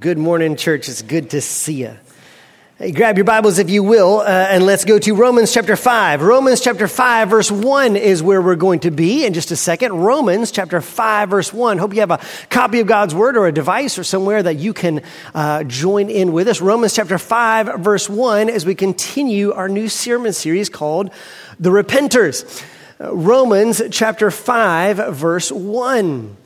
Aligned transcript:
Good 0.00 0.16
morning, 0.16 0.54
church. 0.54 0.88
It's 0.88 1.02
good 1.02 1.30
to 1.30 1.40
see 1.40 1.80
you. 1.80 1.96
Hey, 2.78 2.92
grab 2.92 3.18
your 3.18 3.24
Bibles 3.24 3.58
if 3.58 3.68
you 3.68 3.82
will, 3.82 4.20
uh, 4.20 4.26
and 4.28 4.64
let's 4.64 4.84
go 4.84 4.96
to 4.96 5.12
Romans 5.12 5.52
chapter 5.52 5.74
5. 5.74 6.22
Romans 6.22 6.60
chapter 6.60 6.86
5, 6.86 7.30
verse 7.30 7.50
1 7.50 7.96
is 7.96 8.22
where 8.22 8.40
we're 8.40 8.54
going 8.54 8.78
to 8.78 8.92
be 8.92 9.26
in 9.26 9.34
just 9.34 9.50
a 9.50 9.56
second. 9.56 9.92
Romans 9.92 10.52
chapter 10.52 10.80
5, 10.80 11.30
verse 11.30 11.52
1. 11.52 11.78
Hope 11.78 11.94
you 11.94 11.98
have 11.98 12.12
a 12.12 12.20
copy 12.48 12.78
of 12.78 12.86
God's 12.86 13.12
Word 13.12 13.36
or 13.36 13.48
a 13.48 13.52
device 13.52 13.98
or 13.98 14.04
somewhere 14.04 14.40
that 14.40 14.54
you 14.54 14.72
can 14.72 15.02
uh, 15.34 15.64
join 15.64 16.10
in 16.10 16.30
with 16.32 16.46
us. 16.46 16.60
Romans 16.60 16.94
chapter 16.94 17.18
5, 17.18 17.80
verse 17.80 18.08
1, 18.08 18.48
as 18.50 18.64
we 18.64 18.76
continue 18.76 19.50
our 19.50 19.68
new 19.68 19.88
sermon 19.88 20.32
series 20.32 20.68
called 20.68 21.10
The 21.58 21.70
Repenters. 21.70 22.64
Uh, 23.00 23.12
Romans 23.16 23.82
chapter 23.90 24.30
5, 24.30 25.16
verse 25.16 25.50
1. 25.50 26.36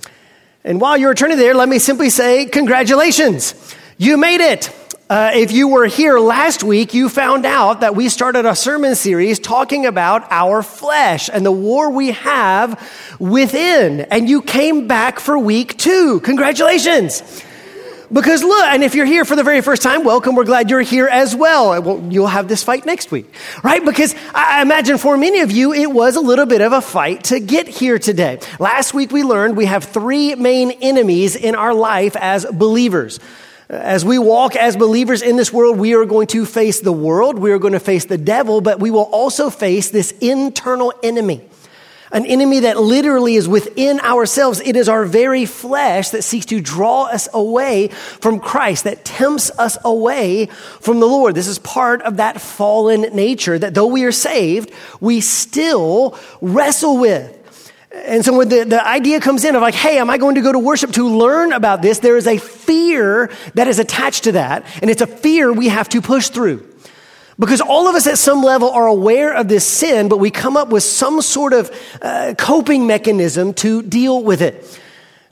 And 0.64 0.80
while 0.80 0.96
you're 0.96 1.14
turning 1.14 1.38
there, 1.38 1.54
let 1.54 1.68
me 1.68 1.78
simply 1.78 2.08
say, 2.08 2.46
congratulations. 2.46 3.54
You 3.98 4.16
made 4.16 4.40
it. 4.40 4.70
Uh, 5.10 5.32
if 5.34 5.52
you 5.52 5.68
were 5.68 5.86
here 5.86 6.18
last 6.18 6.62
week, 6.62 6.94
you 6.94 7.08
found 7.08 7.44
out 7.44 7.80
that 7.80 7.96
we 7.96 8.08
started 8.08 8.46
a 8.46 8.54
sermon 8.54 8.94
series 8.94 9.38
talking 9.38 9.84
about 9.84 10.26
our 10.30 10.62
flesh 10.62 11.28
and 11.30 11.44
the 11.44 11.52
war 11.52 11.90
we 11.90 12.12
have 12.12 12.80
within. 13.18 14.00
And 14.00 14.28
you 14.28 14.40
came 14.40 14.86
back 14.86 15.20
for 15.20 15.36
week 15.36 15.76
two. 15.76 16.20
Congratulations. 16.20 17.44
Because 18.12 18.44
look, 18.44 18.64
and 18.64 18.84
if 18.84 18.94
you're 18.94 19.06
here 19.06 19.24
for 19.24 19.36
the 19.36 19.42
very 19.42 19.62
first 19.62 19.80
time, 19.80 20.04
welcome. 20.04 20.34
We're 20.34 20.44
glad 20.44 20.68
you're 20.68 20.82
here 20.82 21.08
as 21.08 21.34
well. 21.34 22.10
you'll 22.12 22.26
have 22.26 22.46
this 22.46 22.62
fight 22.62 22.84
next 22.84 23.10
week, 23.10 23.32
right? 23.64 23.82
Because 23.82 24.14
I 24.34 24.60
imagine 24.60 24.98
for 24.98 25.16
many 25.16 25.40
of 25.40 25.50
you, 25.50 25.72
it 25.72 25.90
was 25.90 26.16
a 26.16 26.20
little 26.20 26.44
bit 26.44 26.60
of 26.60 26.72
a 26.72 26.82
fight 26.82 27.24
to 27.24 27.40
get 27.40 27.68
here 27.68 27.98
today. 27.98 28.38
Last 28.58 28.92
week 28.92 29.12
we 29.12 29.22
learned 29.22 29.56
we 29.56 29.64
have 29.64 29.84
three 29.84 30.34
main 30.34 30.72
enemies 30.72 31.36
in 31.36 31.54
our 31.54 31.72
life 31.72 32.14
as 32.16 32.44
believers. 32.44 33.18
As 33.70 34.04
we 34.04 34.18
walk 34.18 34.56
as 34.56 34.76
believers 34.76 35.22
in 35.22 35.36
this 35.36 35.50
world, 35.50 35.78
we 35.78 35.94
are 35.94 36.04
going 36.04 36.26
to 36.28 36.44
face 36.44 36.80
the 36.80 36.92
world, 36.92 37.38
we 37.38 37.52
are 37.52 37.58
going 37.58 37.72
to 37.72 37.80
face 37.80 38.04
the 38.04 38.18
devil, 38.18 38.60
but 38.60 38.78
we 38.78 38.90
will 38.90 39.08
also 39.10 39.48
face 39.48 39.88
this 39.88 40.12
internal 40.20 40.92
enemy 41.02 41.40
an 42.12 42.26
enemy 42.26 42.60
that 42.60 42.78
literally 42.78 43.36
is 43.36 43.48
within 43.48 44.00
ourselves. 44.00 44.60
It 44.60 44.76
is 44.76 44.88
our 44.88 45.04
very 45.04 45.46
flesh 45.46 46.10
that 46.10 46.22
seeks 46.22 46.46
to 46.46 46.60
draw 46.60 47.04
us 47.04 47.28
away 47.32 47.88
from 47.88 48.38
Christ, 48.38 48.84
that 48.84 49.04
tempts 49.04 49.50
us 49.58 49.78
away 49.84 50.46
from 50.80 51.00
the 51.00 51.06
Lord. 51.06 51.34
This 51.34 51.48
is 51.48 51.58
part 51.58 52.02
of 52.02 52.18
that 52.18 52.40
fallen 52.40 53.02
nature 53.14 53.58
that 53.58 53.74
though 53.74 53.86
we 53.86 54.04
are 54.04 54.12
saved, 54.12 54.70
we 55.00 55.20
still 55.20 56.18
wrestle 56.40 56.98
with. 56.98 57.38
And 57.94 58.24
so 58.24 58.36
when 58.36 58.48
the, 58.48 58.64
the 58.64 58.86
idea 58.86 59.20
comes 59.20 59.44
in 59.44 59.54
of 59.54 59.60
like, 59.60 59.74
hey, 59.74 59.98
am 59.98 60.08
I 60.08 60.16
going 60.16 60.36
to 60.36 60.40
go 60.40 60.52
to 60.52 60.58
worship 60.58 60.92
to 60.92 61.08
learn 61.08 61.52
about 61.52 61.82
this? 61.82 61.98
There 61.98 62.16
is 62.16 62.26
a 62.26 62.38
fear 62.38 63.30
that 63.54 63.68
is 63.68 63.78
attached 63.78 64.24
to 64.24 64.32
that. 64.32 64.64
And 64.80 64.90
it's 64.90 65.02
a 65.02 65.06
fear 65.06 65.52
we 65.52 65.68
have 65.68 65.88
to 65.90 66.00
push 66.00 66.28
through. 66.28 66.71
Because 67.42 67.60
all 67.60 67.88
of 67.88 67.96
us 67.96 68.06
at 68.06 68.18
some 68.18 68.40
level 68.44 68.70
are 68.70 68.86
aware 68.86 69.34
of 69.34 69.48
this 69.48 69.66
sin, 69.66 70.08
but 70.08 70.18
we 70.18 70.30
come 70.30 70.56
up 70.56 70.68
with 70.68 70.84
some 70.84 71.20
sort 71.20 71.52
of 71.52 71.72
uh, 72.00 72.34
coping 72.38 72.86
mechanism 72.86 73.52
to 73.54 73.82
deal 73.82 74.22
with 74.22 74.40
it. 74.42 74.80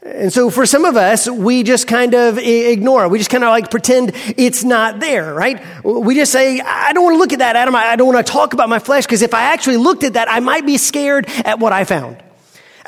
And 0.03 0.33
so 0.33 0.51
for 0.51 0.67
some 0.67 0.85
of 0.85 0.97
us, 0.97 1.31
we 1.31 1.63
just 1.63 1.87
kind 1.87 2.15
of 2.15 2.37
ignore 2.37 3.05
it. 3.05 3.11
We 3.11 3.19
just 3.19 3.31
kind 3.31 3.45
of 3.45 3.51
like 3.51 3.71
pretend 3.71 4.11
it's 4.37 4.65
not 4.65 4.99
there, 4.99 5.33
right? 5.33 5.63
We 5.85 6.17
just 6.17 6.33
say, 6.33 6.59
I 6.59 6.93
don't 6.93 7.05
want 7.05 7.15
to 7.15 7.19
look 7.19 7.33
at 7.33 7.39
that, 7.39 7.55
Adam. 7.55 7.77
I 7.77 7.95
don't 7.95 8.13
want 8.13 8.27
to 8.27 8.33
talk 8.33 8.55
about 8.55 8.69
my 8.69 8.81
flesh 8.81 9.07
because 9.07 9.23
if 9.23 9.33
I 9.33 9.43
actually 9.43 9.77
looked 9.77 10.03
at 10.03 10.15
that, 10.15 10.29
I 10.29 10.41
might 10.41 10.67
be 10.67 10.79
scared 10.79 11.29
at 11.45 11.61
what 11.61 11.73
I 11.73 11.85
found. 11.85 12.21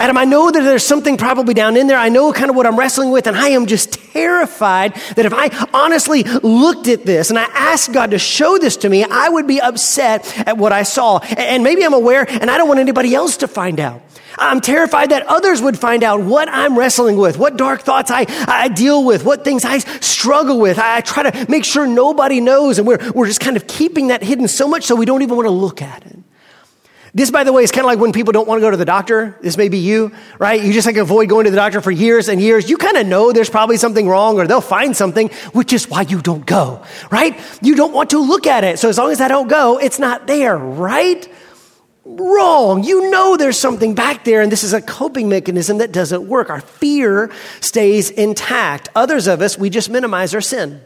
Adam, 0.02 0.18
I 0.18 0.24
know 0.24 0.50
that 0.50 0.60
there's 0.64 0.84
something 0.84 1.16
probably 1.16 1.54
down 1.54 1.76
in 1.76 1.86
there. 1.86 1.96
I 1.96 2.08
know 2.08 2.32
kind 2.32 2.50
of 2.50 2.56
what 2.56 2.66
I'm 2.66 2.76
wrestling 2.76 3.12
with, 3.12 3.28
and 3.28 3.36
I 3.36 3.50
am 3.50 3.66
just 3.66 3.92
terrified 3.92 4.96
that 5.14 5.24
if 5.24 5.32
I 5.32 5.48
honestly 5.72 6.24
looked 6.24 6.88
at 6.88 7.06
this 7.06 7.30
and 7.30 7.38
I 7.38 7.44
asked 7.44 7.92
God 7.92 8.10
to 8.10 8.18
show 8.18 8.58
this 8.58 8.78
to 8.78 8.88
me, 8.88 9.04
I 9.04 9.28
would 9.28 9.46
be 9.46 9.60
upset 9.60 10.36
at 10.40 10.58
what 10.58 10.72
I 10.72 10.82
saw. 10.82 11.18
And 11.18 11.62
maybe 11.62 11.84
I'm 11.84 11.94
aware, 11.94 12.28
and 12.28 12.50
I 12.50 12.58
don't 12.58 12.66
want 12.66 12.80
anybody 12.80 13.14
else 13.14 13.36
to 13.38 13.46
find 13.46 13.78
out. 13.78 14.02
I'm 14.36 14.60
terrified 14.60 15.10
that 15.10 15.24
others 15.28 15.62
would 15.62 15.78
find 15.78 16.02
out 16.02 16.20
what 16.20 16.48
I'm 16.48 16.76
wrestling 16.76 17.16
with, 17.16 17.38
what 17.38 17.56
dark 17.56 17.82
thoughts 17.82 18.10
I, 18.10 18.26
I 18.48 18.70
deal 18.70 19.04
with, 19.04 19.24
what 19.24 19.44
things 19.44 19.64
I 19.64 19.78
struggle 19.78 20.58
with. 20.58 20.80
I, 20.80 20.96
I 20.96 21.00
try 21.02 21.30
to 21.30 21.46
make 21.48 21.64
sure 21.64 21.86
nobody 21.86 22.40
knows, 22.40 22.80
and 22.80 22.88
we're, 22.88 23.12
we're 23.12 23.28
just 23.28 23.40
kind 23.40 23.56
of 23.56 23.68
keeping 23.68 24.08
that 24.08 24.24
hidden 24.24 24.48
so 24.48 24.66
much 24.66 24.82
so 24.82 24.96
we 24.96 25.06
don't 25.06 25.22
even 25.22 25.36
want 25.36 25.46
to 25.46 25.52
look 25.52 25.80
at 25.80 26.04
it. 26.06 26.18
This, 27.14 27.30
by 27.30 27.44
the 27.44 27.52
way, 27.52 27.62
is 27.62 27.70
kind 27.70 27.84
of 27.84 27.88
like 27.88 27.98
when 27.98 28.12
people 28.12 28.32
don't 28.32 28.48
want 28.48 28.58
to 28.58 28.62
go 28.62 28.70
to 28.70 28.76
the 28.76 28.86
doctor. 28.86 29.36
This 29.42 29.58
may 29.58 29.68
be 29.68 29.78
you, 29.78 30.12
right? 30.38 30.62
You 30.62 30.72
just 30.72 30.86
like 30.86 30.96
avoid 30.96 31.28
going 31.28 31.44
to 31.44 31.50
the 31.50 31.56
doctor 31.56 31.82
for 31.82 31.90
years 31.90 32.28
and 32.28 32.40
years. 32.40 32.70
You 32.70 32.78
kind 32.78 32.96
of 32.96 33.06
know 33.06 33.32
there's 33.32 33.50
probably 33.50 33.76
something 33.76 34.08
wrong 34.08 34.38
or 34.38 34.46
they'll 34.46 34.62
find 34.62 34.96
something, 34.96 35.28
which 35.52 35.74
is 35.74 35.90
why 35.90 36.02
you 36.02 36.22
don't 36.22 36.46
go, 36.46 36.82
right? 37.10 37.38
You 37.60 37.74
don't 37.74 37.92
want 37.92 38.10
to 38.10 38.18
look 38.18 38.46
at 38.46 38.64
it. 38.64 38.78
So 38.78 38.88
as 38.88 38.96
long 38.96 39.10
as 39.10 39.20
I 39.20 39.28
don't 39.28 39.48
go, 39.48 39.78
it's 39.78 39.98
not 39.98 40.26
there, 40.26 40.56
right? 40.56 41.30
Wrong. 42.06 42.82
You 42.82 43.10
know 43.10 43.36
there's 43.36 43.58
something 43.58 43.94
back 43.94 44.24
there, 44.24 44.40
and 44.40 44.50
this 44.50 44.64
is 44.64 44.72
a 44.72 44.80
coping 44.80 45.28
mechanism 45.28 45.78
that 45.78 45.92
doesn't 45.92 46.26
work. 46.26 46.48
Our 46.48 46.62
fear 46.62 47.30
stays 47.60 48.08
intact. 48.08 48.88
Others 48.94 49.26
of 49.26 49.42
us, 49.42 49.58
we 49.58 49.68
just 49.68 49.90
minimize 49.90 50.34
our 50.34 50.40
sin 50.40 50.80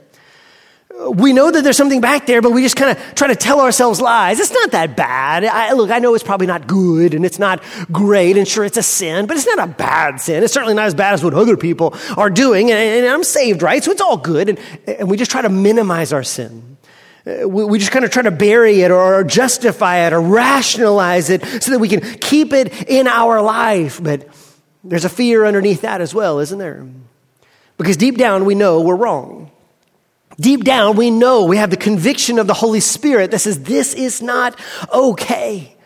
we 0.99 1.33
know 1.33 1.51
that 1.51 1.62
there's 1.62 1.77
something 1.77 2.01
back 2.01 2.27
there, 2.27 2.41
but 2.41 2.53
we 2.53 2.62
just 2.62 2.77
kind 2.77 2.97
of 2.97 3.15
try 3.15 3.29
to 3.29 3.37
tell 3.37 3.61
ourselves 3.61 4.01
lies. 4.01 4.41
It's 4.41 4.53
not 4.53 4.71
that 4.71 4.97
bad. 4.97 5.45
I, 5.45 5.73
look, 5.73 5.91
I 5.91 5.99
know 5.99 6.15
it's 6.15 6.25
probably 6.25 6.47
not 6.47 6.67
good 6.67 7.12
and 7.12 7.25
it's 7.25 7.39
not 7.39 7.62
great, 7.93 8.37
and 8.37 8.49
sure, 8.49 8.65
it's 8.65 8.79
a 8.79 8.83
sin, 8.83 9.27
but 9.27 9.37
it's 9.37 9.47
not 9.47 9.59
a 9.59 9.67
bad 9.67 10.21
sin. 10.21 10.43
It's 10.43 10.53
certainly 10.53 10.75
not 10.75 10.87
as 10.87 10.95
bad 10.95 11.15
as 11.15 11.23
what 11.23 11.34
other 11.34 11.57
people 11.57 11.95
are 12.17 12.31
doing, 12.31 12.71
and, 12.71 12.79
and 12.79 13.07
I'm 13.07 13.25
saved, 13.25 13.62
right? 13.62 13.84
So 13.84 13.91
it's 13.91 14.01
all 14.01 14.17
good, 14.17 14.49
and, 14.49 14.59
and 14.87 15.11
we 15.11 15.17
just 15.17 15.31
try 15.31 15.43
to 15.43 15.51
minimize 15.51 16.12
our 16.12 16.23
sin. 16.23 16.79
Uh, 17.27 17.47
we, 17.47 17.65
we 17.65 17.78
just 17.78 17.91
kind 17.91 18.05
of 18.05 18.11
try 18.11 18.23
to 18.23 18.31
bury 18.31 18.81
it 18.81 18.91
or 18.91 19.23
justify 19.23 20.07
it 20.07 20.13
or 20.13 20.21
rationalize 20.21 21.28
it 21.28 21.45
so 21.63 21.73
that 21.73 21.78
we 21.78 21.89
can 21.89 22.01
keep 22.01 22.53
it 22.53 22.89
in 22.89 23.07
our 23.07 23.43
life. 23.43 24.03
But 24.03 24.28
there's 24.83 25.05
a 25.05 25.11
fear 25.11 25.45
underneath 25.45 25.83
that 25.83 26.01
as 26.01 26.15
well, 26.15 26.39
isn't 26.39 26.59
there? 26.59 26.87
Because 27.77 27.99
deep 27.99 28.17
down, 28.17 28.47
we 28.47 28.55
know 28.55 28.81
we're 28.81 28.97
wrong. 28.97 29.51
Deep 30.39 30.65
down, 30.65 30.97
we 30.97 31.11
know 31.11 31.45
we 31.45 31.57
have 31.57 31.71
the 31.71 31.77
conviction 31.77 32.39
of 32.39 32.47
the 32.47 32.55
Holy 32.55 32.81
Spirit 32.81 33.31
that 33.31 33.39
says 33.39 33.63
this 33.63 33.95
is 33.95 34.21
not 34.21 34.59
okay. 34.93 35.77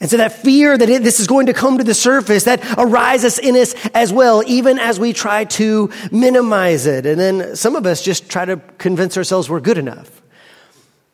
And 0.00 0.10
so 0.10 0.16
that 0.16 0.32
fear 0.32 0.76
that 0.76 0.88
it, 0.88 1.04
this 1.04 1.20
is 1.20 1.28
going 1.28 1.46
to 1.46 1.52
come 1.52 1.78
to 1.78 1.84
the 1.84 1.94
surface, 1.94 2.44
that 2.44 2.60
arises 2.76 3.38
in 3.38 3.56
us 3.56 3.74
as 3.94 4.12
well, 4.12 4.42
even 4.46 4.80
as 4.80 4.98
we 4.98 5.12
try 5.12 5.44
to 5.44 5.90
minimize 6.10 6.86
it. 6.86 7.06
And 7.06 7.20
then 7.20 7.54
some 7.54 7.76
of 7.76 7.86
us 7.86 8.02
just 8.02 8.28
try 8.28 8.44
to 8.44 8.56
convince 8.78 9.16
ourselves 9.16 9.48
we're 9.48 9.60
good 9.60 9.78
enough. 9.78 10.20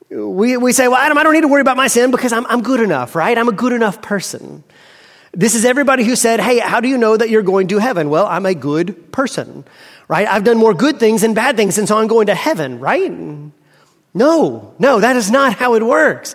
We, 0.09 0.57
we 0.57 0.73
say, 0.73 0.89
well, 0.89 0.97
Adam, 0.97 1.19
I 1.19 1.23
don't 1.23 1.35
need 1.35 1.43
to 1.43 1.49
worry 1.49 1.61
about 1.61 1.77
my 1.77 1.89
sin 1.89 2.11
because 2.11 2.33
I'm, 2.33 2.47
I'm 2.47 2.63
good 2.63 2.81
enough, 2.81 3.15
right? 3.15 3.37
I'm 3.37 3.49
a 3.49 3.53
good 3.53 3.75
enough 3.75 4.01
person. 4.01 4.65
This 5.39 5.55
is 5.55 5.65
everybody 5.65 6.05
who 6.05 6.17
said, 6.17 6.41
hey, 6.41 6.59
how 6.59 6.81
do 6.81 6.89
you 6.89 6.99
know 6.99 7.17
that 7.17 7.31
you're 7.31 7.43
going 7.43 7.69
to 7.69 7.79
heaven? 7.79 8.11
Well, 8.11 8.27
I'm 8.27 8.45
a 8.45 8.55
good 8.55 9.11
person 9.13 9.65
right? 10.09 10.27
I've 10.27 10.45
done 10.45 10.57
more 10.57 10.75
good 10.75 10.99
things 10.99 11.21
than 11.21 11.35
bad 11.35 11.57
things, 11.57 11.79
and 11.79 11.87
so 11.87 11.99
I'm 11.99 12.09
going 12.09 12.27
to 12.27 12.35
heaven, 12.35 12.81
right? 12.81 13.13
No, 14.15 14.75
no, 14.79 15.01
that 15.01 15.17
is 15.17 15.31
not 15.31 15.53
how 15.53 15.75
it 15.75 15.83
works. 15.83 16.35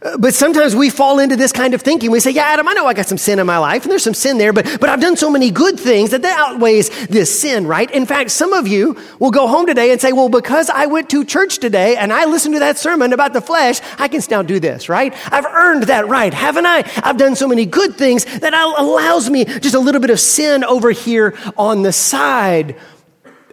Uh, 0.00 0.16
but 0.16 0.34
sometimes 0.34 0.76
we 0.76 0.90
fall 0.90 1.18
into 1.18 1.36
this 1.36 1.52
kind 1.52 1.74
of 1.74 1.82
thinking. 1.82 2.10
We 2.10 2.20
say, 2.20 2.30
yeah, 2.30 2.44
Adam, 2.44 2.68
I 2.68 2.74
know 2.74 2.86
I 2.86 2.94
got 2.94 3.06
some 3.06 3.18
sin 3.18 3.38
in 3.38 3.46
my 3.46 3.58
life, 3.58 3.82
and 3.82 3.90
there's 3.90 4.04
some 4.04 4.14
sin 4.14 4.38
there, 4.38 4.52
but, 4.52 4.78
but 4.80 4.88
I've 4.88 5.00
done 5.00 5.16
so 5.16 5.30
many 5.30 5.50
good 5.50 5.78
things 5.78 6.10
that 6.10 6.22
that 6.22 6.38
outweighs 6.38 7.06
this 7.08 7.40
sin, 7.40 7.66
right? 7.66 7.90
In 7.90 8.06
fact, 8.06 8.30
some 8.30 8.52
of 8.52 8.68
you 8.68 8.96
will 9.18 9.30
go 9.30 9.48
home 9.48 9.66
today 9.66 9.90
and 9.90 10.00
say, 10.00 10.12
well, 10.12 10.28
because 10.28 10.70
I 10.70 10.86
went 10.86 11.10
to 11.10 11.24
church 11.24 11.58
today 11.58 11.96
and 11.96 12.12
I 12.12 12.26
listened 12.26 12.54
to 12.54 12.60
that 12.60 12.78
sermon 12.78 13.12
about 13.12 13.32
the 13.32 13.40
flesh, 13.40 13.80
I 13.98 14.08
can 14.08 14.20
now 14.30 14.42
do 14.42 14.60
this, 14.60 14.88
right? 14.88 15.14
I've 15.32 15.46
earned 15.46 15.84
that 15.84 16.08
right, 16.08 16.34
haven't 16.34 16.66
I? 16.66 16.84
I've 17.02 17.16
done 17.16 17.36
so 17.36 17.48
many 17.48 17.66
good 17.66 17.94
things 17.94 18.24
that 18.24 18.52
allows 18.52 19.30
me 19.30 19.44
just 19.44 19.74
a 19.74 19.78
little 19.78 20.00
bit 20.00 20.10
of 20.10 20.20
sin 20.20 20.64
over 20.64 20.90
here 20.90 21.34
on 21.56 21.82
the 21.82 21.92
side 21.92 22.76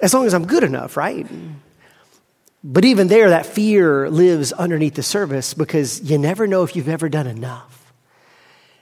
as 0.01 0.13
long 0.13 0.25
as 0.25 0.33
I'm 0.33 0.45
good 0.45 0.63
enough, 0.63 0.97
right? 0.97 1.25
But 2.67 2.83
even 2.83 3.09
there, 3.09 3.29
that 3.29 3.45
fear 3.45 4.09
lives 4.09 4.51
underneath 4.51 4.95
the 4.95 5.03
surface 5.03 5.53
because 5.53 6.01
you 6.01 6.17
never 6.17 6.47
know 6.47 6.63
if 6.63 6.75
you've 6.75 6.89
ever 6.89 7.09
done 7.09 7.27
enough. 7.27 7.93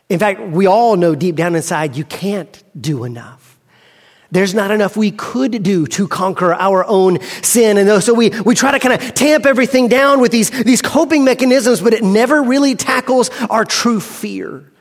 In 0.08 0.20
fact, 0.20 0.40
we 0.40 0.68
all 0.68 0.96
know 0.96 1.16
deep 1.16 1.36
down 1.36 1.54
inside 1.54 1.98
you 1.98 2.06
can't 2.06 2.64
do 2.80 3.04
enough. 3.04 3.60
There's 4.32 4.54
not 4.54 4.72
enough 4.72 4.96
we 4.96 5.12
could 5.12 5.64
do 5.64 5.86
to 5.88 6.08
conquer 6.08 6.54
our 6.54 6.86
own 6.86 7.20
sin. 7.42 7.78
And 7.78 8.02
so 8.02 8.14
we, 8.14 8.30
we 8.30 8.56
try 8.56 8.72
to 8.72 8.80
kind 8.80 8.94
of 8.94 9.14
tamp 9.16 9.46
everything 9.46 9.90
down 9.90 10.22
with 10.22 10.32
these, 10.32 10.50
these 10.50 10.82
coping 10.82 11.26
mechanisms, 11.26 11.82
but 11.82 11.94
it 11.94 12.04
never 12.04 12.42
really 12.42 12.76
tackles 12.76 13.30
our 13.50 13.66
true 13.66 14.00
fear. 14.00 14.72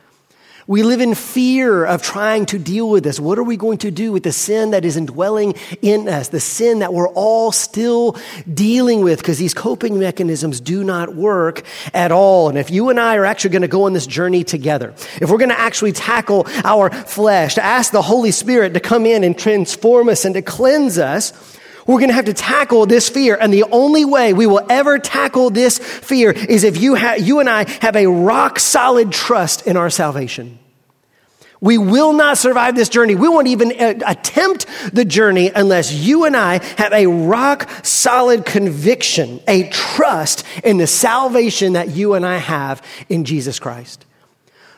We 0.72 0.82
live 0.82 1.02
in 1.02 1.14
fear 1.14 1.84
of 1.84 2.00
trying 2.00 2.46
to 2.46 2.58
deal 2.58 2.88
with 2.88 3.04
this. 3.04 3.20
What 3.20 3.38
are 3.38 3.42
we 3.42 3.58
going 3.58 3.76
to 3.78 3.90
do 3.90 4.10
with 4.10 4.22
the 4.22 4.32
sin 4.32 4.70
that 4.70 4.86
is 4.86 4.96
indwelling 4.96 5.52
in 5.82 6.08
us? 6.08 6.28
The 6.28 6.40
sin 6.40 6.78
that 6.78 6.94
we're 6.94 7.10
all 7.10 7.52
still 7.52 8.16
dealing 8.50 9.02
with 9.02 9.18
because 9.18 9.36
these 9.36 9.52
coping 9.52 9.98
mechanisms 9.98 10.62
do 10.62 10.82
not 10.82 11.14
work 11.14 11.62
at 11.92 12.10
all. 12.10 12.48
And 12.48 12.56
if 12.56 12.70
you 12.70 12.88
and 12.88 12.98
I 12.98 13.16
are 13.16 13.26
actually 13.26 13.50
going 13.50 13.60
to 13.60 13.68
go 13.68 13.84
on 13.84 13.92
this 13.92 14.06
journey 14.06 14.44
together, 14.44 14.94
if 15.20 15.28
we're 15.28 15.36
going 15.36 15.50
to 15.50 15.60
actually 15.60 15.92
tackle 15.92 16.46
our 16.64 16.88
flesh, 16.88 17.56
to 17.56 17.62
ask 17.62 17.92
the 17.92 18.00
Holy 18.00 18.30
Spirit 18.30 18.72
to 18.72 18.80
come 18.80 19.04
in 19.04 19.24
and 19.24 19.38
transform 19.38 20.08
us 20.08 20.24
and 20.24 20.34
to 20.36 20.40
cleanse 20.40 20.96
us, 20.96 21.34
We're 21.86 21.98
going 21.98 22.08
to 22.08 22.14
have 22.14 22.24
to 22.24 22.32
tackle 22.32 22.86
this 22.86 23.10
fear. 23.10 23.36
And 23.38 23.52
the 23.52 23.64
only 23.64 24.06
way 24.06 24.32
we 24.32 24.46
will 24.46 24.64
ever 24.70 24.98
tackle 24.98 25.50
this 25.50 25.78
fear 25.78 26.30
is 26.30 26.64
if 26.64 26.80
you, 26.80 26.94
ha- 26.94 27.16
you 27.18 27.40
and 27.40 27.48
I 27.50 27.68
have 27.82 27.94
a 27.94 28.06
rock 28.06 28.58
solid 28.58 29.12
trust 29.12 29.66
in 29.66 29.76
our 29.76 29.90
salvation. 29.90 30.60
We 31.62 31.78
will 31.78 32.12
not 32.12 32.38
survive 32.38 32.74
this 32.74 32.88
journey. 32.88 33.14
We 33.14 33.28
won't 33.28 33.46
even 33.46 33.70
uh, 33.80 34.00
attempt 34.04 34.66
the 34.92 35.04
journey 35.04 35.48
unless 35.54 35.92
you 35.92 36.24
and 36.24 36.36
I 36.36 36.62
have 36.76 36.92
a 36.92 37.06
rock 37.06 37.70
solid 37.84 38.44
conviction, 38.44 39.40
a 39.46 39.68
trust 39.70 40.44
in 40.64 40.78
the 40.78 40.88
salvation 40.88 41.74
that 41.74 41.90
you 41.90 42.14
and 42.14 42.26
I 42.26 42.38
have 42.38 42.82
in 43.08 43.24
Jesus 43.24 43.60
Christ. 43.60 44.04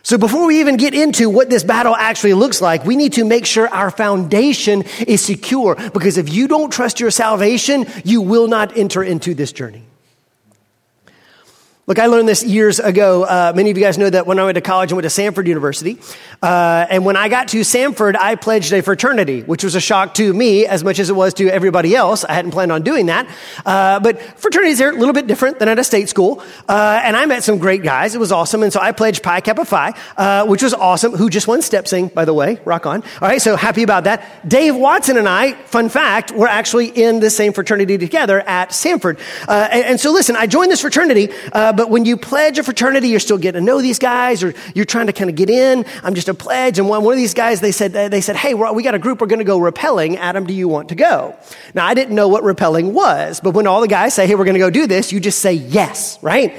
So 0.03 0.19
before 0.19 0.47
we 0.47 0.61
even 0.61 0.77
get 0.77 0.93
into 0.93 1.31
what 1.31 1.49
this 1.49 1.65
battle 1.65 1.97
actually 1.97 2.35
looks 2.35 2.61
like, 2.61 2.85
we 2.85 2.97
need 2.97 3.15
to 3.15 3.25
make 3.25 3.47
sure 3.47 3.67
our 3.69 3.91
foundation 3.91 4.83
is 5.07 5.25
secure 5.25 5.77
because 5.95 6.19
if 6.19 6.31
you 6.31 6.47
don't 6.47 6.71
trust 6.71 7.01
your 7.01 7.11
salvation, 7.11 7.87
you 8.05 8.21
will 8.21 8.47
not 8.47 8.77
enter 8.77 9.03
into 9.03 9.35
this 9.35 9.53
journey. 9.53 9.85
Look, 11.87 11.99
I 11.99 12.07
learned 12.07 12.27
this 12.27 12.43
years 12.43 12.79
ago. 12.81 13.25
Uh, 13.25 13.53
many 13.55 13.71
of 13.71 13.77
you 13.77 13.85
guys 13.85 13.99
know 13.99 14.09
that 14.09 14.27
when 14.27 14.39
I 14.39 14.45
went 14.45 14.55
to 14.55 14.63
college, 14.63 14.91
I 14.91 14.95
went 14.95 15.03
to 15.03 15.11
Samford 15.11 15.47
University. 15.47 15.99
Uh, 16.43 16.87
and 16.89 17.05
when 17.05 17.15
I 17.15 17.29
got 17.29 17.49
to 17.49 17.61
Samford, 17.61 18.17
I 18.17 18.37
pledged 18.37 18.73
a 18.73 18.81
fraternity, 18.81 19.43
which 19.43 19.63
was 19.63 19.75
a 19.75 19.83
shock 19.83 20.15
to 20.15 20.33
me 20.33 20.65
as 20.65 20.83
much 20.83 20.99
as 20.99 21.11
it 21.11 21.13
was 21.13 21.35
to 21.35 21.49
everybody 21.49 21.95
else. 21.95 22.25
I 22.25 22.33
hadn't 22.33 22.53
planned 22.53 22.73
on 22.73 22.85
doing 22.85 23.07
that. 23.07 23.29
Uh, 23.67 24.01
but 24.01 24.19
fraternities 24.39 24.81
are 24.81 24.89
a 24.89 24.93
little 24.93 25.13
bit 25.13 25.27
different 25.27 25.59
than 25.59 25.69
at 25.69 25.79
a 25.79 25.85
state 25.85 26.09
school. 26.09 26.43
Uh, 26.67 27.03
and 27.05 27.19
I 27.19 27.27
met 27.27 27.45
some 27.45 27.59
great 27.59 27.83
guys. 27.83 28.15
It 28.15 28.19
was 28.19 28.33
awesome. 28.33 28.63
And 28.63 28.73
so 28.73 28.81
I 28.81 28.93
pledged 28.93 29.23
Pi 29.23 29.43
Kappa 29.43 29.67
Phi, 29.67 29.93
uh, 30.17 30.47
which 30.47 30.63
was 30.63 30.73
awesome, 30.73 31.13
who 31.13 31.29
just 31.29 31.47
won 31.47 31.61
step 31.61 31.87
sing, 31.87 32.09
by 32.09 32.25
the 32.25 32.33
way. 32.33 32.61
Rock 32.65 32.87
on. 32.87 33.03
All 33.21 33.29
right, 33.29 33.43
so 33.43 33.57
happy 33.57 33.83
about 33.83 34.05
that. 34.05 34.49
Dave 34.49 34.75
Watson 34.75 35.19
and 35.19 35.29
I, 35.29 35.53
fun 35.53 35.91
fact, 35.91 36.33
were 36.33 36.49
actually 36.49 36.87
in 36.87 37.21
the 37.21 37.29
same 37.29 37.53
fraternity 37.53 37.99
together 37.99 38.41
at 38.41 38.71
Samford. 38.71 39.19
Uh, 39.47 39.69
and, 39.71 39.85
and, 39.85 40.01
so 40.01 40.13
listen, 40.13 40.35
I 40.35 40.47
joined 40.47 40.71
this 40.71 40.81
fraternity 40.81 41.29
but 41.75 41.91
when 41.91 42.05
you 42.05 42.17
pledge 42.17 42.59
a 42.59 42.63
fraternity, 42.63 43.09
you're 43.09 43.21
still 43.21 43.39
getting 43.39 43.61
to 43.61 43.65
know 43.65 43.81
these 43.81 43.99
guys, 43.99 44.43
or 44.43 44.55
you're 44.75 44.85
trying 44.85 45.07
to 45.07 45.13
kind 45.13 45.31
of 45.31 45.37
get 45.37 45.51
in. 45.51 45.85
I'm 46.03 46.15
just 46.15 46.29
a 46.29 46.35
pledge. 46.35 46.79
And 46.79 46.89
one, 46.89 47.05
one 47.05 47.13
of 47.13 47.19
these 47.19 47.35
guys, 47.35 47.61
they 47.61 47.73
said, 47.73 47.93
they 47.93 48.21
said, 48.21 48.37
hey, 48.37 48.55
we 48.55 48.83
got 48.83 48.95
a 48.95 48.99
group, 48.99 49.21
we're 49.21 49.27
going 49.27 49.39
to 49.39 49.45
go 49.45 49.59
rappelling. 49.59 50.17
Adam, 50.17 50.47
do 50.47 50.55
you 50.55 50.69
want 50.69 50.89
to 50.91 50.95
go? 50.95 51.37
Now, 51.75 51.87
I 51.87 51.95
didn't 51.95 52.15
know 52.15 52.29
what 52.29 52.43
rappelling 52.45 52.93
was, 52.93 53.41
but 53.41 53.51
when 53.51 53.67
all 53.67 53.81
the 53.81 53.89
guys 53.89 54.15
say, 54.15 54.27
hey, 54.27 54.35
we're 54.35 54.45
going 54.45 54.55
to 54.55 54.61
go 54.61 54.71
do 54.71 54.87
this, 54.87 55.13
you 55.13 55.21
just 55.21 55.41
say 55.41 55.53
yes, 55.53 56.19
right? 56.23 56.57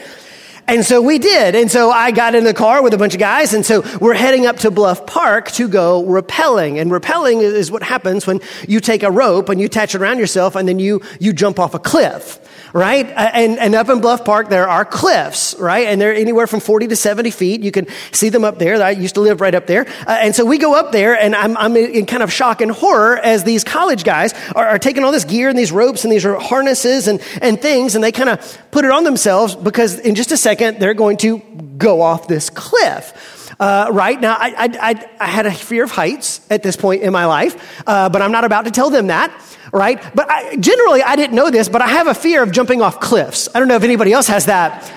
And 0.68 0.84
so 0.84 1.02
we 1.02 1.20
did. 1.20 1.54
And 1.54 1.70
so 1.70 1.92
I 1.92 2.10
got 2.10 2.34
in 2.34 2.44
the 2.44 2.54
car 2.54 2.82
with 2.82 2.94
a 2.94 2.98
bunch 2.98 3.14
of 3.14 3.20
guys. 3.20 3.54
And 3.54 3.64
so 3.64 3.84
we're 4.02 4.16
heading 4.16 4.48
up 4.48 4.58
to 4.60 4.72
Bluff 4.72 5.06
Park 5.06 5.52
to 5.52 5.68
go 5.68 6.04
rappelling. 6.04 6.82
And 6.82 6.90
rappelling 6.90 7.42
is 7.42 7.72
what 7.72 7.84
happens 7.84 8.26
when 8.26 8.42
you 8.68 8.80
take 8.80 9.04
a 9.04 9.12
rope 9.12 9.50
and 9.50 9.60
you 9.60 9.68
attach 9.68 9.94
it 9.94 10.02
around 10.02 10.18
yourself 10.18 10.56
and 10.56 10.68
then 10.68 10.80
you, 10.80 11.02
you 11.20 11.34
jump 11.34 11.60
off 11.60 11.76
a 11.76 11.80
cliff 11.80 12.40
right? 12.76 13.10
And, 13.10 13.58
and 13.58 13.74
up 13.74 13.88
in 13.88 14.02
Bluff 14.02 14.26
Park, 14.26 14.50
there 14.50 14.68
are 14.68 14.84
cliffs, 14.84 15.56
right? 15.58 15.88
And 15.88 16.00
they're 16.00 16.14
anywhere 16.14 16.46
from 16.46 16.60
40 16.60 16.90
to 16.90 16.96
70 16.98 17.32
feet. 17.32 17.64
You 17.64 17.72
can 17.72 17.88
see 18.12 18.28
them 18.28 18.44
up 18.44 18.60
there. 18.60 18.84
I 18.84 18.90
used 18.90 19.16
to 19.16 19.22
live 19.22 19.40
right 19.40 19.56
up 19.56 19.66
there. 19.66 19.88
Uh, 20.06 20.18
and 20.20 20.36
so 20.36 20.44
we 20.44 20.58
go 20.58 20.76
up 20.76 20.92
there, 20.92 21.18
and 21.18 21.38
I'm, 21.38 21.56
I'm 21.56 21.78
in 21.78 22.06
kind 22.06 22.22
of 22.22 22.34
shock 22.34 22.60
and 22.60 22.70
horror 22.70 23.18
as 23.18 23.46
these 23.46 23.64
college 23.64 24.04
guys 24.04 24.34
are, 24.56 24.68
are 24.68 24.78
taking 24.78 25.06
all 25.06 25.14
this 25.14 25.24
gear 25.24 25.48
and 25.48 25.58
these 25.58 25.72
ropes 25.72 26.04
and 26.04 26.12
these 26.12 26.24
harnesses 26.24 27.08
and, 27.08 27.22
and 27.42 27.62
things, 27.62 27.96
and 27.96 28.04
they 28.04 28.12
kind 28.12 28.28
of 28.28 28.62
put 28.72 28.84
it 28.84 28.92
on 28.92 29.06
themselves 29.06 29.56
because 29.56 29.98
in 30.00 30.14
just 30.14 30.34
a 30.34 30.38
second, 30.38 30.78
they're 30.78 30.94
going 30.94 31.16
to 31.16 31.40
go 31.78 32.02
off 32.02 32.28
this 32.28 32.50
cliff. 32.50 33.45
Uh, 33.60 33.90
right 33.92 34.20
now, 34.20 34.36
I, 34.38 34.68
I, 34.82 35.10
I, 35.20 35.28
had 35.28 35.46
a 35.46 35.52
fear 35.52 35.86
of 35.86 35.92
heights 35.92 36.46
at 36.50 36.62
this 36.62 36.76
point 36.76 37.04
in 37.04 37.14
my 37.14 37.26
life, 37.26 37.84
uh, 37.88 38.10
but 38.10 38.22
I'm 38.22 38.32
not 38.32 38.44
about 38.44 38.66
to 38.66 38.72
tell 38.72 38.90
them 38.90 39.08
that 39.08 39.32
right? 39.72 40.02
But 40.16 40.30
I, 40.30 40.56
generally, 40.56 41.04
I 41.04 41.16
didn't 41.16 41.36
know 41.36 41.50
this, 41.50 41.68
but 41.68 41.82
I 41.82 41.88
have 41.88 42.08
a 42.08 42.14
fear 42.14 42.42
of 42.42 42.52
jumping 42.52 42.82
off 42.82 43.00
cliffs. 43.00 43.50
I 43.54 43.60
don't 43.60 43.68
know 43.68 43.76
if 43.76 43.84
anybody 43.84 44.14
else 44.14 44.28
has 44.28 44.46
that. 44.46 44.92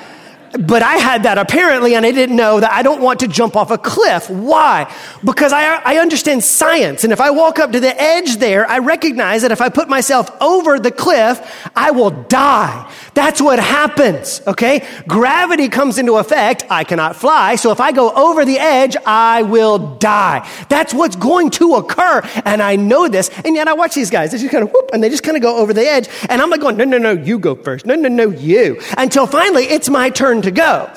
But 0.59 0.83
I 0.83 0.95
had 0.95 1.25
that 1.25 1.37
apparently, 1.37 1.95
and 1.95 2.07
I 2.07 2.13
didn't 2.13 2.37
know 2.37 2.61
that 2.61 2.73
I 2.73 2.83
don't 2.83 3.03
want 3.03 3.21
to 3.21 3.29
jump 3.29 3.55
off 3.55 3.71
a 3.71 3.77
cliff. 3.77 4.31
Why? 4.31 4.91
Because 5.23 5.53
I, 5.53 5.77
I 5.85 5.99
understand 5.99 6.43
science. 6.43 7.05
And 7.05 7.13
if 7.13 7.21
I 7.21 7.31
walk 7.31 7.59
up 7.59 7.73
to 7.73 7.81
the 7.81 8.01
edge 8.01 8.37
there, 8.37 8.67
I 8.67 8.79
recognize 8.79 9.43
that 9.43 9.53
if 9.53 9.61
I 9.61 9.69
put 9.69 9.89
myself 9.89 10.31
over 10.41 10.79
the 10.79 10.91
cliff, 10.91 11.69
I 11.77 11.91
will 11.91 12.11
die. 12.11 12.91
That's 13.19 13.43
what 13.43 13.59
happens, 13.59 14.41
okay? 14.47 14.87
Gravity 15.09 15.69
comes 15.69 15.99
into 15.99 16.19
effect. 16.19 16.65
I 16.71 16.85
cannot 16.85 17.17
fly. 17.17 17.57
So 17.57 17.73
if 17.73 17.81
I 17.81 17.91
go 17.91 18.13
over 18.13 18.45
the 18.45 18.61
edge, 18.61 18.97
I 19.05 19.43
will 19.43 19.97
die. 19.97 20.49
That's 20.69 20.95
what's 20.95 21.17
going 21.17 21.51
to 21.59 21.75
occur. 21.75 22.23
And 22.45 22.63
I 22.63 22.77
know 22.77 23.09
this. 23.09 23.29
And 23.45 23.57
yet 23.57 23.67
I 23.67 23.73
watch 23.73 23.97
these 23.97 24.09
guys. 24.09 24.31
They 24.31 24.39
just 24.39 24.53
kind 24.53 24.63
of 24.63 24.71
whoop, 24.71 24.91
and 24.93 25.03
they 25.03 25.09
just 25.09 25.25
kind 25.25 25.37
of 25.37 25.43
go 25.43 25.57
over 25.57 25.73
the 25.73 25.83
edge. 25.83 26.09
And 26.29 26.41
I'm 26.41 26.49
like 26.49 26.61
going, 26.61 26.77
no, 26.77 26.85
no, 26.85 26.99
no, 26.99 27.11
you 27.11 27.41
go 27.41 27.57
first. 27.57 27.87
No, 27.87 27.97
no, 27.97 28.09
no, 28.09 28.31
you. 28.31 28.81
Until 28.97 29.27
finally 29.27 29.65
it's 29.65 29.89
my 29.89 30.11
turn 30.11 30.41
to 30.43 30.53
go. 30.53 30.89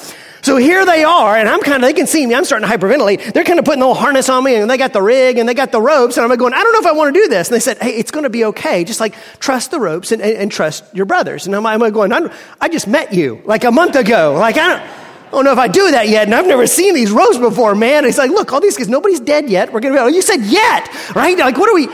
So 0.43 0.57
here 0.57 0.85
they 0.85 1.03
are, 1.03 1.35
and 1.35 1.47
I'm 1.47 1.61
kind 1.61 1.83
of, 1.83 1.88
they 1.88 1.93
can 1.93 2.07
see 2.07 2.25
me, 2.25 2.33
I'm 2.33 2.45
starting 2.45 2.67
to 2.67 2.75
hyperventilate. 2.75 3.33
They're 3.33 3.43
kind 3.43 3.59
of 3.59 3.65
putting 3.65 3.79
the 3.79 3.85
whole 3.85 3.93
harness 3.93 4.27
on 4.27 4.43
me, 4.43 4.55
and 4.55 4.69
they 4.69 4.77
got 4.77 4.91
the 4.91 5.01
rig, 5.01 5.38
and 5.38 5.47
they 5.47 5.53
got 5.53 5.71
the 5.71 5.81
ropes, 5.81 6.17
and 6.17 6.25
I'm 6.25 6.38
going, 6.38 6.53
I 6.53 6.63
don't 6.63 6.73
know 6.73 6.79
if 6.79 6.88
I 6.88 6.93
want 6.93 7.13
to 7.13 7.21
do 7.21 7.27
this. 7.27 7.49
And 7.49 7.55
they 7.55 7.59
said, 7.59 7.77
hey, 7.77 7.91
it's 7.91 8.09
going 8.09 8.23
to 8.23 8.29
be 8.29 8.45
okay. 8.45 8.83
Just 8.83 8.99
like 8.99 9.15
trust 9.39 9.69
the 9.69 9.79
ropes 9.79 10.11
and, 10.11 10.21
and, 10.21 10.33
and 10.33 10.51
trust 10.51 10.83
your 10.93 11.05
brothers. 11.05 11.45
And 11.45 11.55
I'm, 11.55 11.65
I'm 11.65 11.79
going, 11.91 12.11
I'm, 12.11 12.31
i 12.59 12.69
just 12.69 12.88
met 12.88 13.13
you 13.13 13.41
like 13.45 13.63
a 13.63 13.71
month 13.71 13.95
ago. 13.95 14.33
Like, 14.33 14.57
I 14.57 14.67
don't, 14.67 14.81
I 14.81 15.31
don't 15.31 15.45
know 15.45 15.53
if 15.53 15.59
I 15.59 15.67
do 15.67 15.91
that 15.91 16.09
yet, 16.09 16.25
and 16.25 16.33
I've 16.33 16.47
never 16.47 16.65
seen 16.65 16.95
these 16.95 17.11
ropes 17.11 17.38
before, 17.38 17.75
man. 17.75 17.99
And 17.99 18.07
it's 18.07 18.17
like, 18.17 18.31
look, 18.31 18.51
all 18.51 18.59
these 18.59 18.77
guys, 18.77 18.89
nobody's 18.89 19.19
dead 19.19 19.49
yet. 19.49 19.71
We're 19.71 19.79
going 19.79 19.93
to 19.93 19.99
be, 19.99 20.03
oh, 20.03 20.07
you 20.07 20.21
said 20.21 20.41
yet, 20.41 20.89
right? 21.15 21.38
Like, 21.38 21.57
what 21.57 21.69
are 21.69 21.75
we, 21.75 21.88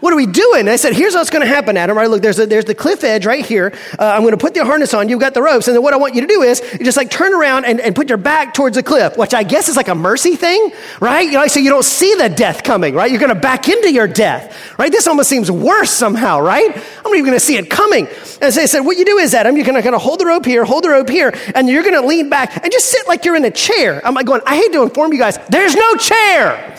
what 0.00 0.12
are 0.12 0.16
we 0.16 0.26
doing? 0.26 0.60
And 0.60 0.70
I 0.70 0.76
said, 0.76 0.94
here's 0.94 1.14
what's 1.14 1.30
going 1.30 1.42
to 1.42 1.48
happen, 1.48 1.76
Adam. 1.76 1.96
Right? 1.96 2.08
Look, 2.08 2.22
there's, 2.22 2.38
a, 2.38 2.46
there's 2.46 2.64
the 2.64 2.74
cliff 2.74 3.04
edge 3.04 3.26
right 3.26 3.44
here. 3.44 3.72
Uh, 3.98 4.04
I'm 4.04 4.22
going 4.22 4.32
to 4.32 4.38
put 4.38 4.54
the 4.54 4.64
harness 4.64 4.94
on. 4.94 5.08
You've 5.08 5.20
got 5.20 5.34
the 5.34 5.42
ropes. 5.42 5.68
And 5.68 5.74
then 5.74 5.82
what 5.82 5.94
I 5.94 5.96
want 5.96 6.14
you 6.14 6.20
to 6.22 6.26
do 6.26 6.42
is 6.42 6.60
just 6.82 6.96
like 6.96 7.10
turn 7.10 7.34
around 7.34 7.64
and, 7.64 7.80
and 7.80 7.94
put 7.94 8.08
your 8.08 8.18
back 8.18 8.54
towards 8.54 8.76
the 8.76 8.82
cliff, 8.82 9.16
which 9.16 9.34
I 9.34 9.42
guess 9.42 9.68
is 9.68 9.76
like 9.76 9.88
a 9.88 9.94
mercy 9.94 10.36
thing, 10.36 10.72
right? 11.00 11.22
You 11.22 11.32
know, 11.32 11.46
so 11.46 11.60
you 11.60 11.70
don't 11.70 11.84
see 11.84 12.14
the 12.14 12.28
death 12.28 12.62
coming, 12.62 12.94
right? 12.94 13.10
You're 13.10 13.20
going 13.20 13.34
to 13.34 13.40
back 13.40 13.68
into 13.68 13.92
your 13.92 14.06
death, 14.06 14.78
right? 14.78 14.90
This 14.90 15.06
almost 15.06 15.28
seems 15.28 15.50
worse 15.50 15.90
somehow, 15.90 16.40
right? 16.40 16.76
I'm 16.76 17.02
not 17.02 17.12
even 17.14 17.24
going 17.24 17.38
to 17.38 17.44
see 17.44 17.56
it 17.56 17.70
coming. 17.70 18.08
And 18.40 18.52
so 18.52 18.62
I 18.62 18.66
said, 18.66 18.80
what 18.80 18.96
you 18.98 19.04
do 19.04 19.18
is, 19.18 19.34
Adam, 19.34 19.56
you're 19.56 19.66
going 19.66 19.82
to 19.82 19.98
hold 19.98 20.20
the 20.20 20.26
rope 20.26 20.44
here, 20.44 20.64
hold 20.64 20.84
the 20.84 20.90
rope 20.90 21.08
here, 21.08 21.34
and 21.54 21.68
you're 21.68 21.82
going 21.82 22.00
to 22.00 22.06
lean 22.06 22.28
back 22.28 22.62
and 22.62 22.72
just 22.72 22.86
sit 22.86 23.06
like 23.08 23.24
you're 23.24 23.36
in 23.36 23.44
a 23.44 23.50
chair. 23.50 24.00
I'm 24.04 24.14
like 24.14 24.26
going, 24.26 24.42
I 24.46 24.56
hate 24.56 24.72
to 24.72 24.82
inform 24.82 25.12
you 25.12 25.18
guys, 25.18 25.38
there's 25.48 25.74
no 25.74 25.96
chair. 25.96 26.76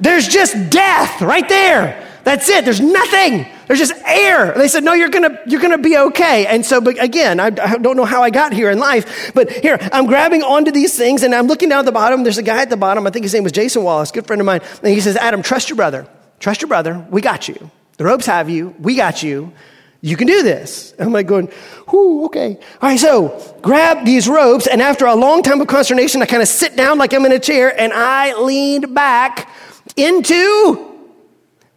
There's 0.00 0.28
just 0.28 0.70
death 0.70 1.22
right 1.22 1.48
there. 1.48 2.05
That's 2.26 2.48
it. 2.48 2.64
There's 2.64 2.80
nothing. 2.80 3.46
There's 3.68 3.78
just 3.78 3.94
air. 4.04 4.50
And 4.50 4.60
they 4.60 4.66
said, 4.66 4.82
no, 4.82 4.94
you're 4.94 5.10
gonna, 5.10 5.38
you're 5.46 5.60
gonna 5.60 5.78
be 5.78 5.96
okay. 5.96 6.44
And 6.46 6.66
so, 6.66 6.80
but 6.80 7.00
again, 7.00 7.38
I, 7.38 7.46
I, 7.46 7.78
don't 7.78 7.96
know 7.96 8.04
how 8.04 8.20
I 8.20 8.30
got 8.30 8.52
here 8.52 8.68
in 8.68 8.80
life, 8.80 9.30
but 9.32 9.48
here, 9.48 9.78
I'm 9.92 10.06
grabbing 10.06 10.42
onto 10.42 10.72
these 10.72 10.98
things 10.98 11.22
and 11.22 11.32
I'm 11.32 11.46
looking 11.46 11.68
down 11.68 11.78
at 11.78 11.84
the 11.84 11.92
bottom. 11.92 12.24
There's 12.24 12.36
a 12.36 12.42
guy 12.42 12.62
at 12.62 12.68
the 12.68 12.76
bottom. 12.76 13.06
I 13.06 13.10
think 13.10 13.22
his 13.22 13.32
name 13.32 13.44
was 13.44 13.52
Jason 13.52 13.84
Wallace, 13.84 14.10
good 14.10 14.26
friend 14.26 14.40
of 14.40 14.44
mine. 14.44 14.60
And 14.82 14.92
he 14.92 15.00
says, 15.00 15.14
Adam, 15.14 15.40
trust 15.40 15.68
your 15.68 15.76
brother. 15.76 16.04
Trust 16.40 16.62
your 16.62 16.68
brother. 16.68 17.06
We 17.10 17.20
got 17.20 17.46
you. 17.46 17.70
The 17.96 18.02
ropes 18.02 18.26
have 18.26 18.50
you. 18.50 18.74
We 18.80 18.96
got 18.96 19.22
you. 19.22 19.52
You 20.00 20.16
can 20.16 20.26
do 20.26 20.42
this. 20.42 20.94
And 20.98 21.02
I'm 21.02 21.12
like 21.12 21.28
going, 21.28 21.48
whoo, 21.92 22.24
okay. 22.24 22.58
All 22.82 22.88
right, 22.88 22.98
so 22.98 23.56
grab 23.62 24.04
these 24.04 24.28
ropes, 24.28 24.66
and 24.66 24.82
after 24.82 25.06
a 25.06 25.14
long 25.14 25.44
time 25.44 25.60
of 25.60 25.68
consternation, 25.68 26.22
I 26.22 26.26
kind 26.26 26.42
of 26.42 26.48
sit 26.48 26.74
down 26.74 26.98
like 26.98 27.14
I'm 27.14 27.24
in 27.24 27.30
a 27.30 27.38
chair, 27.38 27.72
and 27.80 27.92
I 27.92 28.36
leaned 28.36 28.92
back 28.92 29.48
into 29.94 30.95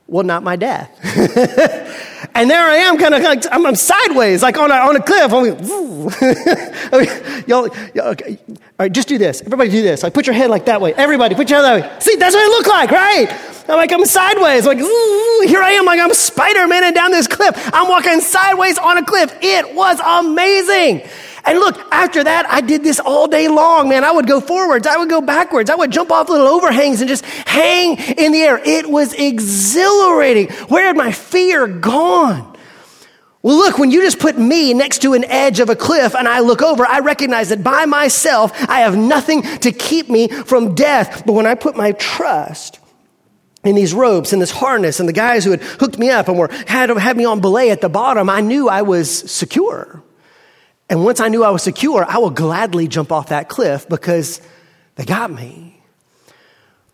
well, 0.10 0.24
not 0.24 0.42
my 0.42 0.56
death. 0.56 0.90
and 2.36 2.50
there 2.50 2.66
I 2.66 2.78
am, 2.78 2.98
kind 2.98 3.14
of 3.14 3.22
like, 3.22 3.44
I'm, 3.52 3.66
I'm, 3.66 3.76
sideways, 3.76 4.42
like 4.42 4.58
on 4.58 4.72
a, 4.72 4.74
on 4.74 4.96
a 4.96 5.04
cliff. 5.04 5.32
I'm 5.32 5.44
like, 6.92 7.48
y'all, 7.48 7.70
y'all, 7.94 8.08
okay. 8.08 8.40
All 8.50 8.58
right, 8.80 8.92
just 8.92 9.08
do 9.08 9.20
this. 9.20 9.42
Everybody 9.42 9.70
do 9.70 9.84
this. 9.84 10.02
Like, 10.02 10.16
put 10.16 10.26
your 10.26 10.34
head 10.34 10.50
like 10.50 10.66
that 10.66 10.82
way. 10.82 10.94
Everybody, 10.96 11.36
put 11.36 11.50
your 11.50 11.62
head 11.62 11.82
that 11.84 11.92
way. 11.94 12.00
See, 12.00 12.16
that's 12.16 12.34
what 12.34 12.44
it 12.44 12.50
look 12.50 12.68
like, 12.68 12.90
right? 12.90 13.28
I'm 13.70 13.76
like, 13.76 13.92
I'm 13.92 14.04
sideways. 14.04 14.66
Like, 14.66 14.80
here 14.80 15.62
I 15.62 15.76
am, 15.78 15.86
like 15.86 16.00
I'm 16.00 16.14
Spider-Man 16.14 16.86
and 16.86 16.96
down 16.96 17.12
this 17.12 17.28
cliff. 17.28 17.54
I'm 17.72 17.88
walking 17.88 18.20
sideways 18.20 18.80
on 18.80 18.98
a 18.98 19.06
cliff. 19.06 19.32
It 19.42 19.76
was 19.76 20.00
amazing. 20.00 21.08
And 21.46 21.60
look, 21.60 21.78
after 21.92 22.24
that, 22.24 22.50
I 22.50 22.62
did 22.62 22.84
this 22.84 23.00
all 23.00 23.28
day 23.28 23.48
long, 23.48 23.90
man. 23.90 24.04
I 24.04 24.12
would 24.12 24.28
go 24.28 24.40
forwards, 24.42 24.88
I 24.88 24.98
would 24.98 25.10
go 25.10 25.22
backwards, 25.22 25.70
I 25.70 25.76
would 25.76 25.92
jump 25.92 26.12
off 26.12 26.30
little 26.30 26.48
overhangs 26.48 27.02
and 27.02 27.08
just 27.08 27.26
hang 27.26 27.98
in 27.98 28.32
the 28.32 28.42
air. 28.42 28.62
It 28.64 28.90
was 28.90 29.14
exhilarating. 29.14 30.50
Where 30.68 30.88
had 30.88 30.98
my 30.98 31.12
fear 31.12 31.68
gone? 31.68 32.58
Well, 33.42 33.56
look, 33.56 33.78
when 33.78 33.90
you 33.90 34.02
just 34.02 34.20
put 34.20 34.38
me 34.38 34.74
next 34.74 35.02
to 35.04 35.14
an 35.14 35.24
edge 35.24 35.62
of 35.62 35.70
a 35.70 35.76
cliff 35.76 36.14
and 36.14 36.28
I 36.28 36.42
look 36.42 36.62
over, 36.62 36.86
I 36.86 37.00
recognize 37.00 37.50
that 37.50 37.64
by 37.64 37.86
myself, 37.86 38.52
I 38.70 38.82
have 38.82 38.98
nothing 38.98 39.44
to 39.60 39.72
keep 39.72 40.10
me 40.10 40.28
from 40.28 40.76
death. 40.76 41.24
But 41.26 41.34
when 41.34 41.46
I 41.46 41.56
put 41.56 41.78
my 41.78 41.94
trust 41.94 42.80
in 43.64 43.76
these 43.76 43.94
ropes 43.94 44.34
and 44.34 44.42
this 44.42 44.52
harness 44.52 45.00
and 45.00 45.08
the 45.08 45.14
guys 45.14 45.46
who 45.46 45.52
had 45.52 45.62
hooked 45.62 45.98
me 45.98 46.10
up 46.10 46.28
and 46.28 46.38
were 46.38 46.50
had, 46.68 46.90
had 46.90 47.16
me 47.16 47.24
on 47.24 47.40
belay 47.40 47.70
at 47.70 47.80
the 47.80 47.88
bottom, 47.88 48.30
I 48.30 48.42
knew 48.42 48.68
I 48.68 48.82
was 48.82 49.10
secure. 49.10 50.04
And 50.90 51.04
once 51.04 51.20
I 51.20 51.28
knew 51.28 51.44
I 51.44 51.52
was 51.52 51.62
secure, 51.62 52.04
I 52.08 52.18
will 52.18 52.32
gladly 52.32 52.88
jump 52.88 53.12
off 53.12 53.30
that 53.30 53.48
cliff 53.48 53.88
because 53.88 54.42
they 54.96 55.06
got 55.06 55.32
me. 55.32 55.69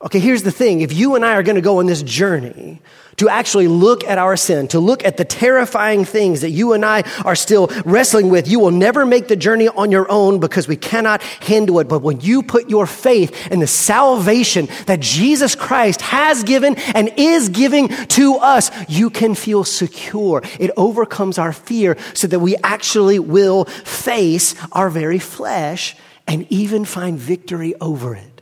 Okay, 0.06 0.20
here's 0.20 0.44
the 0.44 0.52
thing. 0.52 0.82
If 0.82 0.94
you 0.94 1.16
and 1.16 1.26
I 1.26 1.34
are 1.34 1.42
going 1.42 1.56
to 1.56 1.64
go 1.64 1.80
on 1.80 1.88
this 1.88 2.04
journey 2.04 2.80
to 3.16 3.28
actually 3.28 3.68
look 3.68 4.04
at 4.04 4.20
our 4.20 4.38
sin, 4.38 4.68
to 4.68 4.80
look 4.80 5.04
at 5.04 5.18
the 5.18 5.26
terrifying 5.26 6.06
things 6.06 6.42
that 6.42 6.52
you 6.52 6.74
and 6.74 6.86
I 6.86 7.02
are 7.24 7.36
still 7.36 7.72
wrestling 7.86 8.30
with, 8.30 8.48
you 8.48 8.60
will 8.60 8.70
never 8.70 9.04
make 9.04 9.30
the 9.30 9.36
journey 9.36 9.68
on 9.68 9.92
your 9.92 10.06
own 10.12 10.40
because 10.40 10.68
we 10.68 10.76
cannot 10.76 11.24
handle 11.24 11.80
it. 11.80 11.88
But 11.88 12.04
when 12.04 12.22
you 12.22 12.44
put 12.44 12.70
your 12.70 12.86
faith 12.86 13.48
in 13.48 13.62
the 13.62 13.68
salvation 13.68 14.68
that 14.86 15.00
Jesus 15.00 15.56
Christ 15.56 16.02
has 16.02 16.44
given 16.44 16.76
and 16.94 17.12
is 17.18 17.50
giving 17.50 17.88
to 17.88 18.36
us, 18.36 18.70
you 18.88 19.10
can 19.10 19.34
feel 19.34 19.64
secure. 19.64 20.44
It 20.60 20.70
overcomes 20.78 21.40
our 21.40 21.52
fear 21.52 21.98
so 22.14 22.28
that 22.28 22.40
we 22.40 22.56
actually 22.58 23.18
will 23.18 23.66
face 23.66 24.54
our 24.72 24.92
very 24.92 25.20
flesh 25.20 25.96
and 26.28 26.46
even 26.52 26.86
find 26.86 27.18
victory 27.18 27.74
over 27.82 28.14
it. 28.14 28.35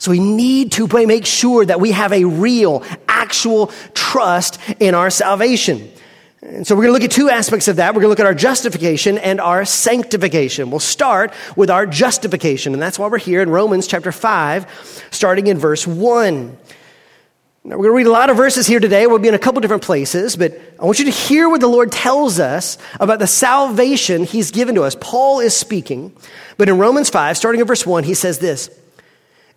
So 0.00 0.10
we 0.10 0.18
need 0.18 0.72
to 0.72 0.88
make 1.06 1.26
sure 1.26 1.62
that 1.62 1.78
we 1.78 1.92
have 1.92 2.14
a 2.14 2.24
real, 2.24 2.82
actual 3.06 3.66
trust 3.92 4.58
in 4.80 4.94
our 4.94 5.10
salvation. 5.10 5.92
And 6.40 6.66
so 6.66 6.74
we're 6.74 6.84
going 6.84 6.98
to 6.98 7.04
look 7.04 7.10
at 7.10 7.14
two 7.14 7.28
aspects 7.28 7.68
of 7.68 7.76
that. 7.76 7.94
We're 7.94 8.00
going 8.00 8.06
to 8.06 8.08
look 8.08 8.20
at 8.20 8.24
our 8.24 8.34
justification 8.34 9.18
and 9.18 9.42
our 9.42 9.66
sanctification. 9.66 10.70
We'll 10.70 10.80
start 10.80 11.34
with 11.54 11.68
our 11.68 11.84
justification, 11.84 12.72
and 12.72 12.80
that's 12.80 12.98
why 12.98 13.08
we're 13.08 13.18
here 13.18 13.42
in 13.42 13.50
Romans 13.50 13.86
chapter 13.86 14.10
5, 14.10 15.08
starting 15.10 15.48
in 15.48 15.58
verse 15.58 15.86
1. 15.86 16.56
Now, 17.62 17.76
we're 17.76 17.88
going 17.88 17.88
to 17.88 17.96
read 17.96 18.06
a 18.06 18.10
lot 18.10 18.30
of 18.30 18.38
verses 18.38 18.66
here 18.66 18.80
today. 18.80 19.06
We'll 19.06 19.18
be 19.18 19.28
in 19.28 19.34
a 19.34 19.38
couple 19.38 19.60
different 19.60 19.82
places, 19.82 20.34
but 20.34 20.58
I 20.80 20.86
want 20.86 20.98
you 20.98 21.04
to 21.04 21.10
hear 21.10 21.46
what 21.50 21.60
the 21.60 21.68
Lord 21.68 21.92
tells 21.92 22.40
us 22.40 22.78
about 22.98 23.18
the 23.18 23.26
salvation 23.26 24.24
He's 24.24 24.50
given 24.50 24.76
to 24.76 24.84
us. 24.84 24.96
Paul 24.98 25.40
is 25.40 25.54
speaking, 25.54 26.16
but 26.56 26.70
in 26.70 26.78
Romans 26.78 27.10
5, 27.10 27.36
starting 27.36 27.60
in 27.60 27.66
verse 27.66 27.84
1, 27.84 28.04
he 28.04 28.14
says 28.14 28.38
this 28.38 28.70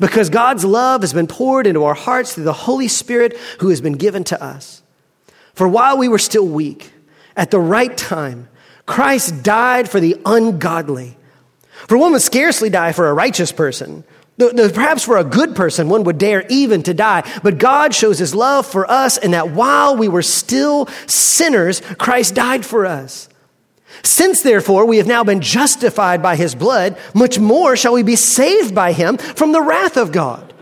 because 0.00 0.30
God's 0.30 0.64
love 0.64 1.02
has 1.02 1.12
been 1.12 1.26
poured 1.26 1.66
into 1.66 1.84
our 1.84 1.94
hearts 1.94 2.34
through 2.34 2.44
the 2.44 2.52
Holy 2.52 2.88
Spirit 2.88 3.36
who 3.60 3.68
has 3.68 3.80
been 3.80 3.94
given 3.94 4.24
to 4.24 4.42
us. 4.42 4.82
For 5.54 5.66
while 5.66 5.98
we 5.98 6.08
were 6.08 6.18
still 6.18 6.46
weak, 6.46 6.92
at 7.36 7.50
the 7.50 7.60
right 7.60 7.96
time, 7.96 8.48
Christ 8.86 9.42
died 9.42 9.88
for 9.88 10.00
the 10.00 10.20
ungodly. 10.24 11.16
For 11.86 11.96
one 11.96 12.12
would 12.12 12.22
scarcely 12.22 12.70
die 12.70 12.92
for 12.92 13.08
a 13.08 13.14
righteous 13.14 13.52
person. 13.52 14.04
Perhaps 14.38 15.04
for 15.04 15.16
a 15.16 15.24
good 15.24 15.56
person, 15.56 15.88
one 15.88 16.04
would 16.04 16.18
dare 16.18 16.44
even 16.48 16.82
to 16.84 16.94
die. 16.94 17.28
But 17.42 17.58
God 17.58 17.94
shows 17.94 18.18
his 18.18 18.34
love 18.34 18.66
for 18.66 18.88
us 18.90 19.18
in 19.18 19.32
that 19.32 19.50
while 19.50 19.96
we 19.96 20.08
were 20.08 20.22
still 20.22 20.86
sinners, 21.06 21.80
Christ 21.98 22.34
died 22.34 22.64
for 22.64 22.86
us. 22.86 23.28
Since 24.02 24.42
therefore 24.42 24.84
we 24.84 24.98
have 24.98 25.06
now 25.06 25.24
been 25.24 25.40
justified 25.40 26.22
by 26.22 26.36
his 26.36 26.54
blood, 26.54 26.98
much 27.14 27.38
more 27.38 27.76
shall 27.76 27.92
we 27.92 28.02
be 28.02 28.16
saved 28.16 28.74
by 28.74 28.92
him 28.92 29.16
from 29.18 29.52
the 29.52 29.62
wrath 29.62 29.96
of 29.96 30.12
God. 30.12 30.52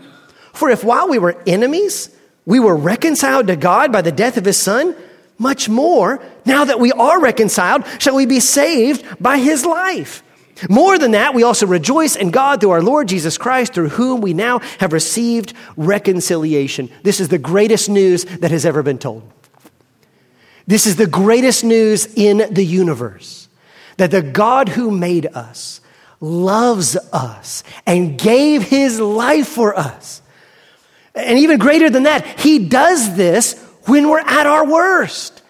For 0.53 0.69
if 0.69 0.83
while 0.83 1.07
we 1.07 1.19
were 1.19 1.41
enemies, 1.45 2.09
we 2.45 2.59
were 2.59 2.75
reconciled 2.75 3.47
to 3.47 3.55
God 3.55 3.91
by 3.91 4.01
the 4.01 4.11
death 4.11 4.37
of 4.37 4.45
his 4.45 4.57
son, 4.57 4.95
much 5.37 5.69
more, 5.69 6.23
now 6.45 6.65
that 6.65 6.79
we 6.79 6.91
are 6.91 7.21
reconciled, 7.21 7.83
shall 7.99 8.15
we 8.15 8.25
be 8.25 8.39
saved 8.39 9.05
by 9.21 9.37
his 9.37 9.65
life. 9.65 10.23
More 10.69 10.97
than 10.97 11.11
that, 11.11 11.35
we 11.35 11.43
also 11.43 11.67
rejoice 11.67 12.15
in 12.15 12.31
God 12.31 12.59
through 12.59 12.71
our 12.71 12.81
Lord 12.81 13.07
Jesus 13.07 13.37
Christ, 13.37 13.73
through 13.73 13.89
whom 13.89 14.21
we 14.21 14.33
now 14.33 14.59
have 14.79 14.93
received 14.93 15.53
reconciliation. 15.75 16.89
This 17.03 17.19
is 17.19 17.29
the 17.29 17.37
greatest 17.37 17.89
news 17.89 18.25
that 18.25 18.49
has 18.49 18.65
ever 18.65 18.81
been 18.81 18.97
told. 18.97 19.21
This 20.67 20.85
is 20.85 20.97
the 20.97 21.07
greatest 21.07 21.63
news 21.63 22.05
in 22.13 22.53
the 22.53 22.65
universe 22.65 23.47
that 23.95 24.11
the 24.11 24.21
God 24.21 24.69
who 24.69 24.91
made 24.91 25.25
us 25.25 25.81
loves 26.19 26.95
us 27.13 27.63
and 27.85 28.19
gave 28.19 28.63
his 28.63 28.99
life 28.99 29.47
for 29.47 29.77
us. 29.77 30.21
And 31.15 31.39
even 31.39 31.57
greater 31.57 31.89
than 31.89 32.03
that, 32.03 32.39
he 32.39 32.59
does 32.59 33.15
this 33.15 33.53
when 33.85 34.09
we're 34.09 34.19
at 34.19 34.45
our 34.45 34.65
worst. 34.67 35.41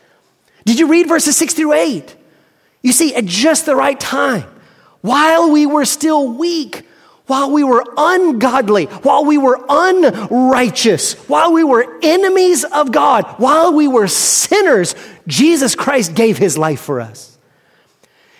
Did 0.65 0.79
you 0.79 0.87
read 0.87 1.07
verses 1.07 1.35
six 1.35 1.53
through 1.53 1.73
eight? 1.73 2.15
You 2.81 2.91
see, 2.91 3.15
at 3.15 3.25
just 3.25 3.65
the 3.65 3.75
right 3.75 3.99
time, 3.99 4.45
while 5.01 5.51
we 5.51 5.65
were 5.65 5.85
still 5.85 6.31
weak, 6.33 6.86
while 7.27 7.51
we 7.51 7.63
were 7.63 7.85
ungodly, 7.97 8.85
while 8.85 9.25
we 9.25 9.37
were 9.37 9.63
unrighteous, 9.69 11.13
while 11.27 11.53
we 11.53 11.63
were 11.63 11.99
enemies 12.01 12.63
of 12.63 12.91
God, 12.91 13.25
while 13.37 13.73
we 13.73 13.87
were 13.87 14.07
sinners, 14.07 14.95
Jesus 15.27 15.75
Christ 15.75 16.15
gave 16.15 16.37
his 16.37 16.57
life 16.57 16.81
for 16.81 16.99
us. 16.99 17.36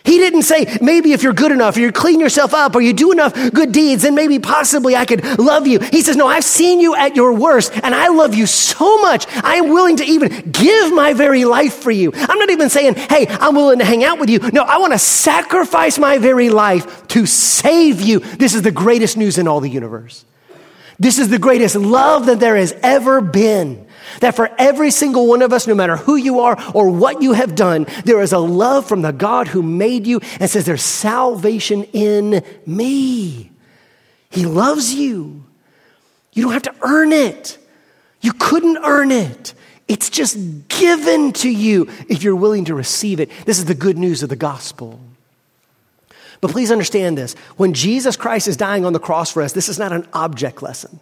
He 0.08 0.20
didn't 0.20 0.44
say, 0.44 0.78
maybe 0.82 1.12
if 1.12 1.22
you're 1.22 1.34
good 1.34 1.52
enough, 1.52 1.76
or 1.76 1.82
you 1.82 1.92
clean 1.92 2.22
yourself 2.22 2.54
up, 2.54 2.76
or 2.76 2.82
you 2.82 2.94
do 2.94 3.12
enough 3.12 3.34
good 3.52 3.74
deeds, 3.74 4.04
then 4.04 4.16
maybe 4.16 4.40
possibly 4.40 4.96
I 4.96 5.04
could 5.04 5.38
love 5.38 5.68
you. 5.68 5.80
He 5.80 6.02
says, 6.02 6.16
no, 6.16 6.28
I've 6.28 6.46
seen 6.46 6.80
you 6.80 6.96
at 6.96 7.18
your 7.18 7.34
worst, 7.34 7.74
and 7.84 7.94
I 7.94 8.08
love 8.08 8.34
you 8.34 8.46
so 8.46 9.02
much, 9.02 9.28
I 9.44 9.56
am 9.56 9.68
willing 9.68 9.98
to 9.98 10.06
even 10.06 10.50
give 10.50 10.94
my 10.94 11.12
very 11.12 11.44
life 11.44 11.74
for 11.74 11.92
you. 11.92 12.14
I'm 12.16 12.40
not 12.40 12.50
even 12.52 12.70
saying, 12.70 12.96
hey, 12.96 13.28
I'm 13.28 13.54
willing 13.54 13.80
to 13.80 13.86
hang 13.86 14.06
out 14.06 14.18
with 14.18 14.30
you. 14.30 14.40
No, 14.54 14.64
I 14.64 14.78
want 14.78 14.94
to 14.94 15.00
sacrifice 15.00 16.00
my 16.00 16.20
very 16.20 16.50
life 16.50 17.06
to 17.10 17.26
save 17.26 18.00
you. 18.00 18.20
This 18.20 18.56
is 18.56 18.62
the 18.62 18.72
greatest 18.72 19.18
news 19.18 19.38
in 19.38 19.46
all 19.46 19.60
the 19.60 19.70
universe. 19.70 20.24
This 20.98 21.20
is 21.20 21.28
the 21.28 21.38
greatest 21.38 21.76
love 21.76 22.28
that 22.28 22.40
there 22.40 22.56
has 22.56 22.74
ever 22.82 23.20
been. 23.20 23.87
That 24.22 24.36
for 24.36 24.50
every 24.58 24.92
single 24.92 25.28
one 25.28 25.42
of 25.42 25.54
us, 25.54 25.68
no 25.68 25.76
matter 25.76 25.98
who 25.98 26.16
you 26.16 26.40
are 26.40 26.58
or 26.74 26.90
what 26.90 27.22
you 27.22 27.34
have 27.34 27.56
done, 27.56 27.86
there 28.06 28.22
is 28.22 28.34
a 28.34 28.40
love 28.40 28.88
from 28.88 29.02
the 29.02 29.12
God 29.12 29.48
who 29.48 29.62
made 29.62 30.08
you 30.08 30.20
and 30.40 30.50
says, 30.50 30.66
There's 30.66 30.84
salvation 30.84 31.84
in 31.94 32.44
me. 32.66 33.52
He 34.30 34.46
loves 34.46 34.94
you. 34.94 35.44
You 36.34 36.44
don't 36.44 36.54
have 36.54 36.64
to 36.64 36.76
earn 36.82 37.12
it. 37.12 37.58
You 38.22 38.34
couldn't 38.34 38.78
earn 38.84 39.12
it. 39.12 39.54
It's 39.88 40.10
just 40.10 40.38
given 40.68 41.32
to 41.34 41.50
you 41.50 41.90
if 42.10 42.24
you're 42.24 42.36
willing 42.36 42.66
to 42.66 42.76
receive 42.76 43.20
it. 43.20 43.32
This 43.46 43.58
is 43.58 43.66
the 43.66 43.74
good 43.74 43.98
news 43.98 44.22
of 44.22 44.30
the 44.30 44.36
gospel. 44.36 45.00
But 46.42 46.52
please 46.52 46.72
understand 46.72 47.18
this 47.18 47.34
when 47.56 47.74
Jesus 47.74 48.16
Christ 48.16 48.48
is 48.48 48.58
dying 48.58 48.86
on 48.86 48.94
the 48.94 49.00
cross 49.00 49.32
for 49.32 49.42
us, 49.42 49.54
this 49.54 49.70
is 49.70 49.80
not 49.80 49.94
an 49.94 50.08
object 50.14 50.62
lesson. 50.62 51.00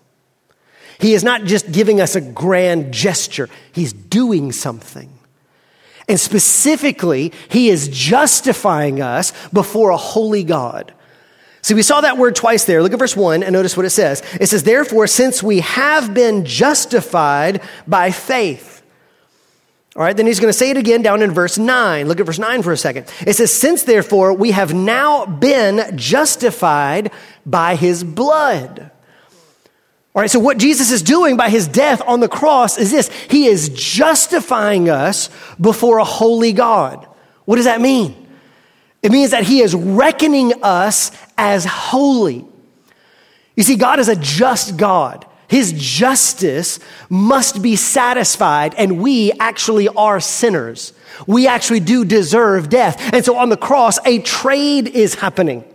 He 1.00 1.14
is 1.14 1.24
not 1.24 1.44
just 1.44 1.72
giving 1.72 2.02
us 2.02 2.16
a 2.16 2.22
grand 2.22 2.94
gesture, 2.94 3.50
He's 3.72 3.94
doing 3.94 4.52
something. 4.52 5.12
And 6.08 6.20
specifically, 6.20 7.34
He 7.50 7.70
is 7.70 7.88
justifying 7.88 9.02
us 9.02 9.34
before 9.50 9.90
a 9.90 9.98
holy 9.98 10.44
God. 10.44 10.94
See, 11.66 11.74
we 11.74 11.82
saw 11.82 12.02
that 12.02 12.20
word 12.20 12.36
twice 12.36 12.66
there. 12.66 12.84
Look 12.84 12.94
at 12.94 13.00
verse 13.00 13.18
1 13.18 13.42
and 13.42 13.52
notice 13.52 13.76
what 13.76 13.88
it 13.88 13.90
says. 13.90 14.22
It 14.40 14.46
says, 14.46 14.62
Therefore, 14.62 15.08
since 15.08 15.42
we 15.42 15.62
have 15.62 16.14
been 16.14 16.46
justified 16.46 17.60
by 17.88 18.12
faith. 18.12 18.84
All 19.96 20.04
right, 20.04 20.16
then 20.16 20.28
he's 20.28 20.40
going 20.40 20.50
to 20.50 20.58
say 20.58 20.70
it 20.70 20.78
again 20.78 21.02
down 21.02 21.24
in 21.24 21.32
verse 21.32 21.58
9. 21.58 22.08
Look 22.08 22.20
at 22.20 22.26
verse 22.28 22.38
9 22.38 22.62
for 22.62 22.72
a 22.72 22.78
second. 22.78 23.12
It 23.26 23.34
says, 23.34 23.52
Since 23.52 23.84
therefore 23.84 24.34
we 24.34 24.52
have 24.52 24.76
now 24.76 25.26
been 25.26 25.98
justified 25.98 27.12
by 27.48 27.76
his 27.76 28.04
blood. 28.04 28.92
All 30.16 30.22
right, 30.22 30.32
so 30.32 30.40
what 30.40 30.58
Jesus 30.58 30.92
is 30.92 31.02
doing 31.02 31.36
by 31.36 31.50
his 31.50 31.68
death 31.68 32.02
on 32.08 32.22
the 32.22 32.30
cross 32.30 32.78
is 32.78 32.90
this 32.90 33.10
He 33.30 33.48
is 33.48 33.68
justifying 33.68 34.90
us 34.90 35.30
before 35.60 35.98
a 35.98 36.06
holy 36.06 36.54
God. 36.54 37.06
What 37.44 37.58
does 37.58 37.66
that 37.66 37.82
mean? 37.82 38.16
It 39.04 39.12
means 39.12 39.32
that 39.32 39.44
he 39.44 39.60
is 39.60 39.76
reckoning 39.76 40.64
us 40.64 41.12
as 41.38 41.66
holy. 41.66 42.46
You 43.56 43.64
see, 43.64 43.76
God 43.76 44.00
is 44.00 44.08
a 44.08 44.16
just 44.16 44.78
God. 44.78 45.28
His 45.48 45.74
justice 45.74 46.80
must 47.10 47.62
be 47.62 47.76
satisfied, 47.76 48.74
and 48.76 49.00
we 49.02 49.34
actually 49.34 49.90
are 49.90 50.20
sinners. 50.20 50.94
We 51.28 51.46
actually 51.48 51.82
do 51.82 52.04
deserve 52.04 52.70
death. 52.70 53.14
And 53.14 53.24
so 53.24 53.36
on 53.38 53.50
the 53.50 53.58
cross, 53.58 54.00
a 54.06 54.20
trade 54.20 54.88
is 54.88 55.14
happening 55.14 55.66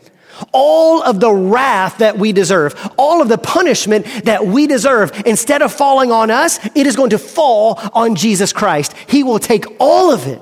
all 0.53 1.03
of 1.03 1.21
the 1.21 1.33
wrath 1.33 1.99
that 1.99 2.19
we 2.19 2.33
deserve, 2.33 2.75
all 2.97 3.23
of 3.23 3.29
the 3.29 3.39
punishment 3.39 4.07
that 4.25 4.47
we 4.47 4.67
deserve, 4.67 5.23
instead 5.27 5.63
of 5.63 5.73
falling 5.73 6.11
on 6.11 6.31
us, 6.31 6.59
it 6.75 6.87
is 6.87 6.97
going 6.97 7.11
to 7.11 7.19
fall 7.19 7.79
on 7.93 8.15
Jesus 8.15 8.53
Christ. 8.53 8.95
He 9.09 9.23
will 9.23 9.39
take 9.39 9.67
all 9.79 10.13
of 10.13 10.27
it. 10.27 10.41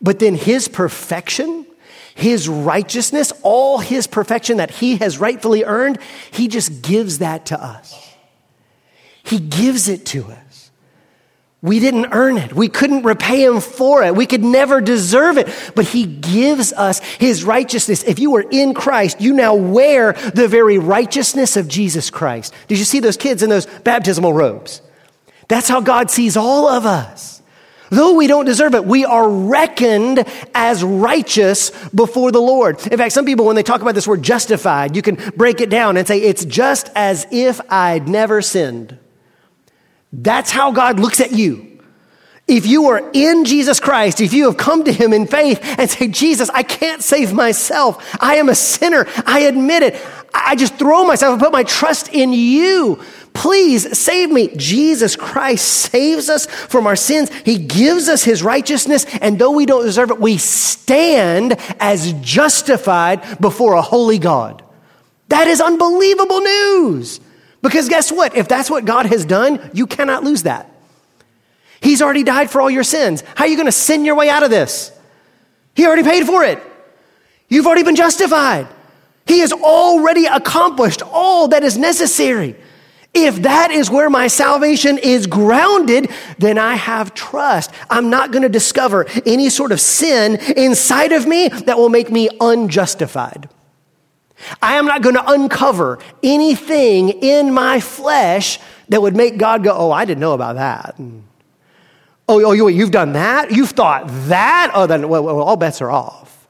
But 0.00 0.18
then 0.18 0.34
his 0.34 0.68
perfection, 0.68 1.66
his 2.14 2.48
righteousness, 2.48 3.32
all 3.42 3.78
his 3.78 4.06
perfection 4.06 4.58
that 4.58 4.70
he 4.70 4.96
has 4.98 5.18
rightfully 5.18 5.64
earned, 5.64 5.98
he 6.30 6.48
just 6.48 6.82
gives 6.82 7.18
that 7.18 7.46
to 7.46 7.62
us. 7.62 8.14
He 9.22 9.38
gives 9.38 9.88
it 9.88 10.04
to 10.06 10.24
us. 10.26 10.43
We 11.64 11.80
didn't 11.80 12.08
earn 12.12 12.36
it. 12.36 12.52
We 12.52 12.68
couldn't 12.68 13.04
repay 13.04 13.42
him 13.42 13.62
for 13.62 14.02
it. 14.02 14.14
We 14.14 14.26
could 14.26 14.44
never 14.44 14.82
deserve 14.82 15.38
it. 15.38 15.48
But 15.74 15.86
he 15.86 16.04
gives 16.04 16.74
us 16.74 16.98
his 16.98 17.42
righteousness. 17.42 18.02
If 18.02 18.18
you 18.18 18.36
are 18.36 18.44
in 18.50 18.74
Christ, 18.74 19.22
you 19.22 19.32
now 19.32 19.54
wear 19.54 20.12
the 20.12 20.46
very 20.46 20.76
righteousness 20.76 21.56
of 21.56 21.66
Jesus 21.66 22.10
Christ. 22.10 22.52
Did 22.68 22.78
you 22.78 22.84
see 22.84 23.00
those 23.00 23.16
kids 23.16 23.42
in 23.42 23.48
those 23.48 23.64
baptismal 23.64 24.34
robes? 24.34 24.82
That's 25.48 25.66
how 25.66 25.80
God 25.80 26.10
sees 26.10 26.36
all 26.36 26.68
of 26.68 26.84
us. 26.84 27.40
Though 27.88 28.12
we 28.12 28.26
don't 28.26 28.44
deserve 28.44 28.74
it, 28.74 28.84
we 28.84 29.06
are 29.06 29.26
reckoned 29.26 30.22
as 30.54 30.84
righteous 30.84 31.70
before 31.94 32.30
the 32.30 32.42
Lord. 32.42 32.86
In 32.88 32.98
fact, 32.98 33.14
some 33.14 33.24
people, 33.24 33.46
when 33.46 33.56
they 33.56 33.62
talk 33.62 33.80
about 33.80 33.94
this 33.94 34.06
word 34.06 34.22
justified, 34.22 34.94
you 34.94 35.00
can 35.00 35.14
break 35.34 35.62
it 35.62 35.70
down 35.70 35.96
and 35.96 36.06
say, 36.06 36.20
it's 36.20 36.44
just 36.44 36.90
as 36.94 37.26
if 37.30 37.58
I'd 37.72 38.06
never 38.06 38.42
sinned. 38.42 38.98
That's 40.22 40.50
how 40.50 40.70
God 40.70 41.00
looks 41.00 41.20
at 41.20 41.32
you. 41.32 41.74
If 42.46 42.66
you 42.66 42.90
are 42.90 43.10
in 43.14 43.46
Jesus 43.46 43.80
Christ, 43.80 44.20
if 44.20 44.34
you 44.34 44.44
have 44.44 44.58
come 44.58 44.84
to 44.84 44.92
Him 44.92 45.12
in 45.12 45.26
faith 45.26 45.60
and 45.62 45.90
say, 45.90 46.08
Jesus, 46.08 46.50
I 46.50 46.62
can't 46.62 47.02
save 47.02 47.32
myself. 47.32 48.16
I 48.20 48.36
am 48.36 48.48
a 48.48 48.54
sinner. 48.54 49.06
I 49.26 49.40
admit 49.40 49.82
it. 49.82 50.06
I 50.32 50.54
just 50.54 50.74
throw 50.74 51.04
myself 51.04 51.32
and 51.32 51.42
put 51.42 51.52
my 51.52 51.62
trust 51.62 52.08
in 52.08 52.32
you. 52.32 53.00
Please 53.32 53.98
save 53.98 54.30
me. 54.30 54.54
Jesus 54.56 55.16
Christ 55.16 55.66
saves 55.66 56.28
us 56.28 56.46
from 56.46 56.86
our 56.86 56.96
sins. 56.96 57.32
He 57.44 57.58
gives 57.58 58.08
us 58.08 58.22
His 58.22 58.42
righteousness. 58.42 59.06
And 59.20 59.38
though 59.38 59.52
we 59.52 59.64
don't 59.64 59.84
deserve 59.84 60.10
it, 60.10 60.20
we 60.20 60.36
stand 60.36 61.56
as 61.80 62.12
justified 62.14 63.40
before 63.40 63.74
a 63.74 63.82
holy 63.82 64.18
God. 64.18 64.62
That 65.28 65.48
is 65.48 65.60
unbelievable 65.60 66.40
news. 66.40 67.20
Because 67.64 67.88
guess 67.88 68.12
what? 68.12 68.36
If 68.36 68.46
that's 68.46 68.68
what 68.68 68.84
God 68.84 69.06
has 69.06 69.24
done, 69.24 69.70
you 69.72 69.86
cannot 69.86 70.22
lose 70.22 70.42
that. 70.42 70.70
He's 71.80 72.02
already 72.02 72.22
died 72.22 72.50
for 72.50 72.60
all 72.60 72.68
your 72.68 72.84
sins. 72.84 73.24
How 73.34 73.44
are 73.44 73.46
you 73.46 73.56
going 73.56 73.64
to 73.64 73.72
sin 73.72 74.04
your 74.04 74.16
way 74.16 74.28
out 74.28 74.42
of 74.42 74.50
this? 74.50 74.92
He 75.74 75.86
already 75.86 76.02
paid 76.02 76.26
for 76.26 76.44
it. 76.44 76.62
You've 77.48 77.66
already 77.66 77.82
been 77.82 77.96
justified. 77.96 78.68
He 79.26 79.38
has 79.38 79.50
already 79.50 80.26
accomplished 80.26 81.00
all 81.10 81.48
that 81.48 81.64
is 81.64 81.78
necessary. 81.78 82.54
If 83.14 83.36
that 83.42 83.70
is 83.70 83.90
where 83.90 84.10
my 84.10 84.26
salvation 84.26 84.98
is 84.98 85.26
grounded, 85.26 86.10
then 86.36 86.58
I 86.58 86.74
have 86.74 87.14
trust. 87.14 87.70
I'm 87.88 88.10
not 88.10 88.30
going 88.30 88.42
to 88.42 88.50
discover 88.50 89.06
any 89.24 89.48
sort 89.48 89.72
of 89.72 89.80
sin 89.80 90.36
inside 90.54 91.12
of 91.12 91.26
me 91.26 91.48
that 91.48 91.78
will 91.78 91.88
make 91.88 92.10
me 92.10 92.28
unjustified. 92.42 93.48
I 94.60 94.74
am 94.74 94.86
not 94.86 95.02
going 95.02 95.14
to 95.14 95.30
uncover 95.30 95.98
anything 96.22 97.10
in 97.10 97.52
my 97.52 97.80
flesh 97.80 98.58
that 98.88 99.00
would 99.00 99.16
make 99.16 99.38
God 99.38 99.64
go, 99.64 99.72
Oh, 99.72 99.90
I 99.90 100.04
didn't 100.04 100.20
know 100.20 100.32
about 100.32 100.56
that. 100.56 100.96
Oh, 102.28 102.42
oh 102.44 102.52
you've 102.66 102.90
done 102.90 103.12
that? 103.12 103.50
You've 103.50 103.70
thought 103.70 104.04
that? 104.28 104.72
Oh, 104.74 104.86
then 104.86 105.08
well, 105.08 105.24
well, 105.24 105.40
all 105.40 105.56
bets 105.56 105.80
are 105.80 105.90
off. 105.90 106.48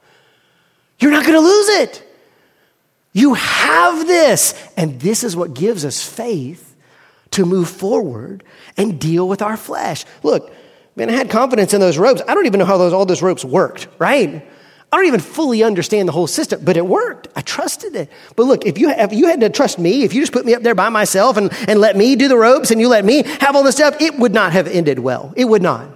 You're 0.99 1.11
not 1.11 1.25
going 1.25 1.35
to 1.35 1.41
lose 1.41 1.69
it. 1.81 2.03
You 3.13 3.35
have 3.35 4.07
this. 4.07 4.55
And 4.77 5.01
this 5.01 5.25
is 5.25 5.37
what 5.37 5.55
gives 5.55 5.85
us 5.85 6.07
faith 6.07 6.75
to 7.33 7.45
move 7.45 7.69
forward 7.69 8.45
and 8.77 9.01
deal 9.01 9.29
with 9.29 9.43
our 9.43 9.57
flesh. 9.57 10.05
Look, 10.23 10.53
man, 10.97 11.11
I 11.11 11.13
had 11.13 11.31
confidence 11.31 11.75
in 11.75 11.81
those 11.81 11.99
ropes. 11.99 12.23
I 12.29 12.35
don't 12.35 12.47
even 12.47 12.59
know 12.59 12.65
how 12.65 12.79
those, 12.79 12.93
all 12.93 13.07
those 13.07 13.23
ropes 13.23 13.45
worked, 13.45 13.89
right? 13.99 14.47
I 14.95 14.97
don't 14.99 15.07
even 15.07 15.19
fully 15.19 15.65
understand 15.65 16.07
the 16.07 16.13
whole 16.13 16.29
system, 16.29 16.61
but 16.63 16.77
it 16.77 16.87
worked. 16.87 17.27
I 17.35 17.41
trusted 17.41 17.97
it. 17.97 18.13
But 18.37 18.45
look, 18.45 18.65
if 18.65 18.79
you, 18.79 18.91
if 18.91 19.13
you 19.13 19.27
had 19.27 19.41
to 19.41 19.51
trust 19.51 19.77
me, 19.77 20.05
if 20.05 20.15
you 20.15 20.23
just 20.23 20.33
put 20.33 20.47
me 20.47 20.55
up 20.55 20.63
there 20.63 20.77
by 20.77 20.89
myself 20.89 21.37
and, 21.37 21.53
and 21.69 21.81
let 21.81 21.97
me 21.97 22.15
do 22.15 22.29
the 22.29 22.37
ropes 22.37 22.71
and 22.71 22.81
you 22.81 22.87
let 22.87 23.05
me 23.05 23.25
have 23.41 23.57
all 23.57 23.65
this 23.65 23.75
stuff, 23.75 24.01
it 24.01 24.17
would 24.21 24.33
not 24.33 24.53
have 24.53 24.69
ended 24.69 25.01
well. 25.01 25.35
It 25.37 25.47
would 25.47 25.63
not. 25.63 25.89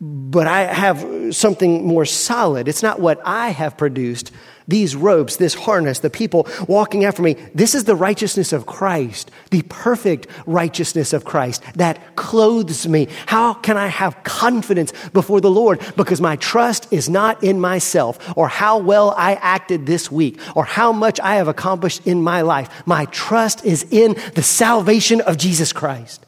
But 0.00 0.46
I 0.46 0.62
have 0.72 1.36
something 1.36 1.86
more 1.86 2.06
solid. 2.06 2.66
It's 2.66 2.82
not 2.82 2.98
what 2.98 3.20
I 3.26 3.50
have 3.50 3.76
produced, 3.76 4.32
these 4.68 4.96
robes, 4.96 5.36
this 5.36 5.54
harness, 5.54 6.00
the 6.00 6.10
people 6.10 6.46
walking 6.68 7.04
after 7.04 7.22
me, 7.22 7.34
this 7.54 7.74
is 7.74 7.84
the 7.84 7.94
righteousness 7.94 8.52
of 8.52 8.66
Christ, 8.66 9.30
the 9.50 9.62
perfect 9.62 10.26
righteousness 10.46 11.12
of 11.12 11.24
Christ 11.24 11.62
that 11.76 12.16
clothes 12.16 12.86
me. 12.86 13.08
How 13.26 13.54
can 13.54 13.76
I 13.76 13.86
have 13.86 14.22
confidence 14.24 14.92
before 15.10 15.40
the 15.40 15.50
Lord? 15.50 15.80
Because 15.96 16.20
my 16.20 16.36
trust 16.36 16.92
is 16.92 17.08
not 17.08 17.42
in 17.44 17.60
myself 17.60 18.18
or 18.36 18.48
how 18.48 18.78
well 18.78 19.14
I 19.16 19.34
acted 19.34 19.86
this 19.86 20.10
week 20.10 20.40
or 20.56 20.64
how 20.64 20.92
much 20.92 21.20
I 21.20 21.36
have 21.36 21.48
accomplished 21.48 22.06
in 22.06 22.22
my 22.22 22.42
life. 22.42 22.68
My 22.86 23.04
trust 23.06 23.64
is 23.64 23.86
in 23.90 24.16
the 24.34 24.42
salvation 24.42 25.20
of 25.20 25.36
Jesus 25.38 25.72
Christ. 25.72 26.25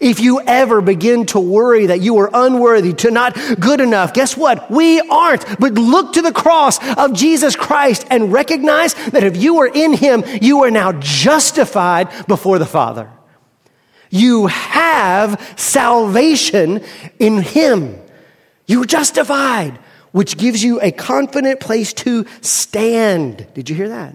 If 0.00 0.20
you 0.20 0.40
ever 0.40 0.80
begin 0.80 1.26
to 1.26 1.40
worry 1.40 1.86
that 1.86 2.00
you 2.00 2.18
are 2.18 2.30
unworthy, 2.32 2.92
to 2.94 3.10
not 3.10 3.34
good 3.58 3.80
enough, 3.80 4.14
guess 4.14 4.36
what? 4.36 4.70
We 4.70 5.00
aren't. 5.00 5.60
But 5.60 5.74
look 5.74 6.14
to 6.14 6.22
the 6.22 6.32
cross 6.32 6.78
of 6.96 7.12
Jesus 7.12 7.56
Christ 7.56 8.06
and 8.10 8.32
recognize 8.32 8.94
that 9.10 9.24
if 9.24 9.36
you 9.36 9.58
are 9.58 9.68
in 9.68 9.92
Him, 9.92 10.24
you 10.40 10.64
are 10.64 10.70
now 10.70 10.92
justified 10.92 12.26
before 12.26 12.58
the 12.58 12.66
Father. 12.66 13.10
You 14.10 14.46
have 14.48 15.54
salvation 15.56 16.82
in 17.18 17.40
Him. 17.42 17.98
You're 18.66 18.84
justified, 18.84 19.78
which 20.12 20.36
gives 20.36 20.62
you 20.62 20.80
a 20.80 20.92
confident 20.92 21.60
place 21.60 21.92
to 21.94 22.26
stand. 22.40 23.46
Did 23.54 23.70
you 23.70 23.76
hear 23.76 23.88
that? 23.88 24.14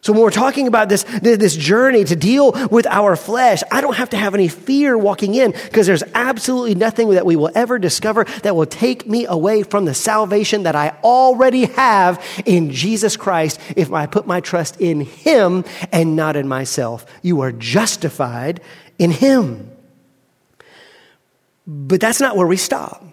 So 0.00 0.12
when 0.12 0.22
we're 0.22 0.30
talking 0.30 0.68
about 0.68 0.88
this, 0.88 1.02
this 1.02 1.56
journey 1.56 2.04
to 2.04 2.14
deal 2.14 2.52
with 2.70 2.86
our 2.86 3.16
flesh, 3.16 3.62
I 3.70 3.80
don't 3.80 3.96
have 3.96 4.10
to 4.10 4.16
have 4.16 4.34
any 4.34 4.46
fear 4.46 4.96
walking 4.96 5.34
in 5.34 5.50
because 5.50 5.88
there's 5.88 6.04
absolutely 6.14 6.76
nothing 6.76 7.10
that 7.10 7.26
we 7.26 7.34
will 7.34 7.50
ever 7.54 7.80
discover 7.80 8.24
that 8.42 8.54
will 8.54 8.66
take 8.66 9.08
me 9.08 9.26
away 9.26 9.64
from 9.64 9.86
the 9.86 9.94
salvation 9.94 10.62
that 10.62 10.76
I 10.76 10.96
already 11.02 11.64
have 11.64 12.24
in 12.46 12.70
Jesus 12.70 13.16
Christ 13.16 13.60
if 13.76 13.92
I 13.92 14.06
put 14.06 14.26
my 14.26 14.40
trust 14.40 14.80
in 14.80 15.00
Him 15.00 15.64
and 15.90 16.14
not 16.14 16.36
in 16.36 16.46
myself. 16.46 17.04
You 17.22 17.40
are 17.40 17.50
justified 17.50 18.60
in 19.00 19.10
Him. 19.10 19.68
But 21.66 22.00
that's 22.00 22.20
not 22.20 22.36
where 22.36 22.46
we 22.46 22.56
stop. 22.56 23.04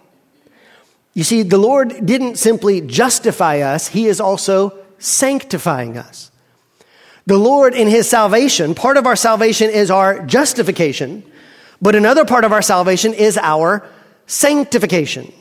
You 1.14 1.24
see, 1.24 1.42
the 1.42 1.58
Lord 1.58 2.06
didn't 2.06 2.36
simply 2.36 2.80
justify 2.80 3.60
us, 3.60 3.88
He 3.88 4.06
is 4.06 4.20
also 4.20 4.78
sanctifying 4.98 5.98
us. 5.98 6.30
The 7.26 7.36
Lord 7.36 7.74
in 7.74 7.88
His 7.88 8.08
salvation, 8.08 8.74
part 8.74 8.96
of 8.96 9.06
our 9.06 9.16
salvation 9.16 9.70
is 9.70 9.90
our 9.90 10.24
justification, 10.24 11.24
but 11.82 11.96
another 11.96 12.24
part 12.24 12.44
of 12.44 12.52
our 12.52 12.62
salvation 12.62 13.14
is 13.14 13.36
our 13.36 13.84
sanctification. 14.26 15.32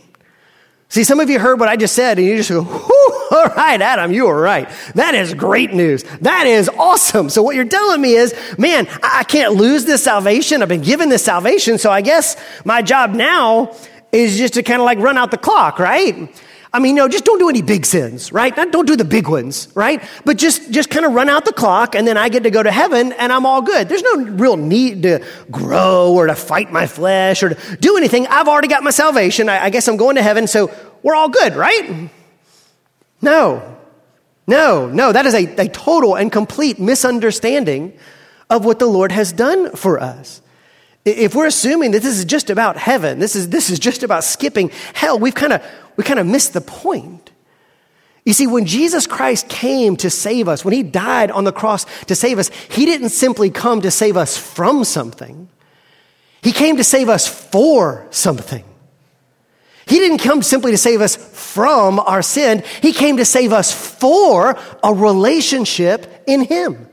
See, 0.90 1.04
some 1.04 1.20
of 1.20 1.30
you 1.30 1.40
heard 1.40 1.60
what 1.60 1.70
I 1.70 1.76
just 1.76 1.96
said 1.96 2.18
and 2.18 2.28
you 2.28 2.38
just 2.38 2.50
go, 2.50 2.62
all 3.32 3.46
right, 3.56 3.82
Adam, 3.82 4.12
you 4.12 4.28
are 4.28 4.40
right. 4.40 4.70
That 4.96 5.16
is 5.16 5.34
great 5.34 5.74
news. 5.74 6.04
That 6.22 6.48
is 6.48 6.70
awesome. 6.70 7.30
So 7.30 7.44
what 7.44 7.56
you're 7.56 7.66
telling 7.66 8.02
me 8.02 8.14
is, 8.14 8.34
man, 8.58 8.88
I 9.04 9.24
can't 9.24 9.54
lose 9.54 9.86
this 9.86 10.04
salvation. 10.04 10.62
I've 10.62 10.70
been 10.70 10.82
given 10.82 11.10
this 11.10 11.24
salvation. 11.24 11.78
So 11.78 11.92
I 11.92 12.02
guess 12.02 12.38
my 12.64 12.82
job 12.82 13.12
now 13.14 13.76
is 14.12 14.38
just 14.38 14.54
to 14.56 14.64
kind 14.64 14.80
of 14.80 14.86
like 14.86 15.00
run 15.00 15.18
out 15.18 15.32
the 15.32 15.38
clock, 15.38 15.80
right? 15.80 16.30
I 16.76 16.80
mean, 16.80 16.96
no, 16.96 17.08
just 17.08 17.24
don't 17.24 17.40
do 17.40 17.48
any 17.48 17.62
big 17.62 17.86
sins, 17.86 18.34
right? 18.34 18.54
Don't 18.54 18.86
do 18.86 18.98
the 18.98 19.06
big 19.06 19.30
ones, 19.30 19.70
right? 19.76 20.04
But 20.26 20.36
just, 20.36 20.72
just 20.72 20.90
kind 20.90 21.06
of 21.06 21.14
run 21.14 21.30
out 21.30 21.46
the 21.46 21.54
clock 21.54 21.96
and 21.96 22.06
then 22.06 22.18
I 22.18 22.28
get 22.28 22.44
to 22.44 22.52
go 22.52 22.62
to 22.62 22.70
heaven 22.70 23.14
and 23.14 23.32
I'm 23.32 23.46
all 23.46 23.62
good. 23.62 23.88
There's 23.88 24.02
no 24.02 24.18
real 24.18 24.58
need 24.58 25.04
to 25.04 25.26
grow 25.50 26.12
or 26.12 26.28
to 26.28 26.36
fight 26.36 26.74
my 26.74 26.86
flesh 26.86 27.44
or 27.44 27.54
to 27.54 27.78
do 27.78 27.96
anything. 27.96 28.28
I've 28.28 28.50
already 28.50 28.68
got 28.68 28.84
my 28.84 28.90
salvation. 28.92 29.48
I, 29.48 29.64
I 29.64 29.70
guess 29.70 29.88
I'm 29.88 29.96
going 29.96 30.18
to 30.18 30.22
heaven, 30.22 30.48
so 30.48 30.70
we're 31.02 31.16
all 31.16 31.30
good, 31.30 31.56
right? 31.56 32.10
No. 33.22 33.78
No, 34.46 34.90
no, 34.90 35.14
that 35.14 35.26
is 35.26 35.34
a, 35.34 35.46
a 35.56 35.70
total 35.70 36.16
and 36.16 36.30
complete 36.30 36.78
misunderstanding 36.78 37.98
of 38.50 38.66
what 38.66 38.80
the 38.80 38.86
Lord 38.86 39.14
has 39.14 39.32
done 39.32 39.78
for 39.78 39.98
us. 39.98 40.42
If 41.06 41.36
we're 41.36 41.46
assuming 41.46 41.92
that 41.92 42.02
this 42.02 42.18
is 42.18 42.26
just 42.26 42.50
about 42.50 42.76
heaven, 42.76 43.20
this 43.20 43.38
is, 43.38 43.48
this 43.48 43.70
is 43.70 43.80
just 43.80 44.04
about 44.04 44.26
skipping 44.26 44.72
hell, 44.94 45.18
we've 45.20 45.36
kind 45.36 45.54
of, 45.54 45.64
we 45.98 46.04
kind 46.04 46.20
of 46.20 46.28
missed 46.28 46.54
the 46.54 46.62
point. 46.62 47.32
You 48.26 48.34
see, 48.34 48.48
when 48.48 48.66
Jesus 48.66 49.06
Christ 49.06 49.48
came 49.48 49.96
to 49.98 50.10
save 50.10 50.48
us, 50.48 50.66
when 50.66 50.74
he 50.74 50.82
died 50.82 51.30
on 51.30 51.44
the 51.44 51.52
cross 51.52 51.86
to 52.06 52.16
save 52.16 52.40
us, 52.40 52.50
he 52.70 52.86
didn't 52.86 53.10
simply 53.10 53.52
come 53.52 53.82
to 53.82 53.92
save 53.92 54.18
us 54.18 54.36
from 54.36 54.84
something. 54.84 55.48
He 56.42 56.52
came 56.52 56.78
to 56.78 56.84
save 56.84 57.08
us 57.08 57.28
for 57.28 58.08
something. 58.10 58.64
He 59.88 60.00
didn't 60.00 60.18
come 60.20 60.42
simply 60.42 60.72
to 60.72 60.78
save 60.78 61.02
us 61.02 61.16
from 61.16 62.00
our 62.00 62.24
sin. 62.24 62.64
He 62.82 62.92
came 62.92 63.18
to 63.18 63.26
save 63.26 63.54
us 63.54 63.72
for 63.72 64.58
a 64.84 64.94
relationship 64.94 66.24
in 66.26 66.42
him. 66.42 66.88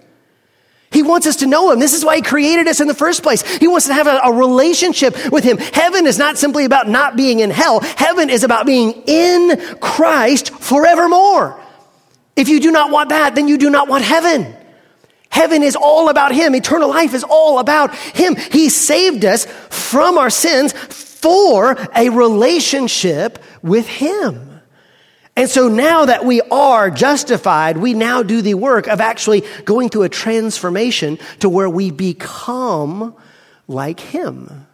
He 0.92 1.02
wants 1.02 1.26
us 1.26 1.37
to 1.37 1.46
know 1.46 1.70
Him. 1.70 1.78
This 1.78 1.94
is 1.94 2.05
why 2.05 2.16
He 2.16 2.22
created 2.22 2.68
us 2.68 2.81
in 2.81 2.88
the 2.88 2.94
first 2.94 3.22
place. 3.22 3.42
He 3.59 3.68
wants 3.68 3.87
to 3.87 3.94
have 3.94 4.07
a, 4.07 4.20
a, 4.24 4.33
relationship 4.33 5.31
with 5.31 5.44
Him. 5.44 5.59
Heaven 5.59 6.07
is 6.07 6.18
not 6.18 6.38
simply 6.38 6.64
about 6.64 6.88
not 6.88 7.16
being 7.16 7.40
in 7.40 7.50
hell. 7.50 7.81
Heaven 7.81 8.31
is 8.31 8.44
about 8.44 8.66
being 8.66 9.02
in 9.07 9.78
Christ 9.81 10.50
forevermore. 10.50 11.61
If 12.37 12.48
you 12.48 12.61
do 12.61 12.70
not 12.70 12.90
want 12.90 13.11
that, 13.11 13.35
then 13.35 13.48
you 13.48 13.59
do 13.59 13.70
not 13.70 13.88
want 13.88 14.05
heaven. 14.05 14.57
Heaven 15.28 15.62
is 15.62 15.76
all 15.76 16.11
about 16.11 16.33
Him. 16.33 16.55
Eternal 16.55 16.90
life 16.90 17.14
is 17.14 17.24
all 17.24 17.59
about 17.59 17.94
Him. 17.94 18.37
He 18.37 18.68
saved 18.68 19.24
us 19.24 19.46
from 19.70 20.18
our 20.18 20.31
sins 20.31 20.72
for 20.72 21.76
a 21.96 22.11
relationship 22.11 23.42
with 23.62 23.87
Him. 23.87 24.52
And 25.35 25.49
so 25.49 25.68
now 25.68 26.05
that 26.05 26.25
we 26.25 26.42
are 26.42 26.90
justified, 26.90 27.79
we 27.79 27.95
now 27.95 28.23
do 28.23 28.42
the 28.42 28.55
work 28.55 28.87
of 28.87 29.01
actually 29.01 29.45
going 29.64 29.88
through 29.88 30.03
a 30.03 30.09
transformation 30.09 31.18
to 31.40 31.49
where 31.49 31.71
we 31.71 31.90
become 31.90 33.14
like 33.66 33.99
Him. 33.99 34.66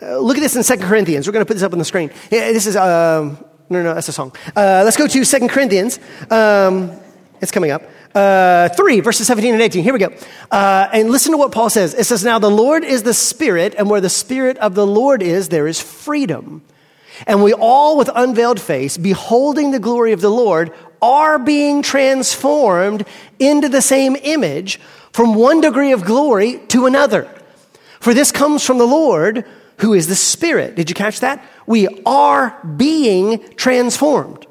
Uh, 0.00 0.18
look 0.18 0.36
at 0.36 0.40
this 0.40 0.54
in 0.54 0.62
Second 0.62 0.86
Corinthians. 0.86 1.26
We're 1.26 1.32
going 1.32 1.44
to 1.44 1.48
put 1.48 1.54
this 1.54 1.64
up 1.64 1.72
on 1.72 1.78
the 1.78 1.84
screen. 1.84 2.10
This 2.30 2.66
is, 2.66 2.76
uh, 2.76 3.34
no, 3.70 3.82
no, 3.82 3.94
that's 3.94 4.08
a 4.08 4.12
song. 4.12 4.32
Uh, 4.54 4.82
let's 4.84 4.96
go 4.96 5.06
to 5.08 5.24
Second 5.24 5.48
Corinthians. 5.48 5.98
Um, 6.30 6.92
it's 7.40 7.50
coming 7.50 7.72
up. 7.72 7.82
Uh, 8.14 8.68
3, 8.68 9.00
verses 9.00 9.26
17 9.26 9.54
and 9.54 9.62
18. 9.62 9.82
Here 9.82 9.92
we 9.92 9.98
go. 9.98 10.14
Uh, 10.48 10.88
and 10.92 11.10
listen 11.10 11.32
to 11.32 11.38
what 11.38 11.50
Paul 11.50 11.70
says. 11.70 11.94
It 11.94 12.04
says, 12.04 12.24
Now 12.24 12.38
the 12.38 12.50
Lord 12.50 12.84
is 12.84 13.02
the 13.02 13.14
Spirit, 13.14 13.74
and 13.76 13.90
where 13.90 14.00
the 14.00 14.08
Spirit 14.08 14.56
of 14.58 14.76
the 14.76 14.86
Lord 14.86 15.22
is, 15.22 15.48
there 15.48 15.66
is 15.66 15.80
freedom. 15.80 16.62
And 17.26 17.42
we 17.42 17.52
all, 17.52 17.96
with 17.96 18.10
unveiled 18.14 18.60
face, 18.60 18.96
beholding 18.96 19.70
the 19.70 19.78
glory 19.78 20.12
of 20.12 20.20
the 20.20 20.30
Lord, 20.30 20.72
are 21.00 21.38
being 21.38 21.82
transformed 21.82 23.06
into 23.38 23.68
the 23.68 23.82
same 23.82 24.16
image 24.16 24.80
from 25.12 25.34
one 25.34 25.60
degree 25.60 25.92
of 25.92 26.04
glory 26.04 26.58
to 26.68 26.86
another. 26.86 27.30
For 28.00 28.14
this 28.14 28.32
comes 28.32 28.64
from 28.64 28.78
the 28.78 28.86
Lord, 28.86 29.46
who 29.78 29.94
is 29.94 30.06
the 30.06 30.14
Spirit. 30.14 30.74
Did 30.74 30.88
you 30.88 30.94
catch 30.94 31.20
that? 31.20 31.44
We 31.66 31.88
are 32.04 32.58
being 32.64 33.38
transformed. 33.54 34.46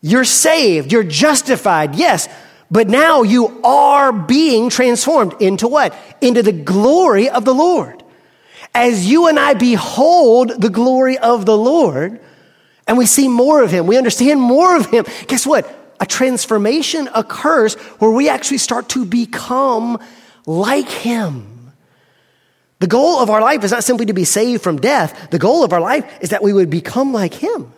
You're 0.00 0.24
saved, 0.24 0.92
you're 0.92 1.02
justified, 1.02 1.94
yes, 1.96 2.28
but 2.70 2.88
now 2.88 3.22
you 3.22 3.60
are 3.64 4.12
being 4.12 4.70
transformed 4.70 5.34
into 5.40 5.68
what? 5.68 5.94
Into 6.20 6.42
the 6.42 6.52
glory 6.52 7.28
of 7.28 7.44
the 7.44 7.54
Lord. 7.54 8.02
As 8.76 9.08
you 9.08 9.26
and 9.26 9.38
I 9.38 9.54
behold 9.54 10.50
the 10.50 10.68
glory 10.68 11.16
of 11.16 11.46
the 11.46 11.56
Lord, 11.56 12.20
and 12.86 12.98
we 12.98 13.06
see 13.06 13.26
more 13.26 13.62
of 13.62 13.70
Him, 13.70 13.86
we 13.86 13.96
understand 13.96 14.38
more 14.38 14.76
of 14.76 14.84
Him, 14.84 15.06
guess 15.28 15.46
what? 15.46 15.66
A 15.98 16.04
transformation 16.04 17.08
occurs 17.14 17.72
where 18.00 18.10
we 18.10 18.28
actually 18.28 18.58
start 18.58 18.90
to 18.90 19.06
become 19.06 19.98
like 20.44 20.90
Him. 20.90 21.72
The 22.80 22.86
goal 22.86 23.18
of 23.18 23.30
our 23.30 23.40
life 23.40 23.64
is 23.64 23.70
not 23.70 23.82
simply 23.82 24.04
to 24.06 24.12
be 24.12 24.24
saved 24.24 24.62
from 24.62 24.76
death. 24.76 25.30
The 25.30 25.38
goal 25.38 25.64
of 25.64 25.72
our 25.72 25.80
life 25.80 26.04
is 26.20 26.28
that 26.28 26.42
we 26.42 26.52
would 26.52 26.68
become 26.68 27.14
like 27.14 27.32
Him. 27.32 27.72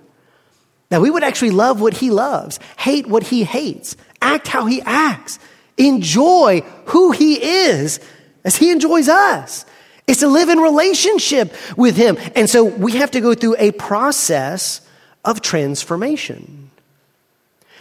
That 0.89 1.01
we 1.01 1.11
would 1.11 1.23
actually 1.23 1.53
love 1.53 1.81
what 1.81 1.95
he 1.95 2.11
loves, 2.11 2.59
hate 2.77 3.07
what 3.07 3.23
he 3.23 3.45
hates, 3.45 3.97
act 4.21 4.49
how 4.49 4.67
he 4.67 4.83
acts, 4.83 5.39
enjoy 5.77 6.63
who 6.87 7.13
he 7.13 7.41
is 7.41 8.01
as 8.43 8.57
he 8.57 8.73
enjoys 8.73 9.09
us. 9.09 9.65
It's 10.09 10.21
to 10.21 10.29
live 10.29 10.49
in 10.49 10.59
relationship 10.59 11.55
with 11.77 11.97
him. 11.97 12.17
And 12.35 12.49
so 12.49 12.65
we 12.65 12.93
have 12.93 13.11
to 13.13 13.21
go 13.21 13.35
through 13.35 13.57
a 13.59 13.73
process 13.73 14.81
of 15.25 15.43
transformation. 15.43 16.71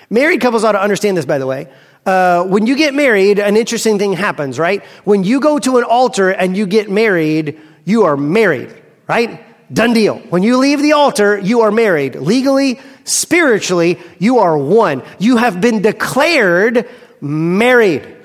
Married 0.09 0.41
couples 0.41 0.63
ought 0.63 0.73
to 0.73 0.81
understand 0.81 1.17
this, 1.17 1.25
by 1.25 1.37
the 1.37 1.47
way. 1.47 1.69
Uh, 2.05 2.43
when 2.45 2.67
you 2.67 2.75
get 2.75 2.93
married, 2.93 3.39
an 3.39 3.57
interesting 3.57 3.97
thing 3.97 4.13
happens, 4.13 4.59
right? 4.59 4.83
When 5.03 5.23
you 5.23 5.39
go 5.39 5.57
to 5.59 5.77
an 5.77 5.83
altar 5.83 6.29
and 6.29 6.55
you 6.55 6.65
get 6.65 6.89
married, 6.89 7.59
you 7.85 8.03
are 8.03 8.15
married, 8.15 8.73
right? 9.07 9.43
Done 9.73 9.93
deal. 9.93 10.19
When 10.29 10.43
you 10.43 10.57
leave 10.57 10.81
the 10.81 10.93
altar, 10.93 11.37
you 11.37 11.61
are 11.61 11.71
married. 11.71 12.15
Legally, 12.15 12.79
spiritually, 13.03 13.99
you 14.19 14.39
are 14.39 14.57
one. 14.57 15.03
You 15.19 15.37
have 15.37 15.59
been 15.59 15.81
declared 15.81 16.89
married. 17.19 18.16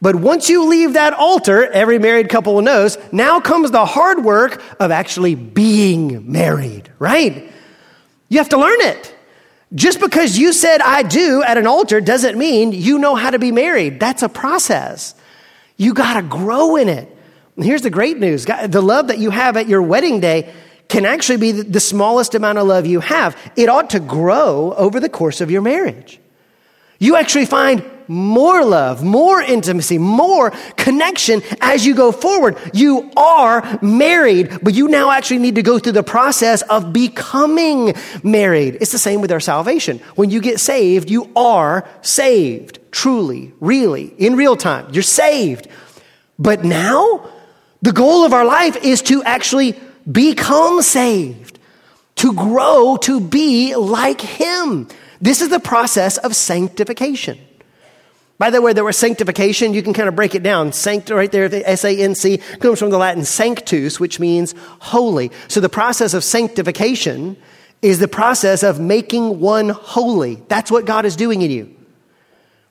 But 0.00 0.14
once 0.14 0.48
you 0.48 0.68
leave 0.68 0.92
that 0.92 1.12
altar, 1.12 1.66
every 1.66 1.98
married 1.98 2.28
couple 2.28 2.60
knows, 2.62 2.98
now 3.10 3.40
comes 3.40 3.70
the 3.70 3.84
hard 3.84 4.24
work 4.24 4.62
of 4.78 4.90
actually 4.90 5.34
being 5.34 6.30
married, 6.30 6.90
right? 6.98 7.52
You 8.28 8.38
have 8.38 8.50
to 8.50 8.58
learn 8.58 8.80
it. 8.82 9.14
Just 9.74 10.00
because 10.00 10.38
you 10.38 10.52
said 10.52 10.80
I 10.80 11.02
do 11.02 11.42
at 11.42 11.58
an 11.58 11.66
altar 11.66 12.00
doesn't 12.00 12.38
mean 12.38 12.72
you 12.72 12.98
know 12.98 13.16
how 13.16 13.30
to 13.30 13.38
be 13.38 13.52
married. 13.52 14.00
That's 14.00 14.22
a 14.22 14.28
process. 14.28 15.14
You 15.76 15.94
got 15.94 16.14
to 16.14 16.22
grow 16.22 16.76
in 16.76 16.88
it. 16.88 17.14
And 17.56 17.64
here's 17.64 17.82
the 17.82 17.90
great 17.90 18.18
news 18.18 18.44
the 18.44 18.80
love 18.80 19.08
that 19.08 19.18
you 19.18 19.30
have 19.30 19.56
at 19.56 19.68
your 19.68 19.82
wedding 19.82 20.20
day 20.20 20.54
can 20.88 21.04
actually 21.04 21.38
be 21.38 21.52
the 21.52 21.80
smallest 21.80 22.34
amount 22.34 22.56
of 22.56 22.66
love 22.66 22.86
you 22.86 23.00
have. 23.00 23.36
It 23.56 23.68
ought 23.68 23.90
to 23.90 24.00
grow 24.00 24.72
over 24.74 25.00
the 25.00 25.08
course 25.10 25.40
of 25.40 25.50
your 25.50 25.60
marriage. 25.60 26.18
You 26.98 27.16
actually 27.16 27.44
find 27.44 27.84
more 28.08 28.64
love, 28.64 29.04
more 29.04 29.40
intimacy, 29.40 29.98
more 29.98 30.50
connection 30.76 31.42
as 31.60 31.86
you 31.86 31.94
go 31.94 32.10
forward. 32.10 32.56
You 32.72 33.10
are 33.16 33.78
married, 33.82 34.58
but 34.62 34.74
you 34.74 34.88
now 34.88 35.10
actually 35.10 35.38
need 35.38 35.54
to 35.56 35.62
go 35.62 35.78
through 35.78 35.92
the 35.92 36.02
process 36.02 36.62
of 36.62 36.92
becoming 36.92 37.94
married. 38.22 38.78
It's 38.80 38.92
the 38.92 38.98
same 38.98 39.20
with 39.20 39.30
our 39.30 39.40
salvation. 39.40 39.98
When 40.14 40.30
you 40.30 40.40
get 40.40 40.58
saved, 40.58 41.10
you 41.10 41.30
are 41.36 41.88
saved, 42.02 42.78
truly, 42.90 43.52
really, 43.60 44.06
in 44.18 44.36
real 44.36 44.56
time. 44.56 44.88
You're 44.92 45.02
saved. 45.02 45.68
But 46.38 46.64
now, 46.64 47.28
the 47.82 47.92
goal 47.92 48.24
of 48.24 48.32
our 48.32 48.44
life 48.44 48.76
is 48.82 49.02
to 49.02 49.22
actually 49.22 49.78
become 50.10 50.82
saved, 50.82 51.58
to 52.16 52.32
grow 52.32 52.96
to 53.02 53.20
be 53.20 53.76
like 53.76 54.20
Him. 54.20 54.88
This 55.20 55.42
is 55.42 55.48
the 55.48 55.60
process 55.60 56.16
of 56.16 56.34
sanctification. 56.34 57.38
By 58.38 58.50
the 58.50 58.62
way, 58.62 58.72
there 58.72 58.84
was 58.84 58.96
sanctification. 58.96 59.74
You 59.74 59.82
can 59.82 59.92
kind 59.92 60.08
of 60.08 60.14
break 60.14 60.36
it 60.36 60.44
down. 60.44 60.72
Sanct, 60.72 61.10
right 61.10 61.30
there, 61.30 61.48
the 61.48 61.68
S 61.68 61.84
A 61.84 61.96
N 61.96 62.14
C 62.14 62.38
comes 62.60 62.78
from 62.78 62.90
the 62.90 62.98
Latin 62.98 63.24
sanctus, 63.24 63.98
which 63.98 64.20
means 64.20 64.54
holy. 64.78 65.32
So 65.48 65.60
the 65.60 65.68
process 65.68 66.14
of 66.14 66.22
sanctification 66.22 67.36
is 67.82 67.98
the 67.98 68.08
process 68.08 68.62
of 68.62 68.78
making 68.78 69.40
one 69.40 69.70
holy. 69.70 70.36
That's 70.48 70.70
what 70.70 70.84
God 70.84 71.04
is 71.04 71.16
doing 71.16 71.42
in 71.42 71.50
you. 71.50 71.74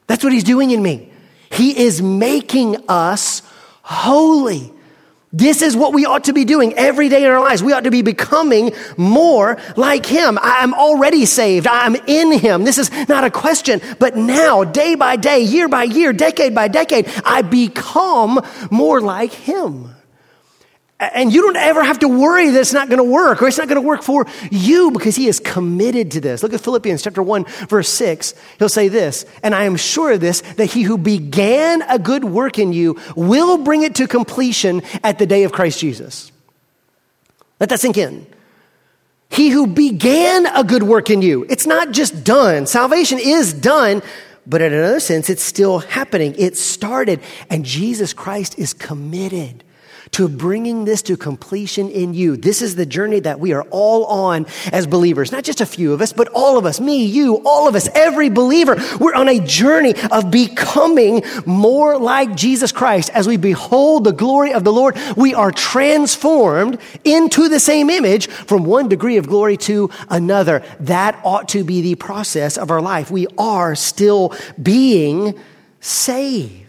That's 0.08 0.24
what 0.24 0.32
He's 0.32 0.46
doing 0.46 0.72
in 0.72 0.82
me. 0.82 1.12
He 1.52 1.78
is 1.78 2.02
making 2.02 2.78
us 2.88 3.42
holy. 3.82 4.72
This 5.34 5.62
is 5.62 5.76
what 5.76 5.94
we 5.94 6.06
ought 6.06 6.24
to 6.26 6.34
be 6.34 6.46
doing 6.46 6.74
every 6.76 7.10
day 7.10 7.24
in 7.24 7.30
our 7.30 7.42
lives. 7.42 7.62
We 7.62 7.74
ought 7.74 7.84
to 7.84 7.92
be 7.92 8.02
becoming 8.02 8.72
more 8.96 9.58
like 9.76 10.06
Him. 10.06 10.40
I'm 10.42 10.74
already 10.74 11.26
saved. 11.26 11.68
I'm 11.68 11.96
in 11.96 12.32
Him. 12.32 12.64
This 12.64 12.78
is 12.78 12.90
not 13.10 13.26
a 13.26 13.30
question, 13.30 13.82
but 14.00 14.16
now, 14.16 14.64
day 14.64 14.96
by 14.96 15.18
day, 15.18 15.42
year 15.42 15.68
by 15.68 15.84
year, 15.84 16.14
decade 16.14 16.56
by 16.56 16.70
decade, 16.70 17.12
I 17.26 17.42
become 17.42 18.42
more 18.72 19.02
like 19.02 19.34
Him. 19.34 19.97
And 21.00 21.32
you 21.32 21.44
don't 21.44 21.58
ever 21.58 21.84
have 21.84 22.00
to 22.00 22.08
worry 22.08 22.50
that 22.50 22.60
it's 22.60 22.74
not 22.74 22.90
going 22.90 22.98
to 22.98 23.04
work 23.04 23.42
or 23.42 23.48
it's 23.48 23.60
not 23.60 23.68
going 23.68 23.80
to 23.80 23.88
work 23.88 24.02
for 24.02 24.26
you 24.50 24.90
because 24.90 25.16
he 25.16 25.28
is 25.28 25.40
committed 25.40 26.12
to 26.12 26.22
this. 26.22 26.42
Look 26.42 26.54
at 26.54 26.62
Philippians 26.62 27.04
chapter 27.04 27.22
1 27.22 27.46
verse 27.68 27.90
6. 27.90 28.34
He'll 28.58 28.68
say 28.68 28.88
this, 28.88 29.24
and 29.44 29.54
I 29.54 29.66
am 29.66 29.76
sure 29.76 30.14
of 30.14 30.22
this, 30.22 30.42
that 30.42 30.66
he 30.66 30.82
who 30.82 30.98
began 30.98 31.84
a 31.84 32.00
good 32.00 32.24
work 32.24 32.58
in 32.58 32.74
you 32.74 33.00
will 33.16 33.60
bring 33.60 33.84
it 33.84 33.94
to 33.96 34.08
completion 34.08 34.82
at 35.04 35.20
the 35.20 35.28
day 35.28 35.44
of 35.44 35.52
Christ 35.52 35.80
Jesus. 35.80 36.32
Let 37.60 37.70
that 37.70 37.80
sink 37.80 37.98
in. 37.98 38.26
He 39.30 39.50
who 39.50 39.68
began 39.68 40.48
a 40.48 40.64
good 40.64 40.84
work 40.84 41.12
in 41.12 41.22
you. 41.22 41.46
It's 41.48 41.68
not 41.68 41.92
just 41.92 42.24
done. 42.24 42.66
Salvation 42.66 43.20
is 43.22 43.54
done, 43.54 44.02
but 44.48 44.62
in 44.62 44.74
another 44.74 45.00
sense, 45.00 45.30
it's 45.30 45.44
still 45.44 45.80
happening. 45.80 46.34
It 46.40 46.58
started, 46.58 47.20
and 47.52 47.66
Jesus 47.66 48.14
Christ 48.14 48.58
is 48.58 48.74
committed 48.74 49.64
to 50.12 50.28
bringing 50.28 50.86
this 50.86 51.02
to 51.04 51.18
completion 51.18 51.90
in 51.90 52.14
you. 52.14 52.38
This 52.38 52.62
is 52.62 52.76
the 52.76 52.86
journey 52.86 53.20
that 53.22 53.40
we 53.40 53.54
are 53.54 53.64
all 53.64 54.06
on 54.06 54.46
as 54.72 54.88
believers. 54.88 55.32
Not 55.32 55.44
just 55.44 55.62
a 55.62 55.66
few 55.66 55.94
of 55.94 56.02
us, 56.02 56.14
but 56.14 56.28
all 56.30 56.58
of 56.58 56.66
us, 56.66 56.80
me, 56.80 57.06
you, 57.06 57.42
all 57.46 57.68
of 57.68 57.76
us, 57.76 57.90
every 57.94 58.30
believer. 58.30 58.76
We're 59.00 59.16
on 59.16 59.30
a 59.30 59.40
journey 59.40 59.96
of 60.12 60.32
becoming 60.32 61.24
more 61.46 61.98
like 61.98 62.36
Jesus 62.36 62.72
Christ. 62.72 63.10
As 63.14 63.28
we 63.28 63.38
behold 63.38 64.04
the 64.04 64.14
glory 64.14 64.54
of 64.54 64.64
the 64.64 64.74
Lord, 64.74 64.98
we 65.16 65.34
are 65.34 65.52
transformed 65.52 66.80
into 67.04 67.50
the 67.50 67.60
same 67.60 67.90
image 67.90 68.28
from 68.28 68.66
one 68.66 68.90
degree 68.90 69.18
of 69.18 69.28
glory 69.28 69.58
to 69.58 69.90
another. 70.10 70.64
That 70.82 71.20
ought 71.24 71.50
to 71.50 71.64
be 71.64 71.82
the 71.82 71.96
process 71.96 72.58
of 72.58 72.72
our 72.72 72.82
life. 72.82 73.12
We 73.12 73.28
are 73.38 73.76
still 73.76 74.36
being 74.62 75.40
saved. 75.80 76.67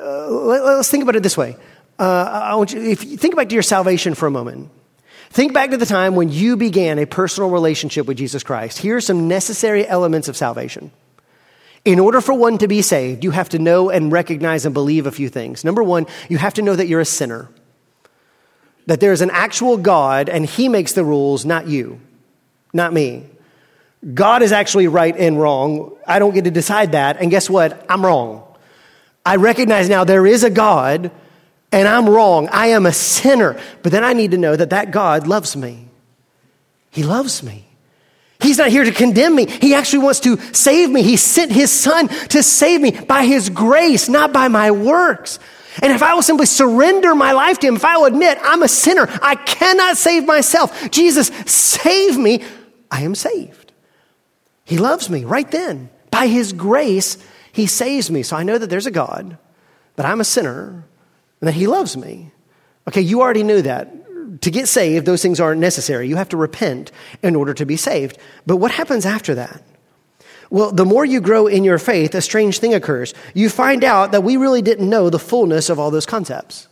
Uh, 0.00 0.28
let, 0.28 0.62
us 0.62 0.90
think 0.90 1.02
about 1.02 1.16
it 1.16 1.22
this 1.22 1.36
way. 1.36 1.56
Uh, 1.98 2.42
I 2.44 2.54
want 2.56 2.72
you, 2.72 2.82
if 2.82 3.04
you 3.04 3.16
think 3.16 3.36
back 3.36 3.48
to 3.48 3.54
your 3.54 3.62
salvation 3.62 4.14
for 4.14 4.26
a 4.26 4.30
moment. 4.30 4.70
Think 5.30 5.52
back 5.52 5.70
to 5.70 5.76
the 5.76 5.86
time 5.86 6.14
when 6.14 6.30
you 6.30 6.56
began 6.56 6.98
a 6.98 7.06
personal 7.06 7.50
relationship 7.50 8.06
with 8.06 8.16
Jesus 8.16 8.42
Christ. 8.42 8.78
Here 8.78 8.96
are 8.96 9.00
some 9.00 9.28
necessary 9.28 9.86
elements 9.86 10.28
of 10.28 10.36
salvation. 10.36 10.90
In 11.84 11.98
order 11.98 12.20
for 12.20 12.34
one 12.34 12.58
to 12.58 12.68
be 12.68 12.82
saved, 12.82 13.22
you 13.22 13.30
have 13.30 13.50
to 13.50 13.58
know 13.58 13.90
and 13.90 14.10
recognize 14.10 14.64
and 14.64 14.74
believe 14.74 15.06
a 15.06 15.12
few 15.12 15.28
things. 15.28 15.64
Number 15.64 15.82
one, 15.82 16.06
you 16.28 16.38
have 16.38 16.54
to 16.54 16.62
know 16.62 16.74
that 16.74 16.86
you're 16.86 17.00
a 17.00 17.04
sinner, 17.04 17.48
that 18.86 19.00
there 19.00 19.12
is 19.12 19.20
an 19.20 19.30
actual 19.30 19.76
God 19.76 20.28
and 20.28 20.46
He 20.46 20.68
makes 20.68 20.94
the 20.94 21.04
rules, 21.04 21.44
not 21.44 21.66
you, 21.66 22.00
not 22.72 22.92
me. 22.92 23.26
God 24.14 24.42
is 24.42 24.52
actually 24.52 24.88
right 24.88 25.16
and 25.16 25.38
wrong. 25.40 25.96
I 26.06 26.18
don't 26.18 26.34
get 26.34 26.44
to 26.44 26.50
decide 26.50 26.92
that. 26.92 27.18
And 27.18 27.30
guess 27.30 27.50
what? 27.50 27.84
I'm 27.88 28.04
wrong. 28.04 28.45
I 29.26 29.36
recognize 29.36 29.88
now 29.88 30.04
there 30.04 30.24
is 30.24 30.44
a 30.44 30.50
God 30.50 31.10
and 31.72 31.88
I'm 31.88 32.08
wrong. 32.08 32.48
I 32.48 32.68
am 32.68 32.86
a 32.86 32.92
sinner. 32.92 33.60
But 33.82 33.90
then 33.90 34.04
I 34.04 34.12
need 34.12 34.30
to 34.30 34.38
know 34.38 34.54
that 34.54 34.70
that 34.70 34.92
God 34.92 35.26
loves 35.26 35.56
me. 35.56 35.88
He 36.90 37.02
loves 37.02 37.42
me. 37.42 37.66
He's 38.40 38.58
not 38.58 38.68
here 38.68 38.84
to 38.84 38.92
condemn 38.92 39.34
me. 39.34 39.46
He 39.46 39.74
actually 39.74 40.04
wants 40.04 40.20
to 40.20 40.38
save 40.54 40.90
me. 40.90 41.02
He 41.02 41.16
sent 41.16 41.50
his 41.50 41.72
son 41.72 42.06
to 42.28 42.42
save 42.42 42.80
me 42.80 42.92
by 42.92 43.24
his 43.24 43.50
grace, 43.50 44.08
not 44.08 44.32
by 44.32 44.46
my 44.46 44.70
works. 44.70 45.40
And 45.82 45.92
if 45.92 46.02
I 46.02 46.14
will 46.14 46.22
simply 46.22 46.46
surrender 46.46 47.14
my 47.14 47.32
life 47.32 47.58
to 47.58 47.66
him, 47.66 47.76
if 47.76 47.84
I 47.84 47.96
will 47.96 48.06
admit 48.06 48.38
I'm 48.42 48.62
a 48.62 48.68
sinner, 48.68 49.08
I 49.20 49.34
cannot 49.34 49.96
save 49.96 50.24
myself. 50.24 50.90
Jesus, 50.90 51.28
save 51.46 52.16
me. 52.16 52.44
I 52.90 53.02
am 53.02 53.16
saved. 53.16 53.72
He 54.64 54.78
loves 54.78 55.10
me 55.10 55.24
right 55.24 55.50
then. 55.50 55.90
By 56.10 56.28
his 56.28 56.52
grace, 56.52 57.18
he 57.56 57.66
saves 57.66 58.10
me. 58.10 58.22
So 58.22 58.36
I 58.36 58.42
know 58.42 58.58
that 58.58 58.68
there's 58.68 58.86
a 58.86 58.90
God, 58.90 59.38
that 59.96 60.04
I'm 60.04 60.20
a 60.20 60.24
sinner, 60.24 60.84
and 61.40 61.48
that 61.48 61.54
he 61.54 61.66
loves 61.66 61.96
me. 61.96 62.30
Okay, 62.86 63.00
you 63.00 63.22
already 63.22 63.42
knew 63.42 63.62
that 63.62 64.40
to 64.42 64.50
get 64.50 64.68
saved, 64.68 65.06
those 65.06 65.22
things 65.22 65.40
aren't 65.40 65.60
necessary. 65.60 66.06
You 66.06 66.16
have 66.16 66.28
to 66.28 66.36
repent 66.36 66.92
in 67.22 67.34
order 67.34 67.54
to 67.54 67.64
be 67.64 67.78
saved. 67.78 68.18
But 68.44 68.56
what 68.56 68.72
happens 68.72 69.06
after 69.06 69.34
that? 69.36 69.62
Well, 70.50 70.70
the 70.70 70.84
more 70.84 71.06
you 71.06 71.22
grow 71.22 71.46
in 71.46 71.64
your 71.64 71.78
faith, 71.78 72.14
a 72.14 72.20
strange 72.20 72.58
thing 72.58 72.74
occurs. 72.74 73.14
You 73.32 73.48
find 73.48 73.82
out 73.82 74.12
that 74.12 74.22
we 74.22 74.36
really 74.36 74.60
didn't 74.60 74.90
know 74.90 75.08
the 75.08 75.18
fullness 75.18 75.70
of 75.70 75.78
all 75.78 75.90
those 75.90 76.04
concepts. 76.04 76.68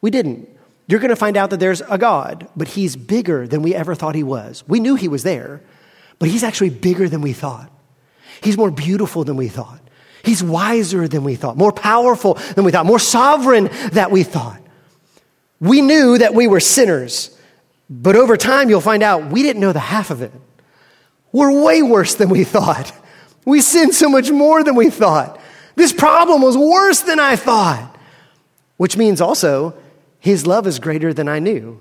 We 0.00 0.12
didn't. 0.12 0.48
You're 0.86 1.00
going 1.00 1.10
to 1.10 1.16
find 1.16 1.36
out 1.36 1.50
that 1.50 1.60
there's 1.60 1.82
a 1.82 1.98
God, 1.98 2.48
but 2.54 2.68
he's 2.68 2.94
bigger 2.94 3.48
than 3.48 3.62
we 3.62 3.74
ever 3.74 3.96
thought 3.96 4.14
he 4.14 4.22
was. 4.22 4.62
We 4.68 4.78
knew 4.78 4.94
he 4.94 5.08
was 5.08 5.24
there, 5.24 5.60
but 6.20 6.28
he's 6.28 6.44
actually 6.44 6.70
bigger 6.70 7.08
than 7.08 7.20
we 7.20 7.32
thought. 7.32 7.70
He's 8.40 8.56
more 8.56 8.70
beautiful 8.70 9.24
than 9.24 9.36
we 9.36 9.48
thought. 9.48 9.80
He's 10.24 10.42
wiser 10.42 11.08
than 11.08 11.24
we 11.24 11.34
thought, 11.34 11.56
more 11.56 11.72
powerful 11.72 12.34
than 12.34 12.64
we 12.64 12.72
thought, 12.72 12.86
more 12.86 12.98
sovereign 12.98 13.70
than 13.92 14.10
we 14.10 14.22
thought. 14.22 14.60
We 15.60 15.80
knew 15.80 16.18
that 16.18 16.34
we 16.34 16.46
were 16.46 16.60
sinners, 16.60 17.36
but 17.90 18.16
over 18.16 18.36
time 18.36 18.68
you'll 18.68 18.80
find 18.80 19.02
out 19.02 19.30
we 19.30 19.42
didn't 19.42 19.60
know 19.60 19.72
the 19.72 19.80
half 19.80 20.10
of 20.10 20.22
it. 20.22 20.32
We're 21.32 21.62
way 21.62 21.82
worse 21.82 22.14
than 22.14 22.28
we 22.28 22.44
thought. 22.44 22.92
We 23.44 23.60
sinned 23.60 23.94
so 23.94 24.08
much 24.08 24.30
more 24.30 24.62
than 24.62 24.74
we 24.74 24.90
thought. 24.90 25.40
This 25.74 25.92
problem 25.92 26.42
was 26.42 26.56
worse 26.56 27.00
than 27.00 27.20
I 27.20 27.36
thought, 27.36 27.96
which 28.76 28.96
means 28.96 29.20
also 29.20 29.74
his 30.18 30.46
love 30.46 30.66
is 30.66 30.78
greater 30.78 31.14
than 31.14 31.28
I 31.28 31.38
knew. 31.38 31.80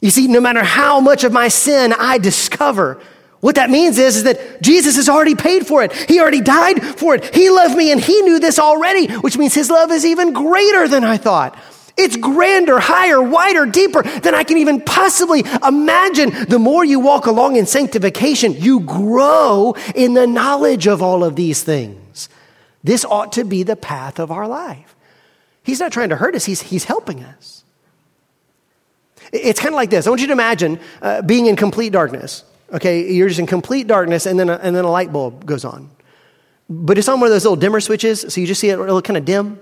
You 0.00 0.10
see, 0.10 0.28
no 0.28 0.40
matter 0.40 0.62
how 0.62 1.00
much 1.00 1.24
of 1.24 1.32
my 1.32 1.48
sin 1.48 1.92
I 1.92 2.18
discover, 2.18 3.00
what 3.40 3.54
that 3.54 3.70
means 3.70 3.98
is, 3.98 4.16
is 4.16 4.22
that 4.24 4.60
Jesus 4.60 4.96
has 4.96 5.08
already 5.08 5.36
paid 5.36 5.66
for 5.66 5.82
it. 5.82 5.92
He 5.92 6.20
already 6.20 6.40
died 6.40 6.82
for 6.82 7.14
it. 7.14 7.34
He 7.34 7.50
loved 7.50 7.76
me 7.76 7.92
and 7.92 8.00
he 8.00 8.20
knew 8.22 8.40
this 8.40 8.58
already, 8.58 9.06
which 9.18 9.38
means 9.38 9.54
his 9.54 9.70
love 9.70 9.92
is 9.92 10.04
even 10.04 10.32
greater 10.32 10.88
than 10.88 11.04
I 11.04 11.18
thought. 11.18 11.56
It's 11.96 12.16
grander, 12.16 12.78
higher, 12.78 13.20
wider, 13.20 13.66
deeper 13.66 14.02
than 14.02 14.34
I 14.34 14.44
can 14.44 14.58
even 14.58 14.80
possibly 14.80 15.44
imagine. 15.66 16.30
The 16.48 16.58
more 16.58 16.84
you 16.84 17.00
walk 17.00 17.26
along 17.26 17.56
in 17.56 17.66
sanctification, 17.66 18.54
you 18.54 18.80
grow 18.80 19.74
in 19.94 20.14
the 20.14 20.26
knowledge 20.26 20.86
of 20.86 21.02
all 21.02 21.24
of 21.24 21.34
these 21.34 21.62
things. 21.62 22.28
This 22.84 23.04
ought 23.04 23.32
to 23.32 23.44
be 23.44 23.64
the 23.64 23.76
path 23.76 24.20
of 24.20 24.30
our 24.30 24.46
life. 24.46 24.94
He's 25.64 25.80
not 25.80 25.92
trying 25.92 26.08
to 26.10 26.16
hurt 26.16 26.34
us, 26.34 26.44
he's, 26.44 26.62
he's 26.62 26.84
helping 26.84 27.22
us. 27.22 27.64
It's 29.32 29.60
kind 29.60 29.74
of 29.74 29.76
like 29.76 29.90
this. 29.90 30.06
I 30.06 30.10
want 30.10 30.22
you 30.22 30.28
to 30.28 30.32
imagine 30.32 30.80
uh, 31.02 31.22
being 31.22 31.46
in 31.46 31.56
complete 31.56 31.92
darkness. 31.92 32.44
Okay, 32.72 33.12
you're 33.12 33.28
just 33.28 33.40
in 33.40 33.46
complete 33.46 33.86
darkness, 33.86 34.26
and 34.26 34.38
then 34.38 34.50
a, 34.50 34.54
and 34.54 34.76
then 34.76 34.84
a 34.84 34.90
light 34.90 35.12
bulb 35.12 35.46
goes 35.46 35.64
on. 35.64 35.90
But 36.68 36.98
it's 36.98 37.08
on 37.08 37.20
one 37.20 37.28
of 37.28 37.32
those 37.32 37.44
little 37.44 37.56
dimmer 37.56 37.80
switches, 37.80 38.20
so 38.28 38.40
you 38.40 38.46
just 38.46 38.60
see 38.60 38.68
it 38.68 38.78
little 38.78 39.00
kind 39.00 39.16
of 39.16 39.24
dim. 39.24 39.58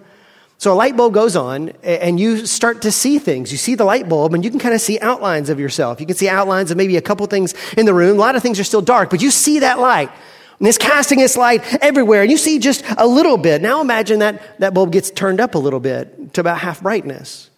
So 0.58 0.72
a 0.72 0.74
light 0.74 0.96
bulb 0.96 1.12
goes 1.12 1.36
on 1.36 1.70
and 1.82 2.18
you 2.18 2.46
start 2.46 2.82
to 2.82 2.92
see 2.92 3.18
things. 3.18 3.52
You 3.52 3.58
see 3.58 3.74
the 3.74 3.84
light 3.84 4.08
bulb 4.08 4.32
and 4.32 4.42
you 4.42 4.50
can 4.50 4.58
kind 4.58 4.74
of 4.74 4.80
see 4.80 4.98
outlines 5.00 5.50
of 5.50 5.60
yourself. 5.60 6.00
You 6.00 6.06
can 6.06 6.16
see 6.16 6.30
outlines 6.30 6.70
of 6.70 6.78
maybe 6.78 6.96
a 6.96 7.02
couple 7.02 7.26
things 7.26 7.54
in 7.76 7.84
the 7.84 7.92
room. 7.92 8.16
A 8.16 8.20
lot 8.20 8.36
of 8.36 8.42
things 8.42 8.58
are 8.58 8.64
still 8.64 8.80
dark, 8.80 9.10
but 9.10 9.20
you 9.20 9.30
see 9.30 9.58
that 9.58 9.78
light. 9.78 10.10
And 10.58 10.66
it's 10.66 10.78
casting 10.78 11.20
its 11.20 11.36
light 11.36 11.62
everywhere. 11.82 12.22
And 12.22 12.30
you 12.30 12.38
see 12.38 12.58
just 12.58 12.82
a 12.96 13.06
little 13.06 13.36
bit. 13.36 13.60
Now 13.60 13.82
imagine 13.82 14.20
that 14.20 14.58
that 14.60 14.72
bulb 14.72 14.92
gets 14.92 15.10
turned 15.10 15.40
up 15.40 15.54
a 15.54 15.58
little 15.58 15.80
bit 15.80 16.32
to 16.32 16.40
about 16.40 16.58
half 16.58 16.80
brightness. 16.80 17.50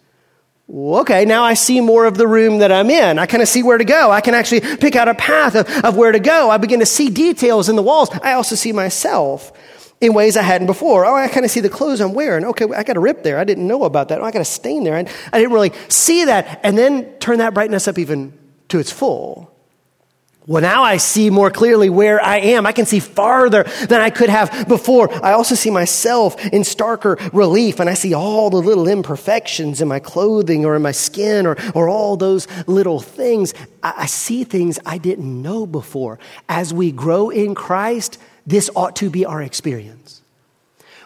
Okay, 0.71 1.25
now 1.25 1.43
I 1.43 1.55
see 1.55 1.81
more 1.81 2.05
of 2.05 2.15
the 2.15 2.27
room 2.27 2.59
that 2.59 2.71
I'm 2.71 2.91
in. 2.91 3.17
I 3.17 3.25
kind 3.25 3.41
of 3.41 3.49
see 3.49 3.63
where 3.63 3.79
to 3.79 3.85
go. 3.85 4.11
I 4.11 4.21
can 4.21 4.35
actually 4.35 4.61
pick 4.61 4.95
out 4.95 5.07
a 5.07 5.15
path 5.15 5.55
of, 5.55 5.67
of 5.83 5.95
where 5.95 6.11
to 6.11 6.19
go. 6.19 6.51
I 6.51 6.57
begin 6.57 6.79
to 6.79 6.85
see 6.85 7.09
details 7.09 7.69
in 7.69 7.75
the 7.75 7.81
walls. 7.81 8.09
I 8.21 8.33
also 8.33 8.55
see 8.55 8.71
myself 8.71 9.51
in 9.99 10.13
ways 10.13 10.37
I 10.37 10.43
hadn't 10.43 10.67
before. 10.67 11.05
Oh, 11.05 11.15
I 11.15 11.27
kind 11.27 11.43
of 11.43 11.51
see 11.51 11.59
the 11.59 11.69
clothes 11.69 12.01
I'm 12.01 12.13
wearing. 12.13 12.45
Okay, 12.45 12.65
I 12.75 12.83
got 12.83 12.97
a 12.97 12.99
rip 12.99 13.23
there. 13.23 13.39
I 13.39 13.45
didn't 13.45 13.67
know 13.67 13.83
about 13.83 14.09
that. 14.09 14.21
Oh, 14.21 14.23
I 14.23 14.31
got 14.31 14.43
a 14.43 14.45
stain 14.45 14.83
there. 14.83 14.95
I, 14.95 15.07
I 15.33 15.39
didn't 15.39 15.53
really 15.53 15.71
see 15.87 16.25
that. 16.25 16.59
And 16.63 16.77
then 16.77 17.17
turn 17.17 17.39
that 17.39 17.55
brightness 17.55 17.87
up 17.87 17.97
even 17.97 18.37
to 18.67 18.77
its 18.77 18.91
full. 18.91 19.51
Well, 20.47 20.63
now 20.63 20.83
I 20.83 20.97
see 20.97 21.29
more 21.29 21.51
clearly 21.51 21.89
where 21.89 22.23
I 22.23 22.37
am. 22.37 22.65
I 22.65 22.71
can 22.71 22.87
see 22.87 22.99
farther 22.99 23.63
than 23.87 24.01
I 24.01 24.09
could 24.09 24.29
have 24.29 24.67
before. 24.67 25.13
I 25.23 25.33
also 25.33 25.53
see 25.53 25.69
myself 25.69 26.43
in 26.47 26.63
starker 26.63 27.31
relief, 27.33 27.79
and 27.79 27.87
I 27.89 27.93
see 27.93 28.15
all 28.15 28.49
the 28.49 28.57
little 28.57 28.87
imperfections 28.87 29.79
in 29.79 29.87
my 29.87 29.99
clothing 29.99 30.65
or 30.65 30.75
in 30.75 30.81
my 30.81 30.91
skin 30.91 31.45
or, 31.45 31.55
or 31.75 31.87
all 31.87 32.17
those 32.17 32.47
little 32.67 32.99
things. 32.99 33.53
I, 33.83 33.93
I 33.97 34.05
see 34.07 34.43
things 34.43 34.79
I 34.85 34.97
didn't 34.97 35.41
know 35.41 35.67
before. 35.67 36.17
As 36.47 36.73
we 36.73 36.91
grow 36.91 37.29
in 37.29 37.53
Christ, 37.53 38.17
this 38.47 38.71
ought 38.75 38.95
to 38.95 39.11
be 39.11 39.25
our 39.25 39.43
experience. 39.43 40.23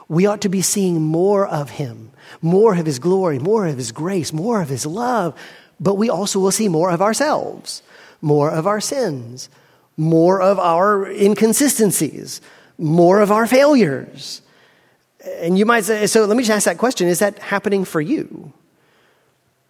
We 0.08 0.26
ought 0.26 0.42
to 0.42 0.50
be 0.50 0.62
seeing 0.62 1.02
more 1.02 1.46
of 1.46 1.72
Him, 1.72 2.12
more 2.42 2.76
of 2.76 2.86
His 2.86 3.00
glory, 3.00 3.40
more 3.40 3.66
of 3.68 3.78
His 3.78 3.92
grace, 3.92 4.32
more 4.32 4.62
of 4.62 4.70
His 4.70 4.86
love, 4.86 5.38
but 5.80 5.96
we 5.96 6.10
also 6.10 6.40
will 6.40 6.52
see 6.52 6.70
more 6.70 6.92
of 6.92 7.02
ourselves, 7.02 7.82
more 8.24 8.50
of 8.50 8.66
our 8.66 8.82
sins, 8.82 9.50
more 9.98 10.42
of 10.42 10.58
our 10.58 11.06
inconsistencies, 11.12 12.42
more 12.78 13.22
of 13.22 13.32
our 13.32 13.46
failures. 13.46 14.42
And 15.42 15.58
you 15.58 15.66
might 15.66 15.84
say, 15.84 16.08
so 16.08 16.26
let 16.26 16.36
me 16.36 16.44
just 16.44 16.56
ask 16.56 16.66
that 16.66 16.78
question 16.78 17.08
is 17.08 17.20
that 17.20 17.38
happening 17.40 17.86
for 17.86 18.02
you? 18.02 18.52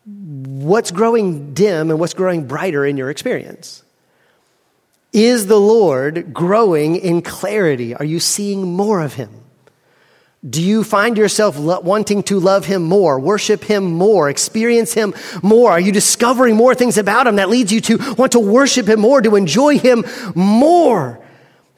What's 0.06 0.92
growing 0.92 1.54
dim 1.54 1.90
and 1.90 2.00
what's 2.00 2.14
growing 2.14 2.46
brighter 2.48 2.86
in 2.86 2.96
your 2.96 3.10
experience? 3.10 3.84
Is 5.12 5.48
the 5.48 5.60
Lord 5.60 6.34
growing 6.34 6.96
in 6.96 7.22
clarity? 7.22 7.96
Are 7.96 8.06
you 8.06 8.20
seeing 8.20 8.74
more 8.74 9.02
of 9.02 9.14
Him? 9.14 9.43
Do 10.48 10.62
you 10.62 10.84
find 10.84 11.18
yourself 11.18 11.58
wanting 11.58 12.24
to 12.24 12.38
love 12.38 12.66
Him 12.66 12.84
more, 12.84 13.18
worship 13.18 13.64
Him 13.64 13.94
more, 13.94 14.30
experience 14.30 14.94
Him 14.94 15.14
more? 15.42 15.72
Are 15.72 15.80
you 15.80 15.94
discovering 15.94 16.58
more 16.58 16.76
things 16.76 16.98
about 16.98 17.28
Him 17.28 17.38
that 17.38 17.50
leads 17.50 17.72
you 17.72 17.80
to 17.82 18.16
want 18.18 18.34
to 18.34 18.40
worship 18.40 18.90
Him 18.90 19.00
more, 19.00 19.22
to 19.22 19.38
enjoy 19.38 19.80
Him 19.80 20.04
more? 20.36 21.24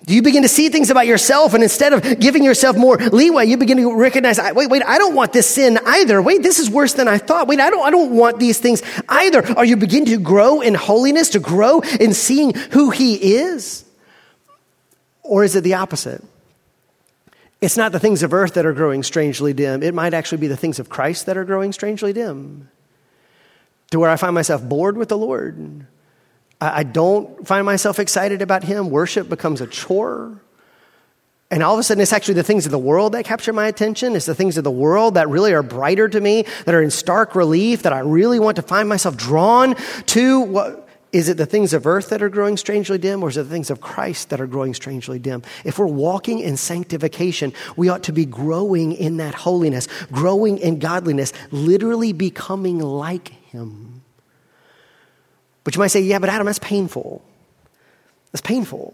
Do 0.05 0.13
you 0.13 0.21
begin 0.21 0.43
to 0.43 0.49
see 0.49 0.69
things 0.69 0.89
about 0.89 1.07
yourself 1.07 1.53
and 1.53 1.63
instead 1.63 1.93
of 1.93 2.19
giving 2.19 2.43
yourself 2.43 2.77
more 2.77 2.97
leeway, 2.97 3.45
you 3.45 3.57
begin 3.57 3.77
to 3.77 3.95
recognize, 3.95 4.39
wait, 4.53 4.69
wait, 4.69 4.83
I 4.83 4.99
don't 4.99 5.15
want 5.15 5.33
this 5.33 5.47
sin 5.47 5.79
either. 5.85 6.21
Wait, 6.21 6.43
this 6.43 6.59
is 6.59 6.69
worse 6.69 6.93
than 6.93 7.07
I 7.07 7.17
thought. 7.17 7.47
Wait, 7.47 7.59
I 7.59 7.71
don't, 7.71 7.85
I 7.85 7.89
don't 7.89 8.15
want 8.15 8.39
these 8.39 8.59
things 8.59 8.83
either. 9.09 9.43
Are 9.57 9.65
you 9.65 9.77
beginning 9.77 10.05
to 10.07 10.19
grow 10.19 10.61
in 10.61 10.75
holiness, 10.75 11.29
to 11.29 11.39
grow 11.39 11.81
in 11.81 12.13
seeing 12.13 12.53
who 12.71 12.91
he 12.91 13.35
is? 13.35 13.83
Or 15.23 15.43
is 15.43 15.55
it 15.55 15.63
the 15.63 15.73
opposite? 15.73 16.23
It's 17.65 17.77
not 17.77 17.91
the 17.91 17.99
things 17.99 18.21
of 18.21 18.31
earth 18.31 18.53
that 18.53 18.65
are 18.67 18.73
growing 18.73 19.01
strangely 19.01 19.51
dim. 19.51 19.81
It 19.81 19.95
might 19.95 20.13
actually 20.13 20.37
be 20.37 20.45
the 20.45 20.55
things 20.55 20.77
of 20.77 20.87
Christ 20.87 21.25
that 21.25 21.35
are 21.35 21.43
growing 21.43 21.73
strangely 21.73 22.13
dim. 22.13 22.69
To 23.89 23.97
where 23.97 24.11
I 24.11 24.17
find 24.17 24.35
myself 24.35 24.61
bored 24.61 24.97
with 24.97 25.09
the 25.09 25.17
Lord 25.17 25.87
I 26.61 26.83
don't 26.83 27.45
find 27.45 27.65
myself 27.65 27.97
excited 27.99 28.43
about 28.43 28.63
Him. 28.63 28.91
Worship 28.91 29.27
becomes 29.27 29.61
a 29.61 29.67
chore. 29.67 30.39
And 31.51 31.63
all 31.63 31.73
of 31.73 31.79
a 31.79 31.83
sudden, 31.83 32.01
it's 32.01 32.13
actually 32.13 32.35
the 32.35 32.43
things 32.43 32.65
of 32.65 32.71
the 32.71 32.79
world 32.79 33.13
that 33.13 33.25
capture 33.25 33.51
my 33.51 33.67
attention. 33.67 34.15
It's 34.15 34.25
the 34.25 34.35
things 34.35 34.57
of 34.57 34.63
the 34.63 34.71
world 34.71 35.15
that 35.15 35.27
really 35.27 35.53
are 35.53 35.63
brighter 35.63 36.07
to 36.07 36.21
me, 36.21 36.45
that 36.65 36.73
are 36.73 36.81
in 36.81 36.91
stark 36.91 37.35
relief, 37.35 37.83
that 37.83 37.93
I 37.93 37.99
really 37.99 38.39
want 38.39 38.55
to 38.55 38.61
find 38.61 38.87
myself 38.87 39.17
drawn 39.17 39.75
to. 40.05 40.39
What, 40.41 40.84
is 41.11 41.29
it 41.29 41.37
the 41.37 41.45
things 41.45 41.73
of 41.73 41.87
earth 41.87 42.09
that 42.09 42.21
are 42.21 42.29
growing 42.29 42.57
strangely 42.57 42.97
dim, 42.97 43.23
or 43.23 43.29
is 43.29 43.37
it 43.37 43.43
the 43.43 43.49
things 43.49 43.69
of 43.69 43.79
Christ 43.79 44.29
that 44.29 44.41
are 44.41 44.47
growing 44.47 44.73
strangely 44.73 45.19
dim? 45.19 45.43
If 45.63 45.79
we're 45.79 45.85
walking 45.85 46.39
in 46.39 46.57
sanctification, 46.57 47.53
we 47.77 47.89
ought 47.89 48.03
to 48.03 48.11
be 48.11 48.25
growing 48.25 48.91
in 48.91 49.17
that 49.17 49.33
holiness, 49.33 49.87
growing 50.11 50.57
in 50.57 50.79
godliness, 50.79 51.31
literally 51.51 52.11
becoming 52.11 52.79
like 52.79 53.29
Him. 53.29 54.01
But 55.63 55.75
you 55.75 55.79
might 55.79 55.87
say, 55.87 56.01
yeah, 56.01 56.19
but 56.19 56.29
Adam, 56.29 56.45
that's 56.45 56.59
painful. 56.59 57.23
That's 58.31 58.41
painful. 58.41 58.93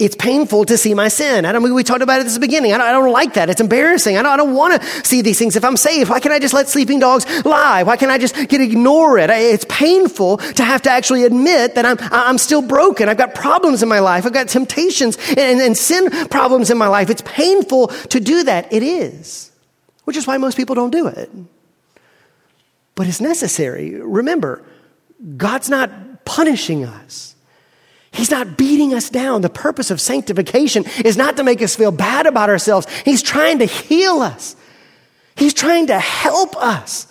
It's 0.00 0.16
painful 0.16 0.64
to 0.64 0.78
see 0.78 0.94
my 0.94 1.08
sin. 1.08 1.44
I 1.44 1.52
don't, 1.52 1.62
we 1.74 1.84
talked 1.84 2.00
about 2.00 2.20
it 2.20 2.26
at 2.26 2.32
the 2.32 2.40
beginning. 2.40 2.72
I 2.72 2.78
don't, 2.78 2.86
I 2.86 2.92
don't 2.92 3.12
like 3.12 3.34
that. 3.34 3.50
It's 3.50 3.60
embarrassing. 3.60 4.16
I 4.16 4.22
don't, 4.22 4.32
I 4.32 4.36
don't 4.38 4.54
want 4.54 4.80
to 4.80 4.88
see 5.06 5.20
these 5.20 5.38
things. 5.38 5.56
If 5.56 5.64
I'm 5.64 5.76
saved, 5.76 6.08
why 6.08 6.20
can't 6.20 6.32
I 6.32 6.38
just 6.38 6.54
let 6.54 6.70
sleeping 6.70 7.00
dogs 7.00 7.26
lie? 7.44 7.82
Why 7.82 7.98
can't 7.98 8.10
I 8.10 8.16
just 8.16 8.34
get 8.34 8.62
ignore 8.62 9.18
it? 9.18 9.28
It's 9.28 9.66
painful 9.68 10.38
to 10.38 10.64
have 10.64 10.80
to 10.82 10.90
actually 10.90 11.24
admit 11.24 11.74
that 11.74 11.84
I'm, 11.84 11.98
I'm 12.10 12.38
still 12.38 12.62
broken. 12.62 13.10
I've 13.10 13.18
got 13.18 13.34
problems 13.34 13.82
in 13.82 13.90
my 13.90 13.98
life. 13.98 14.24
I've 14.24 14.32
got 14.32 14.48
temptations 14.48 15.18
and, 15.36 15.60
and 15.60 15.76
sin 15.76 16.08
problems 16.28 16.70
in 16.70 16.78
my 16.78 16.88
life. 16.88 17.10
It's 17.10 17.22
painful 17.26 17.88
to 17.88 18.20
do 18.20 18.44
that. 18.44 18.72
It 18.72 18.82
is, 18.82 19.52
which 20.04 20.16
is 20.16 20.26
why 20.26 20.38
most 20.38 20.56
people 20.56 20.74
don't 20.74 20.92
do 20.92 21.08
it. 21.08 21.30
But 22.94 23.06
it's 23.06 23.20
necessary. 23.20 24.00
Remember, 24.00 24.62
God's 25.36 25.68
not 25.68 26.24
punishing 26.24 26.86
us. 26.86 27.36
He's 28.12 28.30
not 28.30 28.56
beating 28.56 28.92
us 28.92 29.08
down. 29.08 29.40
The 29.40 29.50
purpose 29.50 29.90
of 29.90 30.00
sanctification 30.00 30.84
is 31.04 31.16
not 31.16 31.36
to 31.36 31.44
make 31.44 31.62
us 31.62 31.76
feel 31.76 31.92
bad 31.92 32.26
about 32.26 32.50
ourselves. 32.50 32.86
He's 33.04 33.22
trying 33.22 33.60
to 33.60 33.66
heal 33.66 34.20
us. 34.20 34.56
He's 35.36 35.54
trying 35.54 35.86
to 35.88 35.98
help 35.98 36.56
us. 36.56 37.06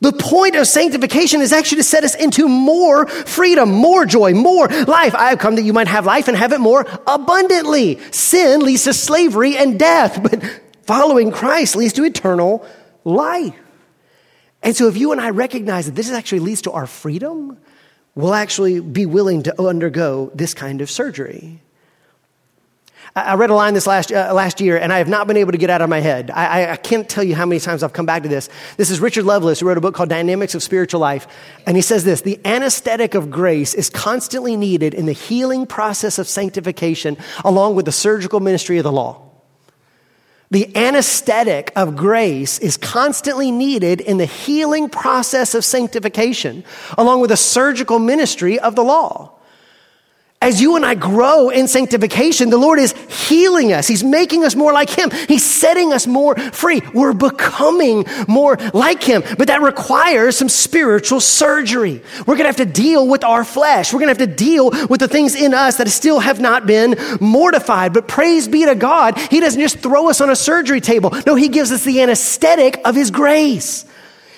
The 0.00 0.12
point 0.12 0.56
of 0.56 0.66
sanctification 0.66 1.40
is 1.40 1.52
actually 1.52 1.78
to 1.78 1.84
set 1.84 2.04
us 2.04 2.14
into 2.14 2.48
more 2.48 3.06
freedom, 3.06 3.70
more 3.70 4.04
joy, 4.04 4.34
more 4.34 4.68
life. 4.68 5.14
I 5.14 5.30
have 5.30 5.38
come 5.38 5.56
that 5.56 5.62
you 5.62 5.72
might 5.72 5.88
have 5.88 6.06
life 6.06 6.28
and 6.28 6.36
have 6.36 6.52
it 6.52 6.60
more 6.60 6.86
abundantly. 7.06 7.98
Sin 8.12 8.60
leads 8.60 8.84
to 8.84 8.92
slavery 8.92 9.56
and 9.56 9.78
death, 9.78 10.22
but 10.22 10.42
following 10.82 11.32
Christ 11.32 11.76
leads 11.76 11.94
to 11.94 12.04
eternal 12.04 12.64
life. 13.04 13.54
And 14.62 14.76
so 14.76 14.86
if 14.88 14.96
you 14.96 15.12
and 15.12 15.20
I 15.20 15.30
recognize 15.30 15.86
that 15.86 15.94
this 15.94 16.10
actually 16.10 16.40
leads 16.40 16.62
to 16.62 16.72
our 16.72 16.86
freedom, 16.86 17.58
will 18.16 18.34
actually 18.34 18.80
be 18.80 19.06
willing 19.06 19.44
to 19.44 19.62
undergo 19.62 20.32
this 20.34 20.54
kind 20.54 20.80
of 20.80 20.90
surgery. 20.90 21.60
I 23.14 23.34
read 23.34 23.48
a 23.48 23.54
line 23.54 23.72
this 23.72 23.86
last, 23.86 24.12
uh, 24.12 24.32
last 24.34 24.60
year, 24.60 24.76
and 24.76 24.92
I 24.92 24.98
have 24.98 25.08
not 25.08 25.26
been 25.26 25.38
able 25.38 25.52
to 25.52 25.58
get 25.58 25.70
out 25.70 25.80
of 25.80 25.88
my 25.88 26.00
head. 26.00 26.30
I, 26.30 26.72
I, 26.72 26.76
can't 26.76 27.08
tell 27.08 27.24
you 27.24 27.34
how 27.34 27.46
many 27.46 27.60
times 27.60 27.82
I've 27.82 27.94
come 27.94 28.04
back 28.04 28.24
to 28.24 28.28
this. 28.28 28.50
This 28.76 28.90
is 28.90 29.00
Richard 29.00 29.24
Lovelace, 29.24 29.60
who 29.60 29.66
wrote 29.66 29.78
a 29.78 29.80
book 29.80 29.94
called 29.94 30.10
Dynamics 30.10 30.54
of 30.54 30.62
Spiritual 30.62 31.00
Life. 31.00 31.26
And 31.66 31.76
he 31.76 31.82
says 31.82 32.04
this 32.04 32.20
The 32.20 32.38
anesthetic 32.44 33.14
of 33.14 33.30
grace 33.30 33.72
is 33.72 33.88
constantly 33.88 34.54
needed 34.54 34.92
in 34.92 35.06
the 35.06 35.12
healing 35.12 35.66
process 35.66 36.18
of 36.18 36.28
sanctification, 36.28 37.16
along 37.42 37.74
with 37.74 37.86
the 37.86 37.92
surgical 37.92 38.40
ministry 38.40 38.76
of 38.76 38.84
the 38.84 38.92
law. 38.92 39.22
The 40.50 40.76
anesthetic 40.76 41.72
of 41.74 41.96
grace 41.96 42.58
is 42.58 42.76
constantly 42.76 43.50
needed 43.50 44.00
in 44.00 44.18
the 44.18 44.26
healing 44.26 44.88
process 44.88 45.54
of 45.54 45.64
sanctification, 45.64 46.64
along 46.96 47.20
with 47.20 47.30
the 47.30 47.36
surgical 47.36 47.98
ministry 47.98 48.58
of 48.58 48.76
the 48.76 48.84
law. 48.84 49.35
As 50.46 50.60
you 50.60 50.76
and 50.76 50.86
I 50.86 50.94
grow 50.94 51.48
in 51.48 51.66
sanctification, 51.66 52.50
the 52.50 52.56
Lord 52.56 52.78
is 52.78 52.92
healing 53.08 53.72
us. 53.72 53.88
He's 53.88 54.04
making 54.04 54.44
us 54.44 54.54
more 54.54 54.72
like 54.72 54.88
Him. 54.88 55.10
He's 55.26 55.44
setting 55.44 55.92
us 55.92 56.06
more 56.06 56.36
free. 56.36 56.82
We're 56.94 57.14
becoming 57.14 58.04
more 58.28 58.56
like 58.72 59.02
Him. 59.02 59.24
But 59.36 59.48
that 59.48 59.60
requires 59.60 60.36
some 60.36 60.48
spiritual 60.48 61.20
surgery. 61.20 62.00
We're 62.20 62.36
going 62.36 62.44
to 62.44 62.56
have 62.56 62.58
to 62.58 62.64
deal 62.64 63.08
with 63.08 63.24
our 63.24 63.44
flesh. 63.44 63.92
We're 63.92 63.98
going 63.98 64.14
to 64.14 64.20
have 64.20 64.30
to 64.30 64.36
deal 64.36 64.70
with 64.88 65.00
the 65.00 65.08
things 65.08 65.34
in 65.34 65.52
us 65.52 65.78
that 65.78 65.88
still 65.88 66.20
have 66.20 66.38
not 66.38 66.64
been 66.64 66.94
mortified. 67.20 67.92
But 67.92 68.06
praise 68.06 68.46
be 68.46 68.66
to 68.66 68.76
God, 68.76 69.18
He 69.18 69.40
doesn't 69.40 69.60
just 69.60 69.80
throw 69.80 70.10
us 70.10 70.20
on 70.20 70.30
a 70.30 70.36
surgery 70.36 70.80
table. 70.80 71.12
No, 71.26 71.34
He 71.34 71.48
gives 71.48 71.72
us 71.72 71.82
the 71.82 72.00
anesthetic 72.02 72.80
of 72.84 72.94
His 72.94 73.10
grace. 73.10 73.84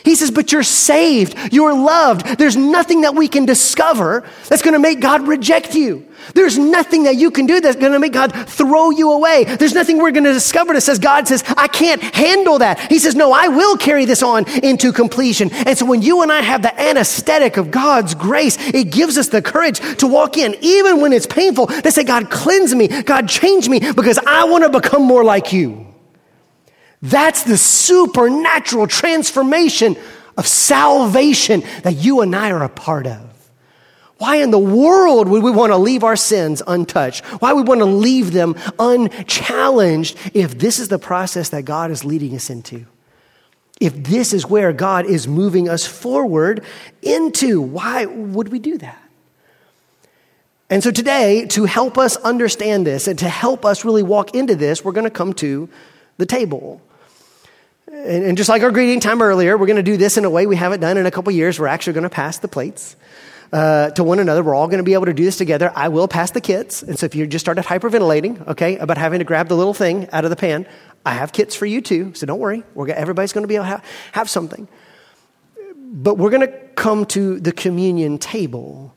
He 0.08 0.14
says, 0.14 0.30
but 0.30 0.52
you're 0.52 0.62
saved. 0.62 1.52
You're 1.52 1.74
loved. 1.74 2.38
There's 2.38 2.56
nothing 2.56 3.02
that 3.02 3.14
we 3.14 3.28
can 3.28 3.44
discover 3.44 4.26
that's 4.48 4.62
going 4.62 4.72
to 4.72 4.78
make 4.78 5.00
God 5.00 5.28
reject 5.28 5.74
you. 5.74 6.08
There's 6.34 6.56
nothing 6.56 7.02
that 7.02 7.16
you 7.16 7.30
can 7.30 7.44
do 7.44 7.60
that's 7.60 7.76
going 7.76 7.92
to 7.92 7.98
make 7.98 8.14
God 8.14 8.32
throw 8.48 8.88
you 8.88 9.12
away. 9.12 9.44
There's 9.44 9.74
nothing 9.74 9.98
we're 9.98 10.12
going 10.12 10.24
to 10.24 10.32
discover 10.32 10.72
that 10.72 10.80
says, 10.80 10.98
God 10.98 11.28
says, 11.28 11.44
I 11.58 11.68
can't 11.68 12.02
handle 12.02 12.58
that. 12.60 12.90
He 12.90 12.98
says, 12.98 13.14
no, 13.16 13.32
I 13.32 13.48
will 13.48 13.76
carry 13.76 14.06
this 14.06 14.22
on 14.22 14.48
into 14.64 14.92
completion. 14.92 15.50
And 15.52 15.76
so 15.76 15.84
when 15.84 16.00
you 16.00 16.22
and 16.22 16.32
I 16.32 16.40
have 16.40 16.62
the 16.62 16.80
anesthetic 16.80 17.58
of 17.58 17.70
God's 17.70 18.14
grace, 18.14 18.56
it 18.58 18.90
gives 18.90 19.18
us 19.18 19.28
the 19.28 19.42
courage 19.42 19.78
to 19.98 20.06
walk 20.06 20.38
in, 20.38 20.56
even 20.62 21.02
when 21.02 21.12
it's 21.12 21.26
painful, 21.26 21.66
to 21.66 21.90
say, 21.90 22.02
God, 22.02 22.30
cleanse 22.30 22.74
me. 22.74 22.88
God, 22.88 23.28
change 23.28 23.68
me 23.68 23.80
because 23.92 24.18
I 24.26 24.44
want 24.44 24.64
to 24.64 24.70
become 24.70 25.02
more 25.02 25.22
like 25.22 25.52
you. 25.52 25.87
That's 27.02 27.44
the 27.44 27.56
supernatural 27.56 28.86
transformation 28.86 29.96
of 30.36 30.46
salvation 30.46 31.62
that 31.82 31.96
you 31.96 32.20
and 32.20 32.34
I 32.34 32.50
are 32.50 32.62
a 32.62 32.68
part 32.68 33.06
of. 33.06 33.28
Why 34.18 34.36
in 34.36 34.50
the 34.50 34.58
world 34.58 35.28
would 35.28 35.44
we 35.44 35.50
want 35.50 35.72
to 35.72 35.76
leave 35.76 36.02
our 36.02 36.16
sins 36.16 36.60
untouched? 36.66 37.24
Why 37.40 37.52
would 37.52 37.66
we 37.66 37.68
want 37.68 37.80
to 37.80 37.84
leave 37.84 38.32
them 38.32 38.56
unchallenged 38.78 40.18
if 40.34 40.58
this 40.58 40.80
is 40.80 40.88
the 40.88 40.98
process 40.98 41.50
that 41.50 41.64
God 41.64 41.92
is 41.92 42.04
leading 42.04 42.34
us 42.34 42.50
into? 42.50 42.86
If 43.80 43.94
this 43.94 44.32
is 44.32 44.44
where 44.44 44.72
God 44.72 45.06
is 45.06 45.28
moving 45.28 45.68
us 45.68 45.86
forward 45.86 46.64
into, 47.00 47.60
why 47.60 48.06
would 48.06 48.48
we 48.48 48.58
do 48.58 48.76
that? 48.78 49.00
And 50.68 50.82
so 50.82 50.90
today, 50.90 51.46
to 51.50 51.64
help 51.64 51.96
us 51.96 52.16
understand 52.16 52.86
this 52.86 53.06
and 53.06 53.18
to 53.20 53.28
help 53.28 53.64
us 53.64 53.84
really 53.84 54.02
walk 54.02 54.34
into 54.34 54.56
this, 54.56 54.84
we're 54.84 54.92
going 54.92 55.04
to 55.04 55.10
come 55.10 55.32
to 55.34 55.68
the 56.18 56.26
table. 56.26 56.82
And, 57.90 58.24
and 58.24 58.36
just 58.36 58.50
like 58.50 58.62
our 58.62 58.70
greeting 58.70 59.00
time 59.00 59.22
earlier, 59.22 59.56
we're 59.56 59.66
going 59.66 59.76
to 59.76 59.82
do 59.82 59.96
this 59.96 60.18
in 60.18 60.24
a 60.26 60.30
way 60.30 60.46
we 60.46 60.56
haven't 60.56 60.80
done 60.80 60.98
in 60.98 61.06
a 61.06 61.10
couple 61.10 61.32
years. 61.32 61.58
We're 61.58 61.68
actually 61.68 61.94
going 61.94 62.04
to 62.04 62.10
pass 62.10 62.38
the 62.38 62.48
plates. 62.48 62.96
Uh, 63.50 63.88
to 63.92 64.04
one 64.04 64.18
another. 64.18 64.42
We're 64.42 64.54
all 64.54 64.66
going 64.66 64.76
to 64.76 64.84
be 64.84 64.92
able 64.92 65.06
to 65.06 65.14
do 65.14 65.24
this 65.24 65.38
together. 65.38 65.72
I 65.74 65.88
will 65.88 66.06
pass 66.06 66.32
the 66.32 66.40
kits. 66.42 66.82
And 66.82 66.98
so 66.98 67.06
if 67.06 67.14
you 67.14 67.26
just 67.26 67.42
started 67.42 67.64
hyperventilating, 67.64 68.46
okay, 68.46 68.76
about 68.76 68.98
having 68.98 69.20
to 69.20 69.24
grab 69.24 69.48
the 69.48 69.56
little 69.56 69.72
thing 69.72 70.06
out 70.12 70.24
of 70.24 70.30
the 70.30 70.36
pan, 70.36 70.66
I 71.06 71.14
have 71.14 71.32
kits 71.32 71.54
for 71.54 71.64
you 71.64 71.80
too. 71.80 72.12
So 72.12 72.26
don't 72.26 72.40
worry. 72.40 72.62
We're, 72.74 72.90
everybody's 72.90 73.32
going 73.32 73.44
to 73.44 73.48
be 73.48 73.54
able 73.54 73.64
to 73.64 73.70
have, 73.70 73.84
have 74.12 74.28
something. 74.28 74.68
But 75.74 76.18
we're 76.18 76.28
going 76.28 76.46
to 76.46 76.58
come 76.74 77.06
to 77.06 77.40
the 77.40 77.52
communion 77.52 78.18
table 78.18 78.94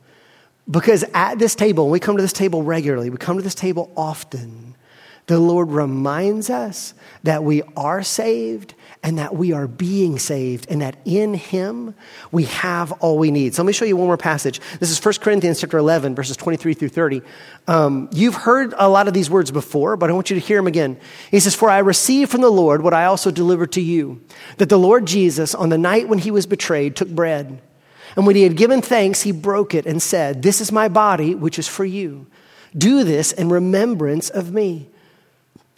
because 0.70 1.06
at 1.14 1.40
this 1.40 1.56
table, 1.56 1.90
we 1.90 2.02
come 2.02 2.18
to 2.18 2.22
this 2.22 2.34
table 2.34 2.62
regularly, 2.62 3.10
we 3.10 3.16
come 3.16 3.38
to 3.38 3.44
this 3.44 3.56
table 3.56 3.90
often. 3.96 4.76
The 5.28 5.40
Lord 5.40 5.72
reminds 5.72 6.50
us 6.50 6.94
that 7.24 7.46
we 7.46 7.62
are 7.78 8.04
saved 8.04 8.74
and 9.04 9.18
that 9.18 9.36
we 9.36 9.52
are 9.52 9.68
being 9.68 10.20
saved 10.20 10.68
and 10.70 10.82
that 10.82 10.96
in 11.06 11.34
him 11.34 11.96
we 12.32 12.44
have 12.46 12.92
all 12.94 13.18
we 13.18 13.32
need. 13.32 13.56
So 13.56 13.64
let 13.64 13.68
me 13.68 13.74
show 13.74 13.86
you 13.86 13.98
one 13.98 14.08
more 14.08 14.18
passage. 14.18 14.62
This 14.80 14.92
is 14.92 15.04
1 15.04 15.16
Corinthians 15.22 15.60
chapter 15.60 15.80
11, 15.80 16.14
verses 16.14 16.38
23 16.38 16.76
through 16.76 16.90
30. 16.90 17.22
Um, 17.68 18.10
you've 18.12 18.36
heard 18.36 18.76
a 18.78 18.88
lot 18.88 19.08
of 19.08 19.16
these 19.16 19.30
words 19.30 19.50
before, 19.50 19.98
but 19.98 20.10
I 20.10 20.14
want 20.14 20.30
you 20.30 20.40
to 20.40 20.46
hear 20.46 20.58
them 20.58 20.68
again. 20.68 21.00
He 21.32 21.40
says, 21.40 21.56
For 21.56 21.70
I 21.70 21.80
received 21.80 22.30
from 22.30 22.42
the 22.42 22.52
Lord 22.52 22.84
what 22.84 22.94
I 22.94 23.06
also 23.06 23.32
delivered 23.32 23.72
to 23.74 23.82
you, 23.82 24.22
that 24.58 24.70
the 24.70 24.78
Lord 24.78 25.08
Jesus, 25.08 25.56
on 25.56 25.70
the 25.70 25.80
night 25.80 26.08
when 26.08 26.20
he 26.20 26.30
was 26.30 26.46
betrayed, 26.46 26.96
took 26.96 27.10
bread. 27.10 27.60
And 28.16 28.28
when 28.28 28.36
he 28.36 28.44
had 28.44 28.58
given 28.58 28.82
thanks, 28.82 29.24
he 29.24 29.32
broke 29.32 29.74
it 29.74 29.88
and 29.88 30.02
said, 30.02 30.44
This 30.44 30.62
is 30.62 30.72
my 30.72 30.90
body, 30.90 31.34
which 31.34 31.58
is 31.58 31.68
for 31.68 31.86
you. 31.86 32.28
Do 32.78 33.04
this 33.04 33.32
in 33.32 33.50
remembrance 33.50 34.30
of 34.30 34.54
me. 34.54 34.91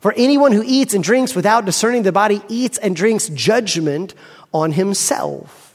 For 0.00 0.14
anyone 0.16 0.52
who 0.52 0.62
eats 0.64 0.94
and 0.94 1.04
drinks 1.04 1.34
without 1.34 1.66
discerning 1.66 2.02
the 2.02 2.12
body 2.12 2.42
eats 2.48 2.78
and 2.78 2.96
drinks 2.96 3.28
judgment 3.28 4.14
on 4.52 4.72
himself. 4.72 5.74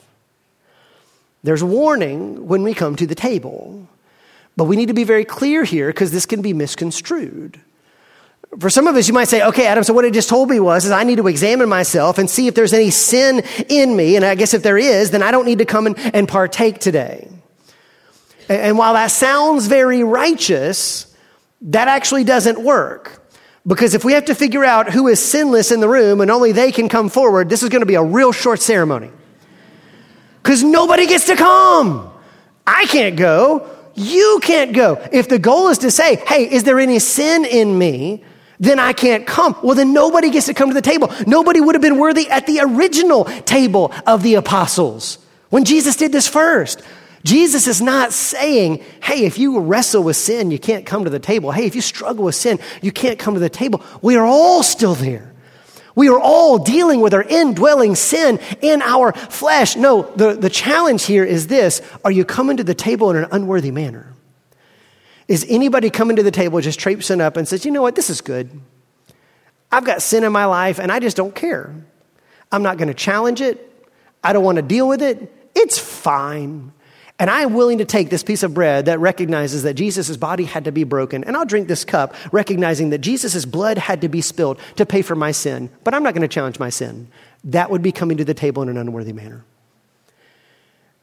There's 1.44 1.64
warning 1.64 2.48
when 2.48 2.64
we 2.64 2.74
come 2.74 2.96
to 2.96 3.06
the 3.06 3.14
table, 3.14 3.88
but 4.58 4.64
we 4.64 4.76
need 4.76 4.88
to 4.88 4.96
be 4.96 5.04
very 5.04 5.26
clear 5.26 5.64
here 5.64 5.88
because 5.88 6.12
this 6.12 6.26
can 6.26 6.42
be 6.42 6.54
misconstrued. 6.54 7.62
For 8.60 8.72
some 8.72 8.88
of 8.88 8.96
us, 8.96 9.08
you 9.08 9.14
might 9.14 9.28
say, 9.28 9.44
okay, 9.44 9.68
Adam, 9.68 9.84
so 9.84 9.94
what 9.94 10.06
it 10.06 10.14
just 10.14 10.30
told 10.30 10.50
me 10.50 10.60
was, 10.60 10.86
is 10.86 10.92
I 10.92 11.04
need 11.04 11.18
to 11.18 11.28
examine 11.28 11.70
myself 11.70 12.18
and 12.18 12.28
see 12.28 12.48
if 12.48 12.56
there's 12.56 12.74
any 12.74 12.90
sin 12.90 13.44
in 13.70 13.96
me. 13.96 14.16
And 14.16 14.26
I 14.26 14.34
guess 14.34 14.54
if 14.54 14.64
there 14.64 14.78
is, 14.78 15.12
then 15.12 15.22
I 15.22 15.30
don't 15.30 15.46
need 15.46 15.60
to 15.60 15.66
come 15.66 15.88
and, 15.88 16.00
and 16.16 16.28
partake 16.28 16.80
today. 16.80 17.30
And, 18.50 18.62
and 18.62 18.78
while 18.78 18.94
that 18.94 19.12
sounds 19.12 19.68
very 19.68 20.04
righteous, 20.04 21.14
that 21.62 21.88
actually 21.90 22.24
doesn't 22.24 22.60
work. 22.64 23.25
Because 23.68 23.96
if 23.96 24.06
we 24.06 24.14
have 24.14 24.26
to 24.26 24.36
figure 24.36 24.64
out 24.64 24.92
who 24.92 25.08
is 25.08 25.20
sinless 25.20 25.72
in 25.72 25.80
the 25.80 25.90
room 25.90 26.22
and 26.22 26.30
only 26.30 26.52
they 26.52 26.72
can 26.72 26.88
come 26.88 27.10
forward, 27.10 27.50
this 27.50 27.64
is 27.64 27.70
going 27.70 27.82
to 27.82 27.88
be 27.88 27.96
a 27.96 28.04
real 28.04 28.32
short 28.32 28.62
ceremony. 28.62 29.10
Because 30.44 30.64
nobody 30.64 31.08
gets 31.08 31.26
to 31.26 31.36
come. 31.36 32.12
I 32.68 32.86
can't 32.86 33.16
go. 33.16 33.68
You 33.96 34.40
can't 34.44 34.74
go. 34.74 35.02
If 35.12 35.30
the 35.30 35.40
goal 35.40 35.70
is 35.70 35.80
to 35.80 35.90
say, 35.90 36.18
hey, 36.28 36.52
is 36.52 36.64
there 36.64 36.80
any 36.80 37.00
sin 37.00 37.46
in 37.46 37.76
me? 37.78 38.24
Then 38.60 38.80
I 38.80 38.94
can't 38.94 39.26
come. 39.26 39.56
Well, 39.64 39.76
then 39.76 39.94
nobody 39.94 40.30
gets 40.30 40.46
to 40.46 40.54
come 40.54 40.70
to 40.70 40.74
the 40.74 40.82
table. 40.82 41.12
Nobody 41.26 41.60
would 41.60 41.76
have 41.76 41.82
been 41.82 41.98
worthy 41.98 42.30
at 42.30 42.46
the 42.46 42.60
original 42.62 43.26
table 43.26 43.92
of 44.06 44.22
the 44.22 44.36
apostles 44.36 45.18
when 45.50 45.66
Jesus 45.66 45.96
did 45.96 46.12
this 46.12 46.28
first. 46.28 46.82
Jesus 47.26 47.66
is 47.66 47.82
not 47.82 48.14
saying, 48.14 48.84
hey, 49.02 49.26
if 49.26 49.40
you 49.40 49.60
wrestle 49.60 50.04
with 50.04 50.16
sin, 50.16 50.52
you 50.52 50.60
can't 50.60 50.86
come 50.86 51.06
to 51.06 51.10
the 51.10 51.18
table. 51.18 51.52
Hey, 51.52 51.66
if 51.66 51.76
you 51.76 51.82
struggle 51.82 52.24
with 52.24 52.36
sin, 52.36 52.60
you 52.84 52.92
can't 52.92 53.18
come 53.18 53.34
to 53.34 53.40
the 53.40 53.50
table. 53.50 53.82
We 54.04 54.16
are 54.16 54.26
all 54.26 54.62
still 54.62 54.94
there. 54.94 55.34
We 55.96 56.08
are 56.10 56.20
all 56.20 56.60
dealing 56.60 57.02
with 57.02 57.16
our 57.16 57.24
indwelling 57.24 57.96
sin 57.96 58.40
in 58.62 58.84
our 58.84 59.12
flesh. 59.14 59.76
No, 59.76 60.04
the, 60.16 60.34
the 60.34 60.52
challenge 60.52 61.06
here 61.06 61.24
is 61.24 61.48
this 61.48 61.82
Are 62.04 62.12
you 62.12 62.26
coming 62.26 62.58
to 62.58 62.64
the 62.64 62.76
table 62.76 63.10
in 63.10 63.18
an 63.18 63.28
unworthy 63.32 63.72
manner? 63.72 64.14
Is 65.28 65.48
anybody 65.50 65.90
coming 65.90 66.18
to 66.18 66.24
the 66.24 66.30
table 66.30 66.62
just 66.62 66.80
traipsing 66.80 67.22
up 67.22 67.38
and 67.38 67.48
says, 67.48 67.66
you 67.66 67.72
know 67.72 67.82
what, 67.82 67.96
this 67.96 68.12
is 68.12 68.22
good? 68.22 68.52
I've 69.72 69.84
got 69.84 70.04
sin 70.04 70.24
in 70.24 70.32
my 70.32 70.46
life 70.46 70.80
and 70.80 70.92
I 70.92 71.00
just 71.00 71.18
don't 71.18 71.34
care. 71.34 71.74
I'm 72.52 72.62
not 72.62 72.78
going 72.78 72.90
to 72.90 72.94
challenge 72.94 73.42
it. 73.42 73.90
I 74.24 74.32
don't 74.32 74.44
want 74.44 74.58
to 74.58 74.62
deal 74.62 74.88
with 74.88 75.02
it. 75.02 75.34
It's 75.56 75.80
fine. 75.80 76.72
And 77.18 77.30
I 77.30 77.42
am 77.42 77.54
willing 77.54 77.78
to 77.78 77.86
take 77.86 78.10
this 78.10 78.24
piece 78.24 78.44
of 78.44 78.54
bread 78.54 78.86
that 78.86 79.00
recognizes 79.00 79.64
that 79.64 79.76
Jesus' 79.76 80.18
body 80.18 80.44
had 80.44 80.66
to 80.66 80.72
be 80.72 80.84
broken, 80.84 81.24
and 81.24 81.38
I'll 81.38 81.46
drink 81.46 81.68
this 81.68 81.86
cup 81.86 82.14
recognizing 82.34 82.90
that 82.90 83.00
Jesus' 83.00 83.46
blood 83.46 83.78
had 83.78 84.02
to 84.02 84.10
be 84.10 84.20
spilled 84.22 84.60
to 84.76 84.86
pay 84.86 85.02
for 85.02 85.16
my 85.16 85.32
sin, 85.32 85.70
but 85.84 85.94
I'm 85.94 86.04
not 86.04 86.14
going 86.14 86.28
to 86.28 86.34
challenge 86.34 86.60
my 86.60 86.70
sin. 86.70 87.08
That 87.46 87.72
would 87.72 87.82
be 87.82 87.94
coming 87.94 88.18
to 88.18 88.26
the 88.26 88.34
table 88.34 88.64
in 88.64 88.70
an 88.70 88.78
unworthy 88.78 89.14
manner. 89.14 89.46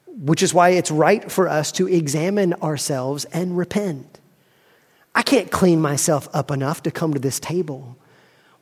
Which 0.06 0.42
is 0.42 0.52
why 0.52 0.70
it's 0.70 0.90
right 0.90 1.32
for 1.32 1.48
us 1.48 1.72
to 1.72 1.88
examine 1.88 2.52
ourselves 2.54 3.24
and 3.26 3.56
repent. 3.56 4.20
I 5.14 5.22
can't 5.22 5.50
clean 5.50 5.80
myself 5.80 6.28
up 6.34 6.50
enough 6.50 6.82
to 6.82 6.90
come 6.90 7.14
to 7.14 7.20
this 7.20 7.40
table, 7.40 7.96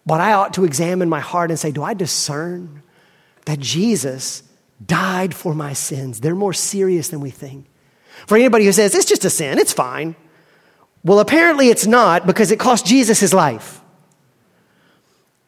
but 0.07 0.21
I 0.21 0.35
ought 0.35 0.55
to 0.55 0.65
examine 0.65 1.09
my 1.09 1.21
heart 1.21 1.51
and 1.51 1.59
say, 1.59 1.73
Do 1.73 1.83
I 1.83 1.95
discern 1.95 2.85
that 3.47 3.59
Jesus 3.59 4.45
died 4.85 5.35
for 5.35 5.55
my 5.55 5.73
sins. 5.73 6.21
They're 6.21 6.35
more 6.35 6.53
serious 6.53 7.09
than 7.09 7.21
we 7.21 7.31
think. 7.31 7.67
For 8.27 8.37
anybody 8.37 8.65
who 8.65 8.73
says, 8.73 8.95
it's 8.95 9.05
just 9.05 9.25
a 9.25 9.31
sin, 9.31 9.59
it's 9.59 9.73
fine. 9.73 10.17
Well, 11.05 11.21
apparently 11.21 11.69
it's 11.69 11.87
not 11.87 12.27
because 12.27 12.51
it 12.51 12.59
cost 12.59 12.87
Jesus 12.87 13.21
his 13.21 13.33
life. 13.33 13.81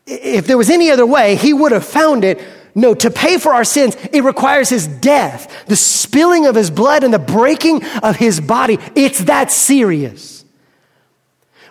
If 0.07 0.47
there 0.47 0.59
was 0.59 0.71
any 0.71 0.91
other 0.91 1.07
way, 1.07 1.37
he 1.37 1.53
would 1.53 1.73
have 1.73 1.85
found 1.85 2.25
it. 2.25 2.43
No, 2.75 2.95
to 2.95 3.11
pay 3.11 3.37
for 3.39 3.53
our 3.53 3.65
sins, 3.65 3.97
it 4.13 4.25
requires 4.25 4.71
his 4.71 4.87
death, 4.87 5.67
the 5.67 5.77
spilling 5.77 6.47
of 6.47 6.55
his 6.55 6.71
blood, 6.71 7.05
and 7.05 7.13
the 7.13 7.19
breaking 7.19 7.85
of 8.03 8.17
his 8.17 8.41
body. 8.41 8.79
It's 8.95 9.25
that 9.25 9.51
serious. 9.51 10.45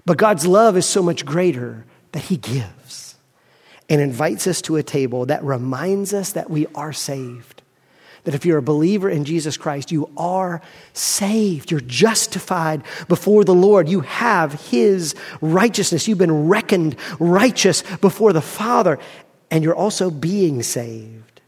But 0.05 0.18
God's 0.18 0.45
love 0.45 0.78
is 0.78 0.86
so 0.86 1.01
much 1.01 1.26
greater 1.26 1.86
that 2.12 2.24
he 2.24 2.38
gives 2.38 3.11
and 3.92 4.00
invites 4.00 4.48
us 4.48 4.62
to 4.62 4.78
a 4.78 4.84
table 4.84 5.26
that 5.26 5.44
reminds 5.44 6.14
us 6.14 6.32
that 6.32 6.50
we 6.50 6.66
are 6.68 6.94
saved. 6.94 7.62
That 8.24 8.34
if 8.34 8.46
you're 8.46 8.60
a 8.60 8.64
believer 8.64 9.10
in 9.10 9.26
Jesus 9.26 9.58
Christ, 9.58 9.92
you 9.92 10.10
are 10.16 10.62
saved. 10.94 11.70
You're 11.70 11.82
justified 11.82 12.84
before 13.10 13.44
the 13.44 13.54
Lord. 13.54 13.89
You 13.89 14.00
have 14.00 14.70
His 14.70 15.14
righteousness. 15.42 16.08
You've 16.08 16.18
been 16.18 16.48
reckoned 16.48 16.96
righteous 17.20 17.84
before 17.98 18.32
the 18.32 18.42
Father, 18.42 18.98
and 19.50 19.62
you're 19.62 19.76
also 19.76 20.10
being 20.10 20.64
saved. 20.64 21.42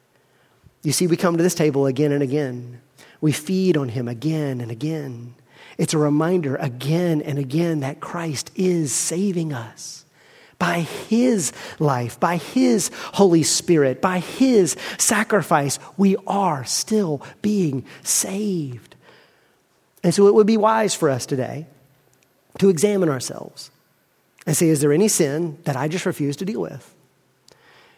You 0.82 0.92
see, 0.92 1.08
we 1.08 1.16
come 1.16 1.38
to 1.38 1.44
this 1.44 1.56
table 1.56 1.86
again 1.86 2.12
and 2.12 2.22
again. 2.22 2.82
We 3.22 3.32
feed 3.32 3.78
on 3.78 3.88
Him 3.88 4.10
again 4.10 4.60
and 4.60 4.70
again. 4.70 5.36
It's 5.78 5.94
a 5.94 5.98
reminder 5.98 6.58
again 6.58 7.22
and 7.22 7.40
again 7.40 7.80
that 7.80 8.02
Christ 8.02 8.52
is 8.58 8.92
saving 8.92 9.54
us 9.54 10.03
by 10.64 10.80
His 10.80 11.52
life, 11.78 12.18
by 12.22 12.38
His 12.38 12.90
Holy 13.16 13.44
Spirit, 13.44 14.02
by 14.02 14.20
His 14.20 14.78
sacrifice, 14.98 15.78
we 15.98 16.16
are 16.26 16.64
still 16.64 17.22
being 17.42 17.84
saved. 18.02 18.96
And 20.06 20.14
so 20.14 20.26
it 20.28 20.34
would 20.34 20.48
be 20.48 20.56
wise 20.56 20.96
for 20.96 21.10
us 21.10 21.26
today 21.26 21.68
to 22.60 22.70
examine 22.70 23.10
ourselves 23.10 23.72
and 24.48 24.56
say, 24.56 24.70
is 24.70 24.80
there 24.80 24.94
any 24.94 25.10
sin 25.10 25.58
that 25.66 25.76
I 25.76 25.90
just 25.90 26.06
refuse 26.06 26.38
to 26.38 26.46
deal 26.46 26.62
with? 26.62 26.96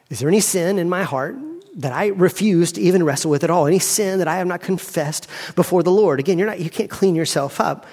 Is 0.09 0.17
there 0.17 0.27
any 0.27 0.39
sin 0.39 0.79
in 0.79 0.89
my 0.89 1.03
heart 1.03 1.35
that 1.75 1.91
I 1.91 2.07
refuse 2.07 2.71
to 2.71 2.81
even 2.81 3.03
wrestle 3.03 3.29
with 3.29 3.43
at 3.43 3.51
all? 3.51 3.67
Any 3.67 3.77
sin 3.77 4.17
that 4.17 4.27
I 4.27 4.37
have 4.37 4.47
not 4.47 4.61
confessed 4.61 5.27
before 5.55 5.83
the 5.83 5.91
Lord? 5.91 6.19
Again, 6.19 6.39
you're 6.39 6.47
not, 6.47 6.59
you 6.59 6.71
can't 6.71 6.89
clean 6.89 7.13
yourself 7.13 7.61
up, 7.61 7.85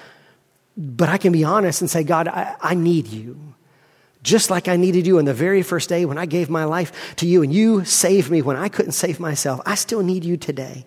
but 0.75 1.09
I 1.09 1.19
can 1.19 1.31
be 1.31 1.43
honest 1.43 1.81
and 1.81 1.91
say, 1.91 2.01
God, 2.01 2.27
I, 2.27 2.55
I 2.59 2.73
need 2.73 3.05
you 3.05 3.53
just 4.23 4.49
like 4.49 4.67
I 4.67 4.77
needed 4.77 5.05
you 5.05 5.19
on 5.19 5.25
the 5.25 5.33
very 5.33 5.61
first 5.61 5.89
day 5.89 6.05
when 6.05 6.17
I 6.17 6.25
gave 6.25 6.49
my 6.49 6.63
life 6.63 7.15
to 7.17 7.27
you 7.27 7.43
and 7.43 7.53
you 7.53 7.83
saved 7.83 8.31
me 8.31 8.41
when 8.41 8.55
I 8.55 8.69
couldn't 8.69 8.93
save 8.93 9.19
myself. 9.19 9.61
I 9.65 9.75
still 9.75 10.01
need 10.01 10.23
you 10.23 10.37
today 10.37 10.85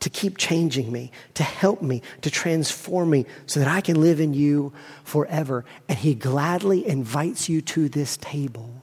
to 0.00 0.10
keep 0.10 0.36
changing 0.36 0.92
me, 0.92 1.12
to 1.34 1.42
help 1.42 1.80
me, 1.80 2.02
to 2.20 2.30
transform 2.30 3.10
me 3.10 3.26
so 3.46 3.60
that 3.60 3.68
I 3.68 3.80
can 3.80 4.00
live 4.00 4.20
in 4.20 4.34
you 4.34 4.72
forever. 5.04 5.64
And 5.88 5.96
He 5.96 6.14
gladly 6.14 6.86
invites 6.86 7.48
you 7.48 7.60
to 7.62 7.88
this 7.88 8.16
table 8.16 8.82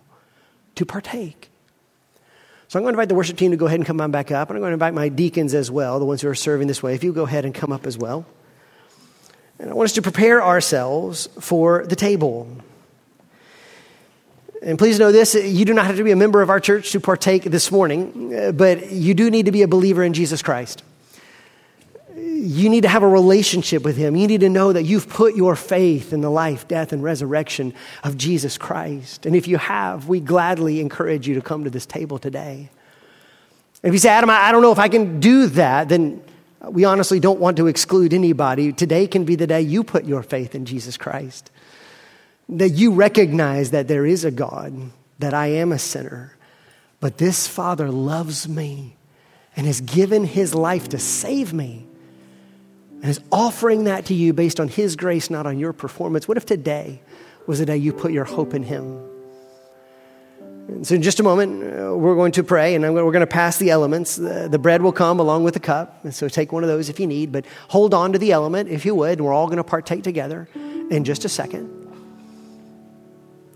to 0.76 0.86
partake. 0.86 1.50
So 2.70 2.80
I'm 2.80 2.84
going 2.84 2.94
to 2.94 2.98
invite 2.98 3.10
the 3.10 3.16
worship 3.16 3.36
team 3.36 3.52
to 3.52 3.58
go 3.58 3.66
ahead 3.66 3.80
and 3.80 3.86
come 3.86 4.00
on 4.00 4.12
back 4.12 4.32
up. 4.32 4.50
And 4.50 4.56
I'm 4.56 4.62
going 4.62 4.72
to 4.72 4.76
invite 4.76 4.94
my 4.94 5.10
deacons 5.10 5.54
as 5.54 5.70
well, 5.70 6.00
the 6.00 6.06
ones 6.06 6.22
who 6.22 6.30
are 6.30 6.36
serving 6.36 6.68
this 6.68 6.82
way. 6.82 6.96
If 6.96 7.04
you 7.04 7.12
go 7.12 7.24
ahead 7.24 7.44
and 7.44 7.54
come 7.54 7.74
up 7.74 7.86
as 7.86 7.98
well. 7.98 8.26
And 9.60 9.70
I 9.70 9.74
want 9.74 9.88
us 9.88 9.94
to 9.96 10.02
prepare 10.02 10.42
ourselves 10.42 11.28
for 11.40 11.86
the 11.86 11.98
table. 11.98 12.48
And 14.64 14.78
please 14.78 15.00
know 15.00 15.12
this 15.12 15.34
you 15.34 15.66
do 15.66 15.74
not 15.74 15.88
have 15.88 15.98
to 15.98 16.04
be 16.04 16.12
a 16.12 16.16
member 16.16 16.42
of 16.42 16.50
our 16.50 16.60
church 16.60 16.92
to 16.92 17.00
partake 17.00 17.44
this 17.44 17.72
morning, 17.72 18.36
uh, 18.36 18.52
but 18.52 18.92
you 18.92 19.14
do 19.14 19.32
need 19.32 19.48
to 19.48 19.52
be 19.52 19.64
a 19.64 19.68
believer 19.68 20.04
in 20.04 20.14
Jesus 20.14 20.44
Christ. 20.44 20.84
You 22.16 22.70
need 22.70 22.82
to 22.82 22.88
have 22.88 23.02
a 23.02 23.08
relationship 23.08 23.84
with 23.84 23.98
Him. 23.98 24.16
You 24.16 24.28
need 24.28 24.42
to 24.42 24.50
know 24.50 24.72
that 24.72 24.84
you've 24.84 25.10
put 25.10 25.36
your 25.36 25.56
faith 25.56 26.14
in 26.14 26.22
the 26.22 26.30
life, 26.30 26.68
death, 26.68 26.94
and 26.94 27.02
resurrection 27.02 27.74
of 28.04 28.18
Jesus 28.18 28.58
Christ. 28.58 29.26
And 29.26 29.36
if 29.36 29.48
you 29.48 29.58
have, 29.58 30.08
we 30.08 30.20
gladly 30.20 30.80
encourage 30.80 31.28
you 31.28 31.36
to 31.36 31.42
come 31.42 31.64
to 31.64 31.70
this 31.70 31.88
table 31.88 32.20
today. 32.20 32.70
If 33.82 33.94
you 33.94 34.00
say, 34.00 34.10
Adam, 34.10 34.30
I 34.30 34.52
don't 34.52 34.62
know 34.62 34.72
if 34.72 34.80
I 34.80 34.90
can 34.90 35.20
do 35.20 35.48
that, 35.48 35.90
then 35.90 36.22
we 36.68 36.86
honestly 36.86 37.20
don't 37.20 37.40
want 37.40 37.58
to 37.58 37.66
exclude 37.66 38.14
anybody. 38.14 38.74
Today 38.74 39.08
can 39.08 39.24
be 39.24 39.36
the 39.36 39.48
day 39.48 39.62
you 39.62 39.84
put 39.84 40.06
your 40.06 40.22
faith 40.22 40.54
in 40.54 40.66
Jesus 40.66 40.98
Christ 40.98 41.50
that 42.52 42.70
you 42.70 42.94
recognize 42.94 43.72
that 43.72 43.88
there 43.88 44.06
is 44.06 44.26
a 44.26 44.32
God, 44.32 44.92
that 45.20 45.34
I 45.34 45.48
am 45.48 45.72
a 45.72 45.80
sinner, 45.80 46.36
but 47.00 47.18
this 47.18 47.48
Father 47.48 47.90
loves 47.90 48.48
me 48.48 48.98
and 49.56 49.66
has 49.66 49.82
given 49.82 50.26
his 50.26 50.54
life 50.54 50.90
to 50.90 51.00
save 51.00 51.54
me 51.54 51.88
and 53.02 53.10
is 53.10 53.20
offering 53.32 53.86
that 53.86 54.06
to 54.06 54.14
you 54.14 54.34
based 54.34 54.60
on 54.60 54.68
his 54.68 54.96
grace, 54.96 55.30
not 55.30 55.48
on 55.48 55.58
your 55.58 55.74
performance. 55.74 56.28
What 56.28 56.38
if 56.38 56.46
today 56.46 57.02
was 57.48 57.60
the 57.60 57.66
day 57.66 57.78
you 57.78 57.94
put 57.94 58.12
your 58.12 58.26
hope 58.26 58.54
in 58.54 58.64
him? 58.64 59.08
And 60.68 60.86
so, 60.86 60.96
in 60.96 61.02
just 61.02 61.20
a 61.20 61.24
moment, 61.24 61.64
uh, 61.64 61.96
we're 61.98 62.16
going 62.16 62.32
to 62.34 62.44
pray 62.44 62.76
and 62.76 62.84
we're 62.94 63.12
going 63.12 63.22
to 63.22 63.28
pass 63.28 63.58
the 63.58 63.72
elements. 63.72 64.16
The, 64.16 64.60
bread 64.62 64.82
will 64.82 64.92
come 64.92 65.20
along 65.20 65.44
with 65.44 65.56
the 65.56 65.60
cup. 65.60 66.06
And 66.06 66.14
so, 66.14 66.30
take 66.30 66.52
one 66.52 66.64
of 66.64 66.70
those 66.70 66.88
if 66.88 67.00
you 67.00 67.08
need, 67.08 67.32
but 67.32 67.46
hold 67.70 67.94
on 67.94 68.14
to 68.14 68.20
the 68.20 68.32
element 68.32 68.70
if 68.70 68.86
you 68.86 68.94
would. 68.96 69.18
And 69.18 69.26
we're 69.26 69.34
all 69.34 69.48
going 69.48 69.58
to 69.58 69.64
partake 69.64 70.04
together 70.04 70.48
in 70.54 71.04
just 71.04 71.26
a 71.26 71.30
second. 71.30 71.81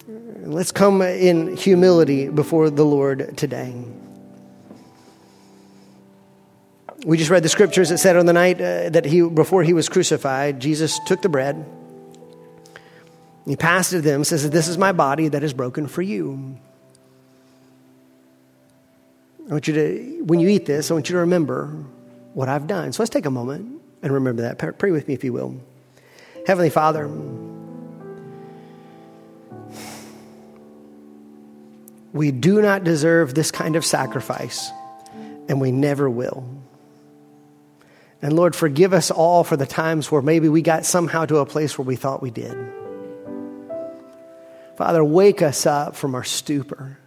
Let's 0.07 0.71
come 0.71 1.01
in 1.01 1.57
humility 1.57 2.29
before 2.29 2.69
the 2.69 2.85
Lord 2.85 3.35
today. 3.37 3.73
We 7.03 7.17
just 7.17 7.31
read 7.31 7.41
the 7.41 7.49
scriptures 7.49 7.89
that 7.89 7.97
said 7.97 8.15
on 8.15 8.27
the 8.27 8.33
night 8.33 8.61
uh, 8.61 8.89
that 8.89 9.05
he, 9.05 9.21
before 9.21 9.63
he 9.63 9.73
was 9.73 9.89
crucified, 9.89 10.59
Jesus 10.59 10.99
took 11.07 11.21
the 11.21 11.29
bread, 11.29 11.65
he 13.45 13.55
passed 13.55 13.93
it 13.93 13.97
to 13.97 14.01
them, 14.01 14.23
says, 14.23 14.47
This 14.49 14.67
is 14.67 14.77
my 14.77 14.91
body 14.91 15.27
that 15.27 15.43
is 15.43 15.53
broken 15.53 15.87
for 15.87 16.01
you. 16.01 16.57
I 19.47 19.51
want 19.51 19.67
you 19.67 19.73
to, 19.73 20.23
when 20.23 20.39
you 20.39 20.49
eat 20.49 20.65
this, 20.65 20.89
I 20.89 20.95
want 20.95 21.09
you 21.09 21.13
to 21.13 21.19
remember 21.19 21.67
what 22.33 22.49
I've 22.49 22.65
done. 22.67 22.91
So 22.91 23.03
let's 23.03 23.11
take 23.11 23.25
a 23.25 23.31
moment 23.31 23.81
and 24.01 24.11
remember 24.11 24.43
that. 24.43 24.77
Pray 24.79 24.91
with 24.91 25.07
me 25.07 25.13
if 25.13 25.23
you 25.23 25.33
will. 25.33 25.59
Heavenly 26.47 26.71
Father, 26.71 27.07
We 32.15 32.31
do 32.31 32.61
not 32.61 32.85
deserve 32.85 33.35
this 33.35 33.51
kind 33.51 33.75
of 33.75 33.83
sacrifice, 33.83 34.71
and 35.49 35.59
we 35.59 35.73
never 35.73 36.09
will. 36.09 36.47
And 38.21 38.31
Lord, 38.31 38.55
forgive 38.55 38.93
us 38.93 39.11
all 39.11 39.43
for 39.43 39.57
the 39.57 39.65
times 39.65 40.09
where 40.09 40.21
maybe 40.21 40.47
we 40.47 40.61
got 40.61 40.85
somehow 40.85 41.25
to 41.25 41.39
a 41.39 41.45
place 41.45 41.77
where 41.77 41.85
we 41.85 41.97
thought 41.97 42.21
we 42.21 42.31
did. 42.31 42.55
Father, 44.77 45.03
wake 45.03 45.41
us 45.41 45.65
up 45.65 45.97
from 45.97 46.15
our 46.15 46.23
stupor. 46.23 46.97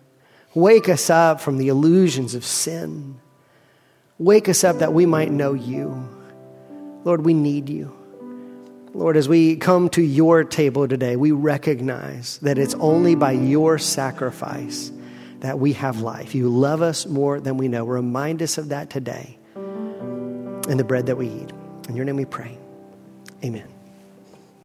Wake 0.53 0.91
us 0.91 1.09
up 1.09 1.41
from 1.41 1.57
the 1.57 1.69
illusions 1.69 2.35
of 2.35 2.45
sin. 2.45 3.19
Wake 4.19 4.47
us 4.47 4.63
up 4.63 4.81
that 4.81 4.93
we 4.93 5.07
might 5.07 5.31
know 5.31 5.55
you. 5.55 6.07
Lord, 7.05 7.25
we 7.25 7.33
need 7.33 7.71
you. 7.71 7.97
Lord, 8.93 9.17
as 9.17 9.27
we 9.27 9.57
come 9.57 9.89
to 9.91 10.03
your 10.03 10.45
table 10.45 10.87
today, 10.87 11.17
we 11.17 11.31
recognize 11.31 12.37
that 12.43 12.59
it's 12.59 12.75
only 12.75 13.15
by 13.15 13.33
your 13.33 13.79
sacrifice 13.79 14.93
that 15.41 15.59
we 15.59 15.73
have 15.75 16.01
life. 16.01 16.35
You 16.35 16.49
love 16.49 16.83
us 16.83 17.07
more 17.07 17.41
than 17.41 17.57
we 17.57 17.69
know. 17.69 17.85
Remind 17.85 18.43
us 18.43 18.59
of 18.59 18.71
that 18.71 18.91
today 18.91 19.39
in 19.57 20.77
the 20.77 20.85
bread 20.85 21.07
that 21.07 21.17
we 21.17 21.29
eat. 21.29 21.51
In 21.89 21.97
your 21.97 22.05
name 22.05 22.17
we 22.17 22.25
pray. 22.25 22.59
Amen. 23.45 23.78